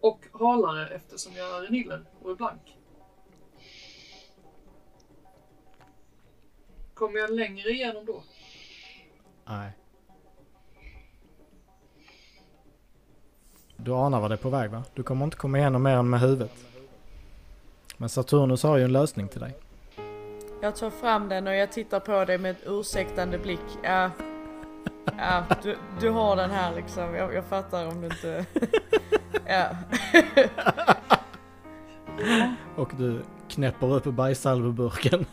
Och 0.00 0.24
halare 0.32 0.88
eftersom 0.88 1.32
jag 1.36 1.56
är 1.56 1.66
en 1.66 1.74
iller 1.74 2.04
och 2.22 2.30
är 2.30 2.34
blank. 2.34 2.76
Kommer 6.94 7.18
jag 7.18 7.30
längre 7.30 7.70
igenom 7.70 8.06
då? 8.06 8.22
Nej. 9.50 9.72
Du 13.76 13.94
anar 13.94 14.20
vad 14.20 14.30
det 14.30 14.34
är 14.34 14.36
på 14.38 14.50
väg 14.50 14.70
va? 14.70 14.84
Du 14.94 15.02
kommer 15.02 15.24
inte 15.24 15.36
komma 15.36 15.58
igenom 15.58 15.82
mer 15.82 15.96
än 15.96 16.10
med 16.10 16.20
huvudet. 16.20 16.52
Men 17.96 18.08
Saturnus 18.08 18.62
har 18.62 18.76
ju 18.76 18.84
en 18.84 18.92
lösning 18.92 19.28
till 19.28 19.40
dig. 19.40 19.56
Jag 20.62 20.76
tar 20.76 20.90
fram 20.90 21.28
den 21.28 21.46
och 21.46 21.54
jag 21.54 21.72
tittar 21.72 22.00
på 22.00 22.24
dig 22.24 22.38
med 22.38 22.50
ett 22.50 22.62
ursäktande 22.66 23.38
blick. 23.38 23.78
Ja, 23.82 24.10
ja 25.18 25.44
du, 25.62 25.76
du 26.00 26.10
har 26.10 26.36
den 26.36 26.50
här 26.50 26.74
liksom. 26.74 27.14
Jag, 27.14 27.34
jag 27.34 27.44
fattar 27.44 27.86
om 27.86 28.00
du 28.00 28.06
inte... 28.06 28.46
Ja. 29.46 29.68
Och 32.76 32.90
du 32.96 33.22
knäpper 33.48 33.94
upp 33.94 34.04
bergsalveburken. 34.04 35.26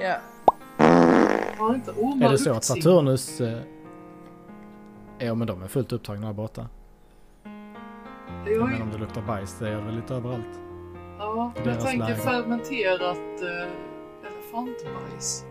ja. 0.00 0.16
Har 1.62 1.74
inte 1.74 1.90
ormar 1.90 2.26
Är 2.26 2.30
det 2.30 2.38
så 2.38 2.52
att? 2.52 2.64
Saturnus... 2.64 3.40
Eh, 3.40 3.58
ja 5.18 5.34
men 5.34 5.46
de 5.46 5.62
är 5.62 5.68
fullt 5.68 5.92
upptagna 5.92 6.26
där 6.26 6.34
borta. 6.34 6.68
Jag, 8.44 8.52
Jag 8.54 8.68
menar 8.68 8.82
om 8.82 8.90
det 8.92 8.98
luktar 8.98 9.22
bajs, 9.22 9.58
det 9.58 9.70
gör 9.70 9.76
det 9.78 9.84
väl 9.86 9.94
lite 9.96 10.14
överallt. 10.14 10.60
ja, 11.18 11.52
jag 11.64 11.80
tänker 11.80 11.98
läge. 12.08 12.16
fermenterat 12.16 13.16
eh, 13.42 14.28
elefantbajs. 14.32 15.44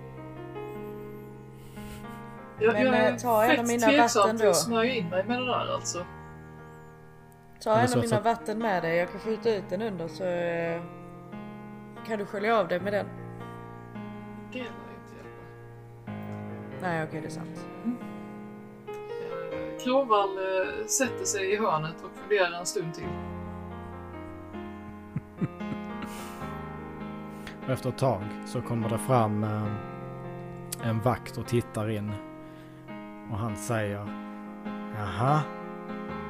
Jag, 2.60 2.74
Men, 2.74 2.86
jag 2.86 2.96
är 2.96 3.12
eh, 3.12 3.18
ta 3.18 3.44
en 3.44 3.52
av 3.52 3.56
fett 3.56 3.68
mina 3.68 3.88
tveksam 3.88 4.22
vatten 4.22 4.38
till 4.38 4.46
då. 4.46 4.50
att 4.52 4.58
smörja 4.58 4.94
in 4.96 5.10
mig 5.10 5.24
med 5.26 5.40
det 5.40 5.46
där 5.46 5.74
alltså. 5.74 6.06
Ta 7.64 7.72
Är 7.76 7.86
en 7.88 7.94
av 7.94 8.04
mina 8.04 8.18
att- 8.18 8.24
vatten 8.26 8.60
med 8.60 8.84
dig. 8.84 8.98
Jag 8.98 9.12
kan 9.12 9.20
skjuta 9.20 9.56
ut 9.56 9.64
den 9.70 9.82
under 9.82 10.08
så 10.08 10.24
eh, 10.24 10.82
kan 12.08 12.20
du 12.20 12.26
skölja 12.26 12.58
av 12.60 12.68
dig 12.68 12.80
med 12.80 12.94
den. 12.94 13.06
Det 14.54 14.60
Nej 16.82 17.04
okej 17.04 17.22
det 17.22 17.28
är 17.28 17.32
sant. 17.32 17.66
Eh, 17.86 19.84
Kråvall 19.84 20.38
eh, 20.38 20.86
sätter 20.86 21.26
sig 21.26 21.54
i 21.54 21.58
hörnet 21.58 21.96
och 22.04 22.12
funderar 22.20 22.60
en 22.60 22.66
stund 22.66 22.94
till. 22.94 23.08
Och 27.64 27.70
efter 27.70 27.90
ett 27.90 27.98
tag 27.98 28.24
så 28.46 28.62
kommer 28.62 28.90
det 28.90 28.98
fram 28.98 29.44
eh, 29.44 29.68
en 30.84 31.02
vakt 31.02 31.38
och 31.38 31.48
tittar 31.48 31.90
in. 31.90 32.12
Och 33.32 33.38
han 33.38 33.58
säger 33.58 34.08
Jaha, 34.98 35.42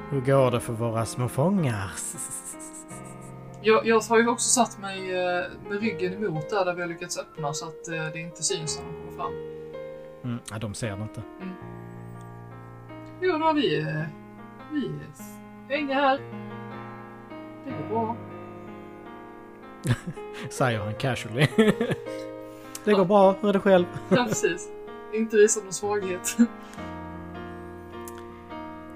hur 0.09 0.21
går 0.21 0.51
det 0.51 0.59
för 0.59 0.73
våra 0.73 1.05
små 1.05 1.27
fångar? 1.27 1.91
Jag, 3.63 3.85
jag 3.85 3.99
har 3.99 4.19
ju 4.19 4.27
också 4.27 4.49
satt 4.49 4.79
mig 4.79 5.11
eh, 5.11 5.43
med 5.69 5.81
ryggen 5.81 6.13
emot 6.13 6.49
där, 6.49 6.65
där 6.65 6.73
vi 6.73 6.81
har 6.81 6.89
lyckats 6.89 7.17
öppna 7.17 7.53
så 7.53 7.67
att 7.67 7.85
det 8.13 8.19
inte 8.19 8.43
syns 8.43 8.79
när 8.79 8.85
de 8.85 8.93
kommer 8.93 9.17
fram. 9.17 9.60
Mm, 10.23 10.39
ja, 10.51 10.59
de 10.59 10.73
ser 10.73 10.97
det 10.97 11.03
inte. 11.03 11.21
Jo, 13.21 13.37
då 13.37 13.53
vi, 13.53 13.79
eh, 13.79 14.03
vi 14.71 14.91
hänger 15.69 15.95
här. 15.95 16.19
Det 17.65 17.71
går 17.71 17.89
bra. 17.89 18.17
Säger 20.49 20.79
han 20.79 20.93
casually. 20.93 21.47
det 22.83 22.93
går 22.93 23.05
bra, 23.05 23.35
hur 23.41 23.49
är 23.49 23.53
det 23.53 23.59
själv? 23.59 23.85
Ja, 24.09 24.25
precis. 24.27 24.69
Inte 25.13 25.35
visa 25.37 25.63
någon 25.63 25.73
svaghet. 25.73 26.37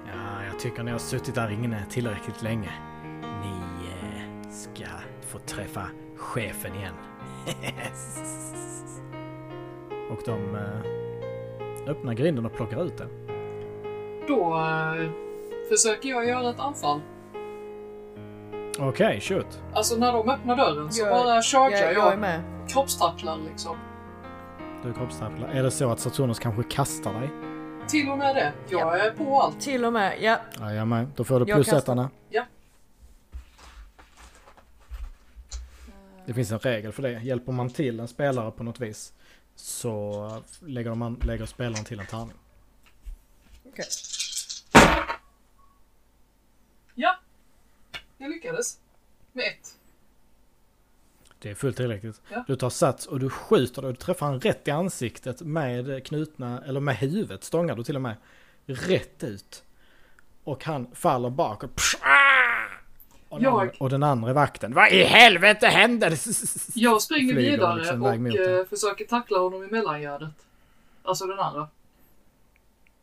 Ja, 0.08 0.46
jag 0.46 0.60
tycker 0.60 0.84
ni 0.84 0.92
har 0.92 1.00
suttit 1.00 1.36
där 1.36 1.52
inne 1.52 1.86
tillräckligt 1.90 2.42
länge. 2.42 2.74
Ni 3.22 3.88
eh, 3.90 4.50
ska 4.52 4.86
få 5.28 5.40
träffa 5.40 5.88
chefen 6.18 6.76
igen. 6.76 6.94
och 10.12 10.22
de 10.26 10.56
eh, 10.56 10.62
öppnar 11.88 12.14
grinden 12.14 12.46
och 12.46 12.54
plockar 12.54 12.86
ut 12.86 12.98
den. 12.98 13.10
Då 14.28 14.56
eh, 14.56 15.10
försöker 15.70 16.10
jag 16.10 16.26
göra 16.28 16.50
ett 16.50 16.60
anfall. 16.60 17.02
Okej, 18.80 19.20
shoot. 19.22 19.62
Alltså 19.74 19.96
när 19.96 20.14
de 20.14 20.30
öppnar 20.30 20.56
dörren 20.58 20.92
så 20.92 21.02
Jag- 21.06 21.12
bara 21.26 21.42
chargear 21.42 21.82
Jag, 21.82 21.94
jag, 21.94 22.06
jag 22.06 22.14
är 22.14 22.18
med. 22.18 22.42
kroppstacklar 22.70 23.38
liksom. 23.50 23.78
Du 24.84 24.94
kroppstapplar. 24.94 25.48
Är 25.48 25.64
det 25.64 25.72
så 25.72 25.92
att 25.92 26.00
Saturnus 26.00 26.40
kanske 26.40 26.64
kastar 26.64 27.14
dig? 27.14 27.30
Till 27.88 28.10
och 28.10 28.18
med 28.18 28.36
det. 28.36 28.54
Jag 28.70 29.00
är 29.00 29.12
på 29.12 29.42
allt. 29.42 29.62
Till 29.62 29.86
och 29.86 29.94
med, 29.94 30.18
ja. 30.22 30.38
Ja, 30.60 30.74
jag 30.74 30.88
med. 30.88 31.08
Då 31.16 31.24
får 31.24 31.40
du 31.40 31.46
plus 31.46 31.74
ettarna. 31.74 32.10
Ja. 32.30 32.44
Det 36.26 36.34
finns 36.34 36.52
en 36.52 36.60
regel 36.60 36.92
för 36.92 37.02
det. 37.04 37.12
Hjälper 37.12 37.52
man 37.52 37.70
till 37.70 38.00
en 38.00 38.08
spelare 38.08 38.52
på 38.52 38.64
något 38.64 38.80
vis 38.80 39.14
så 39.56 40.44
lägger, 40.60 40.96
man, 40.96 41.20
lägger 41.24 41.46
spelaren 41.46 41.86
till 41.86 42.00
en 42.00 42.06
tärning. 42.06 42.36
Okej. 43.66 43.86
Ja, 46.96 47.20
jag 48.18 48.30
lyckades. 48.30 48.80
Med 49.32 49.46
ett. 49.46 49.78
Det 51.40 51.50
är 51.50 51.56
fullt 51.56 51.78
tillräckligt. 51.78 52.22
Ja. 52.30 52.44
Du 52.48 52.56
tar 52.56 52.70
sats 52.70 53.06
och 53.06 53.20
du 53.20 53.30
skjuter 53.30 53.86
och 53.86 53.94
du 53.94 54.00
träffar 54.00 54.26
han 54.26 54.40
rätt 54.40 54.68
i 54.68 54.72
ansiktet 54.72 55.42
med 55.42 56.06
knutna, 56.06 56.62
eller 56.66 56.80
med 56.80 56.98
huvudet 56.98 57.44
stångar 57.44 57.76
du 57.76 57.84
till 57.84 57.96
och 57.96 58.02
med. 58.02 58.16
Rätt 58.66 59.24
ut. 59.24 59.64
Och 60.44 60.64
han 60.64 60.96
faller 60.96 61.30
bakåt. 61.30 61.82
Och 63.30 63.40
den, 63.40 63.44
Jag- 63.44 63.62
andra, 63.62 63.74
och 63.80 63.90
den 63.90 64.04
andra 64.04 64.34
vakten. 64.34 64.74
Vad 64.74 64.92
i 64.92 65.04
helvete 65.04 65.68
hände? 65.68 66.08
Jag 66.76 67.02
springer 67.02 67.34
Flyger 67.34 67.52
vidare 67.52 67.76
liksom 67.76 68.04
och 68.04 68.20
mot 68.20 68.40
eh, 68.40 68.66
försöker 68.70 69.06
tackla 69.06 69.40
honom 69.40 69.64
i 69.64 69.68
mellangärdet. 69.68 70.30
Alltså 71.04 71.26
den 71.26 71.40
andra. 71.40 71.68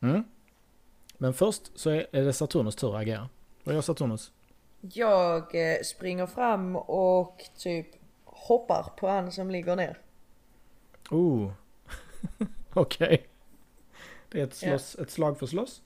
Mm. 0.00 0.24
Men 1.18 1.34
först 1.34 1.62
så 1.74 1.90
är 1.90 2.06
det 2.24 2.32
Saturnus 2.32 2.76
tur 2.76 2.94
att 2.96 3.02
agera. 3.02 3.28
Vad 3.64 3.74
gör 3.74 3.82
Saturnus? 3.82 4.32
Jag 4.80 5.42
eh, 5.54 5.82
springer 5.84 6.26
fram 6.26 6.76
och 6.76 7.42
typ 7.58 7.86
hoppar 8.24 8.92
på 8.96 9.08
han 9.08 9.32
som 9.32 9.50
ligger 9.50 9.76
ner. 9.76 9.98
Oh. 11.10 11.52
Okej. 12.74 13.28
Det 14.28 14.40
är 14.40 14.44
ett, 14.44 14.54
slåss, 14.54 14.94
ett 14.94 15.10
slag 15.10 15.38
för 15.38 15.46
slåss. 15.46 15.82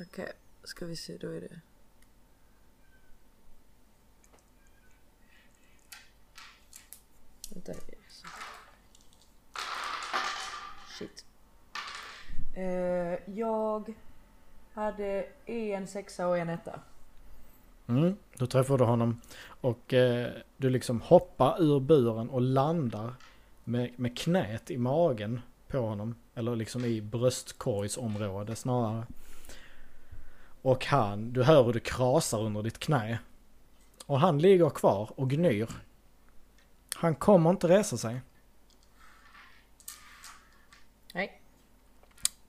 Okej, 0.00 0.32
ska 0.64 0.86
vi 0.86 0.96
se 0.96 1.16
då 1.16 1.28
är 1.28 1.40
det. 1.40 1.60
Vänta. 7.50 7.72
Shit. 10.98 11.24
Eh, 12.54 13.34
jag 13.34 13.94
hade 14.72 15.26
en 15.46 15.86
sexa 15.86 16.28
och 16.28 16.38
en 16.38 16.48
etta. 16.48 16.80
Mm, 17.86 18.16
då 18.36 18.46
träffar 18.46 18.78
du 18.78 18.84
honom 18.84 19.20
och 19.46 19.94
eh, 19.94 20.32
du 20.56 20.70
liksom 20.70 21.00
hoppar 21.00 21.62
ur 21.62 21.80
buren 21.80 22.30
och 22.30 22.40
landar 22.40 23.14
med, 23.64 23.90
med 23.96 24.18
knät 24.18 24.70
i 24.70 24.78
magen 24.78 25.40
på 25.68 25.78
honom. 25.78 26.14
Eller 26.34 26.56
liksom 26.56 26.84
i 26.84 27.00
bröstkorgsområde 27.00 28.56
snarare. 28.56 29.06
Och 30.62 30.86
han, 30.86 31.32
du 31.32 31.42
hör 31.42 31.64
hur 31.64 31.72
det 31.72 31.80
krasar 31.80 32.42
under 32.42 32.62
ditt 32.62 32.78
knä. 32.78 33.18
Och 34.06 34.20
han 34.20 34.38
ligger 34.38 34.70
kvar 34.70 35.10
och 35.16 35.30
gnyr. 35.30 35.68
Han 36.94 37.14
kommer 37.14 37.50
inte 37.50 37.68
resa 37.68 37.96
sig. 37.96 38.20
Nej. 41.14 41.40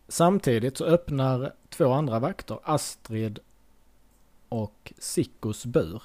Samtidigt 0.08 0.78
så 0.78 0.86
öppnar 0.86 1.54
två 1.70 1.92
andra 1.94 2.20
vakter, 2.20 2.60
Astrid 2.64 3.40
och 4.50 4.94
Sickos 4.98 5.66
bur. 5.66 6.04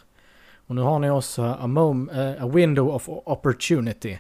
Och 0.67 0.75
nu 0.75 0.83
har 0.83 0.99
ni 0.99 1.11
också 1.11 1.43
a, 1.43 1.67
mom, 1.67 2.09
eh, 2.09 2.45
a 2.45 2.49
window 2.49 2.89
of 2.89 3.09
opportunity. 3.09 4.19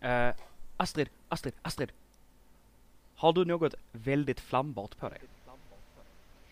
Eh, 0.00 0.34
Astrid, 0.76 1.08
Astrid, 1.28 1.54
Astrid. 1.62 1.92
Har 3.14 3.32
du 3.32 3.44
något 3.44 3.74
väldigt 3.92 4.40
flambart 4.40 4.96
på 4.98 5.08
dig? 5.08 5.20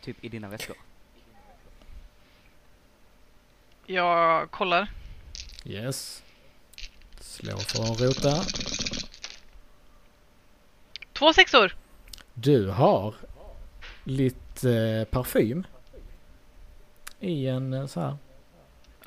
Typ 0.00 0.24
i 0.24 0.28
dina 0.28 0.48
väskor? 0.48 0.76
Jag 3.86 4.50
kollar. 4.50 4.88
Yes. 5.68 6.22
Slå 7.20 7.56
för 7.56 7.82
att 7.82 8.00
rota. 8.00 8.42
Två 11.12 11.32
sexor. 11.32 11.76
Du 12.34 12.70
har 12.70 13.14
lite 14.04 14.72
eh, 14.72 15.04
parfym. 15.04 15.66
I 17.20 17.46
en 17.46 17.72
eh, 17.72 17.86
så 17.86 18.00
här. 18.00 18.16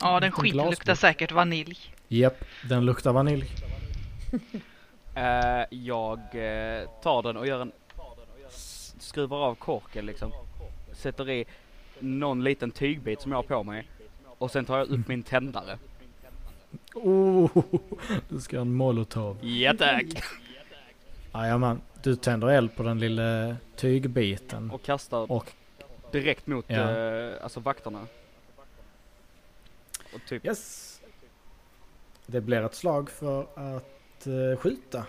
Ja, 0.02 0.20
den 0.20 0.22
liten 0.22 0.32
skiten 0.32 0.52
glasburk. 0.52 0.72
luktar 0.72 0.96
säkert 0.96 1.32
vanilj. 1.32 1.78
Japp, 2.08 2.44
den 2.70 2.86
luktar 2.86 3.14
vanilj. 3.14 3.46
Eh, 5.16 5.66
jag 5.70 6.20
eh, 6.20 6.90
tar 7.04 7.24
den 7.24 7.38
och 7.38 7.48
gör 7.48 7.60
en... 7.62 7.72
Skruvar 9.00 9.38
av 9.38 9.56
korken 9.56 10.06
liksom. 10.06 10.32
Sätter 10.94 11.30
i 11.30 11.46
någon 12.00 12.44
liten 12.44 12.72
tygbit 12.72 13.22
som 13.22 13.32
jag 13.32 13.38
har 13.38 13.44
på 13.44 13.64
mig. 13.64 13.88
Och 14.38 14.52
sen 14.52 14.66
tar 14.66 14.78
jag 14.78 14.88
upp 14.88 15.08
min 15.08 15.24
tändare. 15.24 15.78
Oh, 16.94 17.64
du 18.30 18.40
ska 18.40 18.56
göra 18.56 18.62
en 18.62 18.74
molotov. 18.74 19.46
Ja 19.46 19.74
tack! 19.78 20.06
Jajamän, 21.34 21.82
du 22.04 22.16
tänder 22.16 22.48
eld 22.48 22.76
på 22.76 22.84
den 22.84 23.00
lilla 23.00 23.56
tygbiten. 23.76 24.72
Och 24.72 24.84
kastar 24.84 25.32
Och 25.32 25.52
direkt 26.12 26.48
mot 26.48 26.66
Ja. 26.68 26.92
eh, 26.98 27.44
alltså 27.44 27.60
vakterna. 27.60 28.08
Och 30.14 30.20
typ... 30.28 30.46
yes. 30.46 30.88
Det 32.26 32.42
blir 32.42 32.62
ett 32.66 32.76
slag 32.76 33.10
för 33.10 33.42
att 33.42 34.28
eh, 34.28 34.60
skjuta. 34.60 35.06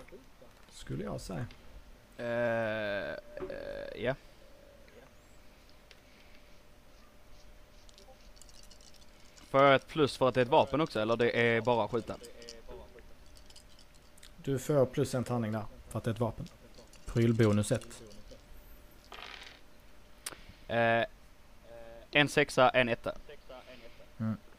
Skulle 0.71 1.05
jag 1.05 1.21
säga. 1.21 1.47
eh, 2.17 3.11
eh, 3.13 4.03
ja. 4.05 4.15
Får 9.53 9.63
jag 9.63 9.75
ett 9.75 9.89
plus 9.89 10.17
för 10.17 10.29
att 10.29 10.35
det 10.35 10.41
är 10.41 10.43
ett 10.43 10.51
vapen 10.51 10.81
också 10.81 11.01
eller 11.01 11.17
det 11.17 11.31
är 11.31 11.61
bara 11.61 11.89
skjuta? 11.89 12.17
Du 14.37 14.59
får 14.59 14.87
plus 14.87 15.15
en 15.15 15.25
tärning 15.25 15.53
där. 15.53 15.65
För 15.89 15.99
att 15.99 16.05
det 16.05 16.11
är 16.11 16.13
ett 16.13 16.21
vapen. 16.21 16.47
Prylbonus 17.07 17.73
1. 17.73 18.03
Eh, 20.69 21.05
en 22.11 22.29
sexa, 22.29 22.69
en 22.71 22.89
etta. 22.89 23.13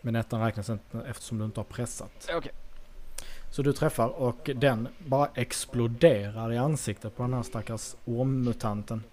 Men 0.02 0.16
ettan 0.16 0.42
räknas 0.42 0.70
inte 0.70 0.98
eftersom 1.08 1.38
du 1.38 1.46
inte 1.46 1.60
har 1.60 1.66
pressat. 1.66 2.30
Okej. 2.34 2.52
Så 3.52 3.62
du 3.62 3.74
träffar 3.74 4.08
och 4.08 4.50
den 4.56 4.88
bara 4.98 5.30
exploderar 5.36 6.54
i 6.54 6.58
ansiktet 6.58 7.16
på 7.16 7.24
den 7.24 7.34
här 7.34 7.44
stackars 7.44 7.96
ormmutanten. 8.06 9.04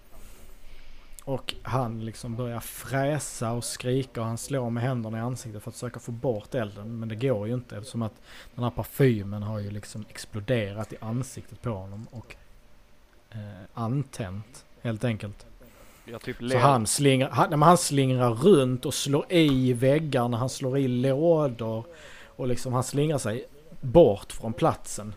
Och 1.23 1.55
han 1.63 2.05
liksom 2.05 2.35
börjar 2.35 2.59
fräsa 2.59 3.51
och 3.51 3.63
skrika 3.63 4.21
och 4.21 4.27
han 4.27 4.37
slår 4.37 4.69
med 4.69 4.83
händerna 4.83 5.17
i 5.17 5.21
ansiktet 5.21 5.63
för 5.63 5.69
att 5.69 5.75
försöka 5.75 5.99
få 5.99 6.11
bort 6.11 6.55
elden. 6.55 6.99
Men 6.99 7.09
det 7.09 7.15
går 7.15 7.47
ju 7.47 7.53
inte 7.53 7.77
eftersom 7.77 8.01
att 8.01 8.21
den 8.55 8.63
här 8.63 8.71
parfymen 8.71 9.43
har 9.43 9.59
ju 9.59 9.71
liksom 9.71 10.05
exploderat 10.09 10.93
i 10.93 10.97
ansiktet 11.01 11.61
på 11.61 11.69
honom. 11.69 12.07
Och 12.11 12.35
eh, 13.29 13.39
antänt 13.73 14.65
helt 14.81 15.03
enkelt. 15.03 15.45
Typ 16.23 16.37
Så 16.51 16.57
han 16.57 16.87
slingrar, 16.87 17.29
han, 17.29 17.49
nej, 17.49 17.59
men 17.59 17.67
han 17.67 17.77
slingrar 17.77 18.29
runt 18.29 18.85
och 18.85 18.93
slår 18.93 19.25
i 19.29 19.73
väggarna, 19.73 20.37
han 20.37 20.49
slår 20.49 20.77
i 20.77 20.87
lådor 20.87 21.85
och 22.25 22.47
liksom 22.47 22.73
han 22.73 22.83
slingrar 22.83 23.17
sig 23.17 23.45
bort 23.81 24.31
från 24.31 24.53
platsen. 24.53 25.13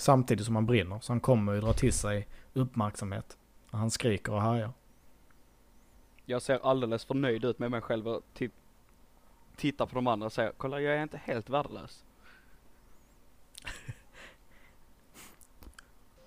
Samtidigt 0.00 0.46
som 0.46 0.54
han 0.54 0.66
brinner, 0.66 1.00
så 1.00 1.12
han 1.12 1.20
kommer 1.20 1.52
ju 1.52 1.60
dra 1.60 1.72
till 1.72 1.92
sig 1.92 2.26
uppmärksamhet. 2.52 3.36
Han 3.70 3.90
skriker 3.90 4.32
och 4.32 4.42
härjar. 4.42 4.72
Jag 6.26 6.42
ser 6.42 6.66
alldeles 6.66 7.04
för 7.04 7.14
nöjd 7.14 7.44
ut 7.44 7.58
med 7.58 7.70
mig 7.70 7.80
själv 7.80 8.08
och 8.08 8.22
typ 8.34 8.52
tittar 9.56 9.86
på 9.86 9.94
de 9.94 10.06
andra 10.06 10.26
och 10.26 10.32
säger 10.32 10.52
kolla 10.56 10.80
jag 10.80 10.96
är 10.96 11.02
inte 11.02 11.20
helt 11.24 11.50
värdelös. 11.50 12.04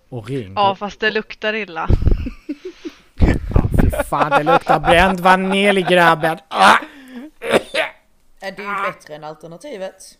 Och 0.09 0.27
Ringo... 0.29 0.53
Ja, 0.55 0.75
fast 0.75 0.99
det 0.99 1.11
luktar 1.11 1.53
illa. 1.53 1.87
Fy 3.81 3.89
fan, 4.09 4.29
det 4.31 4.43
luktar 4.43 4.79
bränd 4.79 5.19
vanilj 5.19 5.81
grabben! 5.81 6.37
Ah! 6.47 6.77
Är 8.39 8.51
det 8.51 8.63
ju 8.63 8.91
bättre 8.91 9.15
än 9.15 9.23
alternativet? 9.23 10.19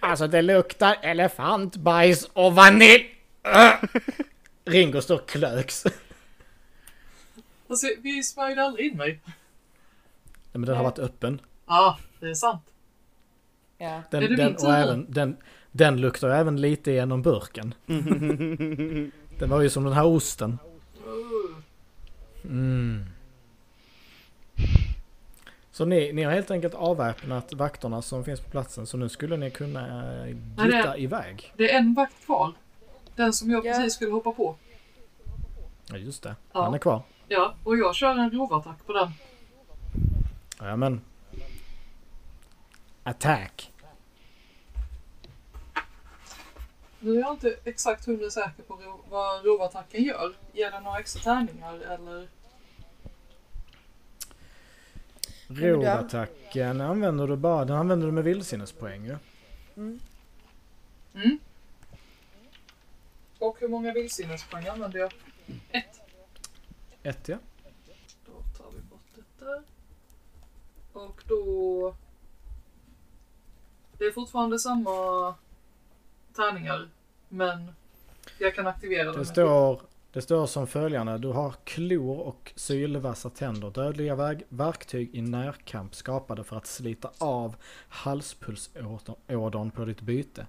Alltså 0.00 0.26
det 0.26 0.42
luktar 0.42 0.96
elefantbajs 1.02 2.30
och 2.32 2.54
vanilj! 2.54 3.04
Ah! 3.42 3.72
Ringo 4.64 5.00
står 5.00 5.18
klöks. 5.18 5.84
Alltså, 7.68 7.86
vi 8.02 8.22
smörjde 8.22 8.62
aldrig 8.62 8.90
in 8.90 8.96
mig. 8.96 9.20
Nej, 9.24 9.34
men 10.52 10.62
den 10.62 10.76
har 10.76 10.84
varit 10.84 10.98
öppen. 10.98 11.40
Ja, 11.66 11.98
det 12.20 12.26
är 12.26 12.34
sant. 12.34 12.62
Ja. 13.78 14.02
Den, 14.10 14.22
Är 14.22 14.28
det 14.28 14.36
den, 14.36 14.56
och 14.56 14.74
även, 14.74 15.06
den, 15.08 15.36
den 15.72 16.00
luktar 16.00 16.28
även 16.28 16.60
lite 16.60 16.90
genom 16.92 17.22
burken. 17.22 17.74
Den 19.38 19.50
var 19.50 19.60
ju 19.60 19.70
som 19.70 19.84
den 19.84 19.92
här 19.92 20.06
osten. 20.06 20.58
Uh, 21.06 21.56
Mm. 22.44 23.04
Så 25.80 25.86
ni, 25.86 26.12
ni 26.12 26.22
har 26.22 26.32
helt 26.32 26.50
enkelt 26.50 26.74
avväpnat 26.74 27.52
vakterna 27.52 28.02
som 28.02 28.24
finns 28.24 28.40
på 28.40 28.50
platsen 28.50 28.86
så 28.86 28.96
nu 28.96 29.08
skulle 29.08 29.36
ni 29.36 29.50
kunna 29.50 30.02
Nej, 30.02 30.36
gitta 30.66 30.90
det- 30.92 30.98
iväg. 31.02 31.52
Det 31.56 31.72
är 31.72 31.78
en 31.78 31.94
vakt 31.94 32.24
kvar. 32.24 32.52
Den 33.16 33.32
som 33.32 33.50
jag 33.50 33.66
Ja. 33.66 33.72
precis 33.74 33.94
skulle 33.94 34.12
hoppa 34.12 34.32
på. 34.32 34.56
Ja 35.90 35.96
just 35.96 36.22
det, 36.22 36.36
Ja. 36.52 36.62
han 36.64 36.74
är 36.74 36.78
kvar. 36.78 37.02
Ja, 37.28 37.54
och 37.64 37.76
jag 37.78 37.94
kör 37.94 38.18
en 38.18 38.30
rovattack 38.30 38.86
på 38.86 38.92
den. 38.92 39.10
Ja 40.58 40.76
men. 40.76 41.00
Attack. 43.02 43.72
Nu 47.00 47.16
är 47.16 47.20
jag 47.20 47.32
inte 47.32 47.56
exakt 47.64 48.06
hundra 48.06 48.30
säker 48.30 48.62
på 48.62 48.74
ro- 48.74 49.04
vad 49.10 49.44
rovattacken 49.44 50.02
gör. 50.04 50.32
Ger 50.52 50.70
den 50.70 50.82
några 50.82 50.98
extra 50.98 51.22
tärningar 51.22 51.74
eller? 51.74 52.28
Rovattacken 55.52 56.80
använder 56.80 57.26
du 57.26 57.36
bara, 57.36 57.64
den 57.64 57.76
använder 57.76 58.06
du 58.06 58.12
med 58.12 58.24
vildsinnespoäng 58.24 59.04
ju. 59.04 59.16
Mm. 59.76 60.00
Mm. 61.14 61.38
Och 63.38 63.56
hur 63.60 63.68
många 63.68 63.92
vildsinnespoäng 63.92 64.66
använder 64.66 64.98
jag? 64.98 65.12
Ett. 65.70 66.00
Ett 67.02 67.28
ja. 67.28 67.38
Då 68.26 68.32
tar 68.32 68.70
vi 68.70 68.80
bort 68.80 69.00
det 69.14 69.44
där. 69.44 69.62
Och 70.92 71.22
då... 71.26 71.94
Det 73.98 74.04
är 74.04 74.12
fortfarande 74.12 74.58
samma 74.58 75.34
tärningar. 76.36 76.88
Men 77.28 77.74
jag 78.38 78.54
kan 78.54 78.66
aktivera 78.66 79.04
dem. 79.04 79.18
Det 79.18 79.26
står, 79.26 79.80
det 80.12 80.22
står 80.22 80.46
som 80.46 80.66
följande. 80.66 81.18
Du 81.18 81.28
har 81.28 81.54
klor 81.64 82.18
och 82.18 82.52
sylvassa 82.56 83.30
tänder. 83.30 83.70
Dödliga 83.70 84.14
väg, 84.14 84.42
verktyg 84.48 85.10
i 85.12 85.22
närkamp 85.22 85.94
skapade 85.94 86.44
för 86.44 86.56
att 86.56 86.66
slita 86.66 87.10
av 87.18 87.56
halspulsådern 87.88 89.70
på 89.70 89.84
ditt 89.84 90.00
byte. 90.00 90.46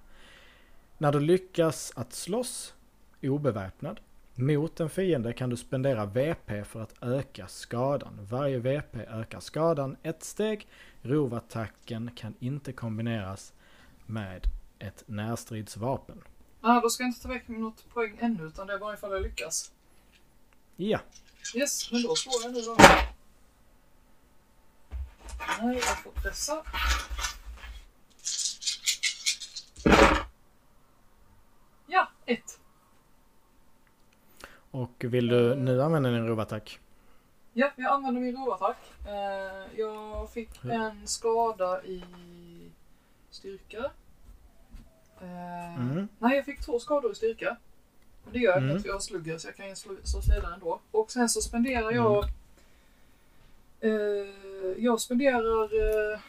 När 0.98 1.12
du 1.12 1.20
lyckas 1.20 1.92
att 1.96 2.12
slåss 2.12 2.74
obeväpnad 3.22 4.00
mot 4.34 4.80
en 4.80 4.90
fiende 4.90 5.32
kan 5.32 5.50
du 5.50 5.56
spendera 5.56 6.06
VP 6.06 6.64
för 6.64 6.80
att 6.80 6.94
öka 7.02 7.46
skadan. 7.48 8.18
Varje 8.30 8.58
VP 8.58 8.98
ökar 8.98 9.40
skadan 9.40 9.96
ett 10.02 10.24
steg. 10.24 10.68
Rovattacken 11.02 12.10
kan 12.16 12.34
inte 12.40 12.72
kombineras 12.72 13.52
med 14.06 14.46
ett 14.78 15.04
närstridsvapen. 15.06 16.22
Ah, 16.64 16.80
då 16.80 16.90
ska 16.90 17.02
jag 17.02 17.08
inte 17.08 17.22
ta 17.22 17.28
väck 17.28 17.48
något 17.48 17.88
poäng 17.94 18.16
ännu 18.20 18.46
utan 18.46 18.66
det 18.66 18.72
är 18.72 18.78
bara 18.78 18.94
ifall 18.94 19.12
jag 19.12 19.22
lyckas. 19.22 19.72
Ja, 20.76 21.00
Yes, 21.54 21.92
men 21.92 22.02
då 22.02 22.14
slår 22.16 22.34
jag 22.42 22.52
nu 22.52 22.60
då. 22.60 22.76
Nej, 25.60 25.76
jag 25.76 26.02
får 26.02 26.10
pressa. 26.10 26.64
Ja, 31.86 32.10
ett. 32.26 32.58
och 34.70 35.04
vill 35.04 35.28
du 35.28 35.54
nu 35.54 35.82
använda 35.82 36.10
din 36.10 36.26
rovattack? 36.26 36.78
Ja, 37.52 37.70
jag 37.76 37.92
använder 37.92 38.20
min 38.20 38.36
rovattack. 38.36 38.76
Eh, 39.06 39.78
jag 39.80 40.30
fick 40.32 40.64
en 40.64 41.06
skada 41.06 41.84
i 41.84 42.02
styrka. 43.30 43.90
Eh, 45.22 45.62
Mm. 45.80 46.08
Nej, 46.18 46.36
jag 46.36 46.44
fick 46.44 46.60
två 46.60 46.78
skador 46.78 47.12
i 47.12 47.14
styrka. 47.14 47.56
Det 48.32 48.38
gör 48.38 48.58
Mm. 48.58 48.82
för 48.82 48.88
jag 48.88 49.02
slugger 49.02 49.38
så 49.38 49.48
jag 49.48 49.56
kan 49.56 49.76
slå, 49.76 49.94
slå 50.04 50.20
vidare 50.20 50.54
ändå. 50.54 50.80
Och 50.90 51.10
sen 51.10 51.28
så 51.28 51.40
spenderar 51.40 51.90
jag... 51.92 52.24
Eh, 53.80 53.90
jag 54.78 55.00
spenderar 55.00 55.64
eh, 55.64 56.20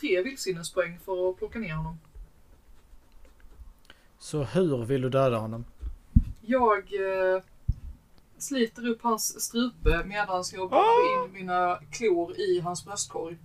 tre 0.00 0.22
vildsinnespoäng 0.22 0.98
för 1.04 1.30
att 1.30 1.36
plocka 1.38 1.58
ner 1.58 1.74
honom. 1.74 1.98
Så 4.18 4.42
hur 4.42 4.84
vill 4.84 5.02
du 5.02 5.08
döda 5.08 5.38
honom? 5.38 5.64
Jag 6.40 6.78
eh, 6.78 7.42
sliter 8.38 8.86
upp 8.88 9.02
hans 9.02 9.40
strupe 9.44 10.04
medan 10.04 10.44
jag 10.52 10.70
bommar 10.70 11.24
in 11.26 11.32
mina 11.32 11.80
klor 11.90 12.36
i 12.40 12.60
hans 12.60 12.84
bröstkorg. 12.84 13.36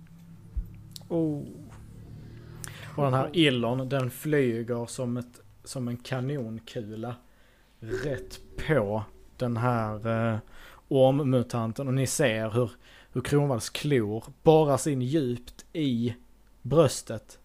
Oh. 1.08 1.44
Och 2.98 3.04
den 3.04 3.14
här 3.14 3.30
illon 3.32 3.88
den 3.88 4.10
flyger 4.10 4.86
som, 4.86 5.16
ett, 5.16 5.40
som 5.64 5.88
en 5.88 5.96
kanonkula 5.96 7.14
rätt 7.80 8.40
på 8.66 9.02
den 9.36 9.56
här 9.56 10.06
eh, 10.32 10.38
ormmutanten. 10.88 11.88
Och 11.88 11.94
ni 11.94 12.06
ser 12.06 12.50
hur, 12.50 12.70
hur 13.12 13.20
Kronvalls 13.20 13.70
klor 13.70 14.24
borras 14.42 14.86
in 14.86 15.02
djupt 15.02 15.64
i 15.72 16.14
bröstet. 16.62 17.38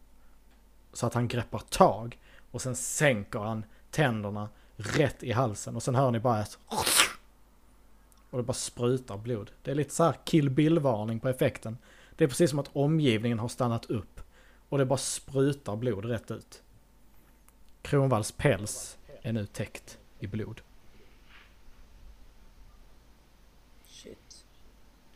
Så 0.93 1.07
att 1.07 1.13
han 1.13 1.27
greppar 1.27 1.59
tag. 1.59 2.19
Och 2.51 2.61
sen 2.61 2.75
sänker 2.75 3.39
han 3.39 3.65
tänderna 3.91 4.49
rätt 4.75 5.23
i 5.23 5.31
halsen. 5.31 5.75
Och 5.75 5.83
sen 5.83 5.95
hör 5.95 6.11
ni 6.11 6.19
bara 6.19 6.41
ett... 6.41 6.57
Och 8.29 8.37
det 8.37 8.43
bara 8.43 8.53
sprutar 8.53 9.17
blod. 9.17 9.51
Det 9.61 9.71
är 9.71 9.75
lite 9.75 9.93
så 9.93 10.03
här 10.03 10.15
kill 10.23 10.49
bill-varning 10.49 11.19
på 11.19 11.29
effekten. 11.29 11.77
Det 12.15 12.23
är 12.23 12.27
precis 12.27 12.49
som 12.49 12.59
att 12.59 12.69
omgivningen 12.73 13.39
har 13.39 13.47
stannat 13.47 13.85
upp. 13.85 14.12
Och 14.69 14.77
det 14.77 14.85
bara 14.85 14.97
sprutar 14.97 15.75
blod 15.75 16.05
rätt 16.05 16.31
ut. 16.31 16.61
Kronvalls 17.81 18.31
päls 18.31 18.97
är 19.21 19.33
nu 19.33 19.45
täckt 19.45 19.97
i 20.19 20.27
blod. 20.27 20.61
Shit. 23.87 24.45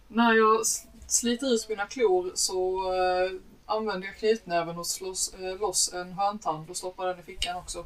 När 0.08 0.34
jag 0.34 0.66
sliter 1.08 1.54
ut 1.54 1.70
mina 1.70 1.86
klor 1.86 2.32
så 2.36 2.94
eh, 2.94 3.32
använder 3.66 4.08
jag 4.08 4.18
knytnäven 4.18 4.78
och 4.78 4.88
slås 4.88 5.34
eh, 5.34 5.60
loss 5.60 5.94
en 5.94 6.14
hörntand 6.14 6.70
och 6.70 6.78
stoppar 6.78 7.08
den 7.08 7.20
i 7.20 7.24
fickan 7.24 7.56
också. 7.56 7.86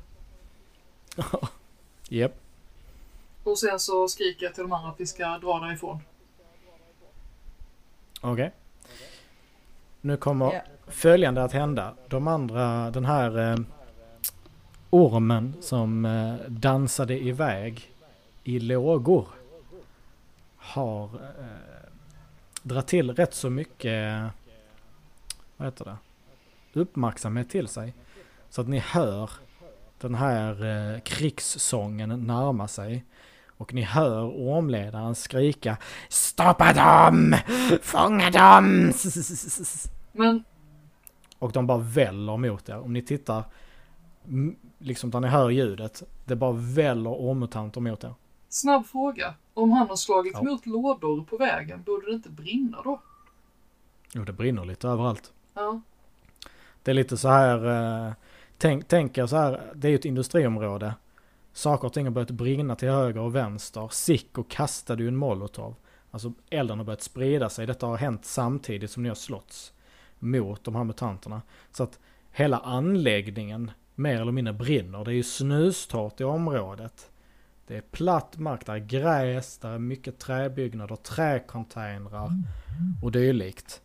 Japp. 2.09 2.35
Och 3.43 3.59
sen 3.59 3.79
så 3.79 4.07
skriker 4.07 4.45
jag 4.45 4.55
till 4.55 4.63
de 4.63 4.71
andra 4.71 4.89
att 4.89 4.99
vi 4.99 5.07
ska 5.07 5.37
dra 5.37 5.59
därifrån. 5.59 5.99
Okej. 8.21 8.51
Nu 10.01 10.17
kommer 10.17 10.53
Ja 10.53 10.61
följande 10.91 11.43
att 11.43 11.51
hända. 11.51 11.93
De 12.07 12.27
andra, 12.27 12.91
den 12.91 13.05
här 13.05 13.51
eh, 13.51 13.57
ormen 14.89 15.53
som 15.61 16.05
eh, 16.05 16.35
dansade 16.47 17.19
iväg 17.19 17.91
i 18.43 18.59
lågor 18.59 19.27
har 20.57 21.03
eh, 21.03 21.89
dragit 22.63 22.87
till 22.87 23.11
rätt 23.11 23.33
så 23.33 23.49
mycket, 23.49 24.23
vad 25.57 25.67
heter 25.67 25.85
det, 25.85 25.97
uppmärksamhet 26.79 27.49
till 27.49 27.67
sig. 27.67 27.93
Så 28.49 28.61
att 28.61 28.67
ni 28.67 28.79
hör 28.79 29.29
den 29.99 30.15
här 30.15 30.65
eh, 30.65 30.99
krigssången 30.99 32.27
närma 32.27 32.67
sig. 32.67 33.05
Och 33.47 33.73
ni 33.73 33.81
hör 33.81 34.23
ormledaren 34.23 35.15
skrika 35.15 35.77
Stoppa 36.09 36.73
dem! 36.73 37.35
Fånga 37.81 38.29
dem! 38.29 38.93
Men 40.11 40.43
och 41.41 41.51
de 41.51 41.67
bara 41.67 41.77
väller 41.77 42.37
mot 42.37 42.69
er. 42.69 42.79
Om 42.79 42.93
ni 42.93 43.01
tittar 43.01 43.43
liksom 44.79 45.11
där 45.11 45.19
ni 45.19 45.27
hör 45.27 45.49
ljudet, 45.49 46.03
det 46.25 46.35
bara 46.35 46.51
väller 46.51 47.09
ormmutanter 47.09 47.81
mot 47.81 48.03
er. 48.03 48.13
Snabb 48.49 48.85
fråga. 48.85 49.33
Om 49.53 49.71
han 49.71 49.87
har 49.89 49.95
slagit 49.95 50.33
Ja. 50.33 50.43
mot 50.43 50.65
lådor 50.65 51.23
på 51.23 51.37
vägen, 51.37 51.83
borde 51.83 52.05
det 52.05 52.13
inte 52.13 52.29
brinna 52.29 52.81
då? 52.83 53.01
Jo, 54.13 54.23
det 54.23 54.33
brinner 54.33 54.65
lite 54.65 54.87
överallt. 54.87 55.33
Ja. 55.53 55.81
Det 56.83 56.91
är 56.91 56.95
lite 56.95 57.17
så 57.17 57.29
här, 57.29 57.65
eh, 58.07 58.13
tänk, 58.57 58.87
tänk 58.87 59.17
er 59.17 59.27
så 59.27 59.35
här, 59.35 59.71
det 59.75 59.87
är 59.87 59.89
ju 59.89 59.95
ett 59.95 60.05
industriområde. 60.05 60.93
Saker 61.53 61.87
och 61.87 61.93
ting 61.93 62.05
har 62.05 62.11
börjat 62.11 62.31
brinna 62.31 62.75
till 62.75 62.89
höger 62.89 63.21
och 63.21 63.35
vänster. 63.35 63.87
Sicko 63.91 64.43
kastade 64.49 65.03
ju 65.03 65.07
en 65.07 65.15
molotov. 65.15 65.75
Alltså 66.11 66.33
elden 66.49 66.77
har 66.77 66.85
börjat 66.85 67.01
sprida 67.01 67.49
sig. 67.49 67.67
Detta 67.67 67.85
har 67.87 67.97
hänt 67.97 68.25
samtidigt 68.25 68.91
som 68.91 69.03
ni 69.03 69.09
har 69.09 69.15
slåtts 69.15 69.73
mot 70.21 70.63
de 70.63 70.75
här 70.75 70.83
mutanterna. 70.83 71.41
Så 71.71 71.83
att 71.83 71.99
hela 72.31 72.57
anläggningen 72.57 73.71
mer 73.95 74.21
eller 74.21 74.31
mindre 74.31 74.53
brinner. 74.53 75.05
Det 75.05 75.11
är 75.11 75.15
ju 75.15 75.23
snustorrt 75.23 76.21
i 76.21 76.23
området. 76.23 77.11
Det 77.67 77.77
är 77.77 77.81
platt 77.81 78.37
mark, 78.37 78.65
där 78.65 78.73
är 78.73 78.79
gräs, 78.79 79.57
där 79.57 79.69
är 79.69 79.79
mycket 79.79 80.19
träbyggnader, 80.19 80.95
träcontainrar 80.95 82.29
och 83.03 83.11
dylikt. 83.11 83.81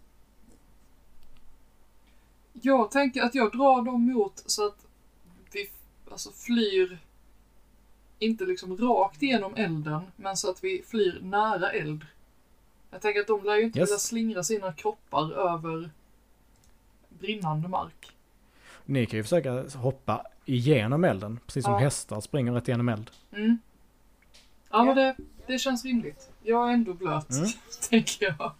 Jag 2.52 2.90
tänker 2.90 3.22
att 3.22 3.34
jag 3.34 3.52
drar 3.52 3.82
dem 3.82 4.06
mot 4.12 4.42
så 4.46 4.66
att 4.66 4.86
vi 5.52 5.70
alltså 6.10 6.30
flyr 6.32 6.98
inte 8.18 8.44
liksom 8.44 8.76
rakt 8.76 9.22
igenom 9.22 9.54
elden, 9.54 10.02
men 10.16 10.36
så 10.36 10.50
att 10.50 10.64
vi 10.64 10.82
flyr 10.86 11.20
nära 11.22 11.70
eld. 11.72 12.06
Jag 12.90 13.00
tänker 13.02 13.20
att 13.20 13.26
de 13.26 13.44
lär 13.44 13.56
ju 13.56 13.62
inte 13.62 13.78
Yes. 13.78 13.88
vilja 13.88 13.98
slingra 13.98 14.42
sina 14.42 14.72
kroppar 14.72 15.32
över 15.32 15.90
brinnande 17.20 17.68
mark. 17.68 18.12
Ni 18.84 19.06
kan 19.06 19.16
ju 19.16 19.22
försöka 19.22 19.64
hoppa 19.74 20.26
igenom 20.44 21.04
elden, 21.04 21.40
precis 21.46 21.64
som 21.64 21.72
Ja. 21.72 21.78
hästar 21.78 22.20
springer 22.20 22.52
rätt 22.52 22.68
igenom 22.68 22.88
eld. 22.88 23.10
Mm. 23.32 23.58
Ja, 24.70 24.84
men 24.84 24.96
det, 24.96 25.16
det 25.46 25.58
känns 25.58 25.84
rimligt. 25.84 26.30
Jag 26.42 26.68
är 26.68 26.72
ändå 26.72 26.92
blöt, 26.94 27.30
Mm. 27.30 27.48
tänker 27.90 28.36
jag. 28.38 28.52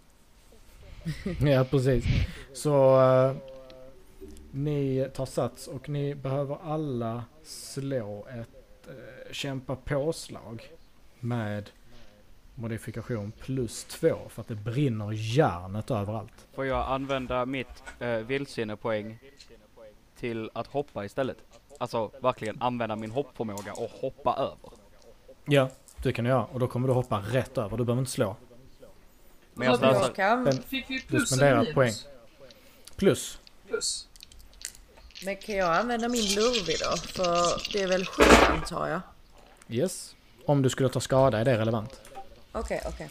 Ja, 1.49 1.65
precis. 1.71 2.05
Så 2.53 3.01
eh, 3.03 3.37
ni 4.51 5.09
tar 5.15 5.27
sats 5.27 5.67
och 5.67 5.89
ni 5.89 6.15
behöver 6.15 6.59
alla 6.65 7.25
slå 7.45 8.27
ett 8.31 8.89
uh, 8.89 9.33
kämpa 9.33 9.77
påslag 9.77 10.63
med 11.21 11.71
modifikation 12.57 13.33
plus 13.41 13.85
två 13.85 14.17
för 14.29 14.41
att 14.41 14.49
det 14.49 14.55
brinner 14.55 15.13
järnet 15.13 15.91
överallt. 15.91 16.47
Får 16.55 16.67
jag 16.67 16.89
använda 16.89 17.47
mitt 17.47 17.83
uh, 18.03 18.09
vildsinnepoäng 18.09 19.19
till 20.19 20.51
att 20.55 20.67
hoppa 20.67 21.05
istället? 21.05 21.37
Alltså 21.79 22.11
verkligen 22.21 22.63
använda 22.63 22.97
min 22.97 23.11
hoppförmåga 23.11 23.73
och 23.73 23.91
hoppa 23.91 24.35
över. 24.35 24.71
Ja, 25.45 25.71
det 26.03 26.13
kan 26.13 26.25
du 26.25 26.31
göra 26.31 26.45
och 26.45 26.61
då 26.61 26.69
kommer 26.69 26.89
du 26.89 26.95
hoppa 26.95 27.19
rätt 27.19 27.59
över. 27.59 27.77
Du 27.77 27.85
behöver 27.85 28.01
inte 28.01 28.13
slå. 28.13 28.37
Men 29.55 29.69
jag 29.69 29.79
slösar, 29.79 30.13
kan, 30.13 30.53
Fick 30.63 30.91
vi 30.91 30.95
Du 30.95 31.01
plus 31.01 31.33
eller 31.33 31.55
spenderar 31.55 31.75
poäng. 31.75 31.93
Plus. 32.97 33.39
Plus. 33.69 34.09
men 35.25 35.37
kan 35.37 35.57
jag 35.57 35.77
använda 35.77 36.09
min 36.09 36.35
lurvig 36.35 36.77
då? 36.81 36.97
För 36.97 37.73
det 37.73 37.83
är 37.83 37.89
väl 37.89 38.07
sju 38.07 38.23
antar 38.51 38.89
jag? 38.89 39.01
Yes. 39.69 40.17
Om 40.47 40.63
du 40.63 40.71
skulle 40.71 40.89
ta 40.89 41.01
skada 41.01 41.39
är 41.39 41.45
det 41.45 41.59
relevant. 41.59 42.01
Okej, 42.57 42.81
okej. 42.89 43.09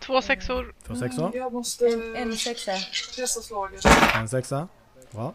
Två 0.00 0.22
sexor. 0.22 0.74
Två 0.86 0.96
sexor. 0.96 1.26
Mm, 1.26 1.38
Jag 1.38 1.52
måste 1.52 1.86
En, 1.86 2.16
en 2.16 2.36
sexa. 2.36 2.72
testa 3.16 3.40
slaget. 3.40 3.84
En 4.14 4.28
sexa. 4.28 4.68
Bra. 5.10 5.34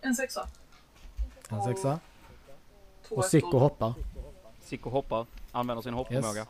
En 0.00 0.14
sexa. 0.14 0.48
En 1.48 1.62
sexa. 1.62 1.98
Två 3.08 3.16
Och 3.16 3.24
Sicko 3.24 3.58
hoppar. 3.58 3.94
Sicko 4.64 4.90
hoppar, 4.90 5.26
använder 5.52 5.82
sin 5.82 5.94
hoppförmåga. 5.94 6.46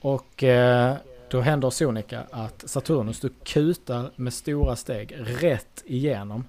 Och 0.00 0.42
eh, 0.42 0.96
då 1.30 1.40
händer 1.40 1.70
sonika 1.70 2.26
att 2.30 2.70
Saturnus, 2.70 3.20
du 3.20 3.28
kutar 3.44 4.10
med 4.16 4.34
stora 4.34 4.76
steg 4.76 5.14
rätt 5.18 5.82
igenom 5.86 6.44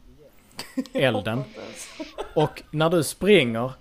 elden. 0.93 1.43
Och 2.35 2.63
när 2.71 2.89
du 2.89 3.03
springer 3.03 3.71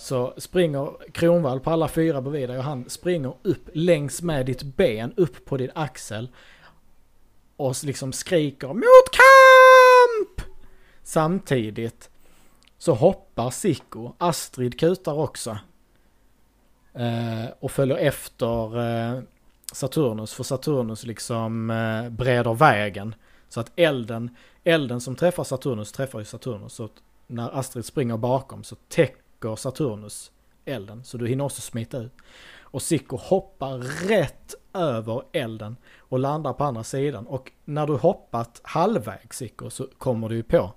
så 0.00 0.34
springer 0.36 1.10
Kronvall 1.12 1.60
på 1.60 1.70
alla 1.70 1.88
fyra 1.88 2.20
bredvid 2.22 2.48
dig 2.48 2.58
och 2.58 2.64
han 2.64 2.90
springer 2.90 3.34
upp 3.42 3.68
längs 3.72 4.22
med 4.22 4.46
ditt 4.46 4.62
ben, 4.62 5.12
upp 5.16 5.44
på 5.44 5.56
din 5.56 5.70
axel. 5.74 6.28
Och 7.56 7.84
liksom 7.84 8.12
skriker 8.12 8.68
mot 8.68 9.10
kamp! 9.12 10.50
Samtidigt 11.02 12.10
så 12.78 12.94
hoppar 12.94 13.50
Sicko, 13.50 14.12
Astrid 14.18 14.80
kutar 14.80 15.12
också. 15.12 15.58
Eh, 16.94 17.50
och 17.60 17.70
följer 17.70 17.96
efter 17.96 18.78
eh, 18.78 19.22
Saturnus, 19.72 20.34
för 20.34 20.44
Saturnus 20.44 21.06
liksom 21.06 21.70
eh, 21.70 22.10
breder 22.10 22.54
vägen. 22.54 23.14
Så 23.48 23.60
att 23.60 23.72
elden, 23.76 24.36
elden 24.64 25.00
som 25.00 25.16
träffar 25.16 25.44
Saturnus 25.44 25.92
träffar 25.92 26.18
ju 26.18 26.24
Saturnus. 26.24 26.72
Så 26.72 26.84
att 26.84 27.02
när 27.26 27.58
Astrid 27.58 27.84
springer 27.84 28.16
bakom 28.16 28.64
så 28.64 28.76
täcker 28.88 29.29
Saturnus 29.56 30.30
elden. 30.64 31.04
Så 31.04 31.16
du 31.18 31.26
hinner 31.26 31.44
också 31.44 31.60
smita 31.60 31.98
ut. 31.98 32.12
Och 32.62 32.82
Sicko 32.82 33.16
hoppar 33.16 33.78
rätt 34.08 34.54
över 34.74 35.22
elden 35.32 35.76
och 35.98 36.18
landar 36.18 36.52
på 36.52 36.64
andra 36.64 36.84
sidan. 36.84 37.26
Och 37.26 37.52
när 37.64 37.86
du 37.86 37.92
hoppat 37.96 38.60
halvvägs 38.64 39.36
Sicko 39.36 39.70
så 39.70 39.86
kommer 39.98 40.28
du 40.28 40.34
ju 40.34 40.42
på 40.42 40.72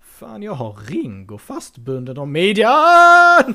Fan 0.00 0.42
jag 0.42 0.52
har 0.52 0.72
Ringo 0.72 1.38
fastbunden 1.38 2.18
om 2.18 2.32
midjan! 2.32 2.74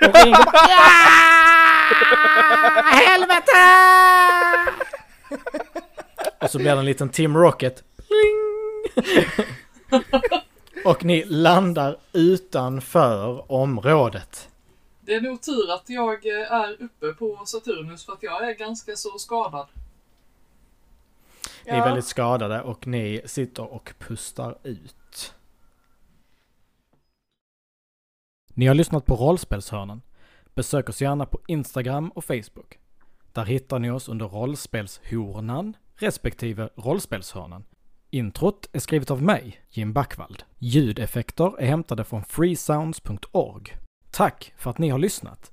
och 0.00 0.14
Ringo 0.14 0.44
bara 0.44 0.68
"Ja! 0.68 0.80
Helvete! 2.84 3.52
och 6.40 6.50
så 6.50 6.58
blir 6.58 6.72
det 6.72 6.78
en 6.78 6.84
liten 6.84 7.08
Tim 7.08 7.36
Rocket. 7.36 7.84
Pling! 7.96 8.38
och 10.88 11.04
ni 11.04 11.24
landar 11.24 11.96
utanför 12.12 13.52
området. 13.52 14.48
Det 15.00 15.14
är 15.14 15.20
nog 15.20 15.42
tur 15.42 15.72
att 15.72 15.90
jag 15.90 16.26
eh, 16.26 16.52
är 16.52 16.82
uppe 16.82 17.12
på 17.12 17.42
Saturnus 17.46 18.04
för 18.04 18.12
att 18.12 18.22
jag 18.22 18.48
är 18.48 18.54
ganska 18.54 18.96
så 18.96 19.18
skadad. 19.18 19.66
Ni 21.66 21.72
är 21.72 21.84
väldigt 21.84 22.04
skadade 22.04 22.62
och 22.62 22.86
ni 22.86 23.22
sitter 23.24 23.72
och 23.72 23.94
pustar 23.98 24.58
ut. 24.62 25.34
Ni 28.54 28.66
har 28.66 28.74
lyssnat 28.74 29.06
på 29.06 29.14
Rollspelshörnan. 29.14 30.02
Besök 30.54 30.88
oss 30.88 31.00
gärna 31.00 31.26
på 31.26 31.40
Instagram 31.46 32.08
och 32.08 32.24
Facebook. 32.24 32.78
Där 33.32 33.44
hittar 33.44 33.78
ni 33.78 33.90
oss 33.90 34.08
under 34.08 34.26
rollspelshornan 34.26 35.76
respektive 35.96 36.68
rollspelshörnan. 36.76 37.64
Introt 38.10 38.68
är 38.72 38.78
skrivet 38.78 39.10
av 39.10 39.22
mig, 39.22 39.60
Jim 39.70 39.92
Backvald. 39.92 40.42
Ljudeffekter 40.58 41.60
är 41.60 41.66
hämtade 41.66 42.04
från 42.04 42.24
freesounds.org. 42.24 43.76
Tack 44.10 44.52
för 44.56 44.70
att 44.70 44.78
ni 44.78 44.88
har 44.88 44.98
lyssnat! 44.98 45.52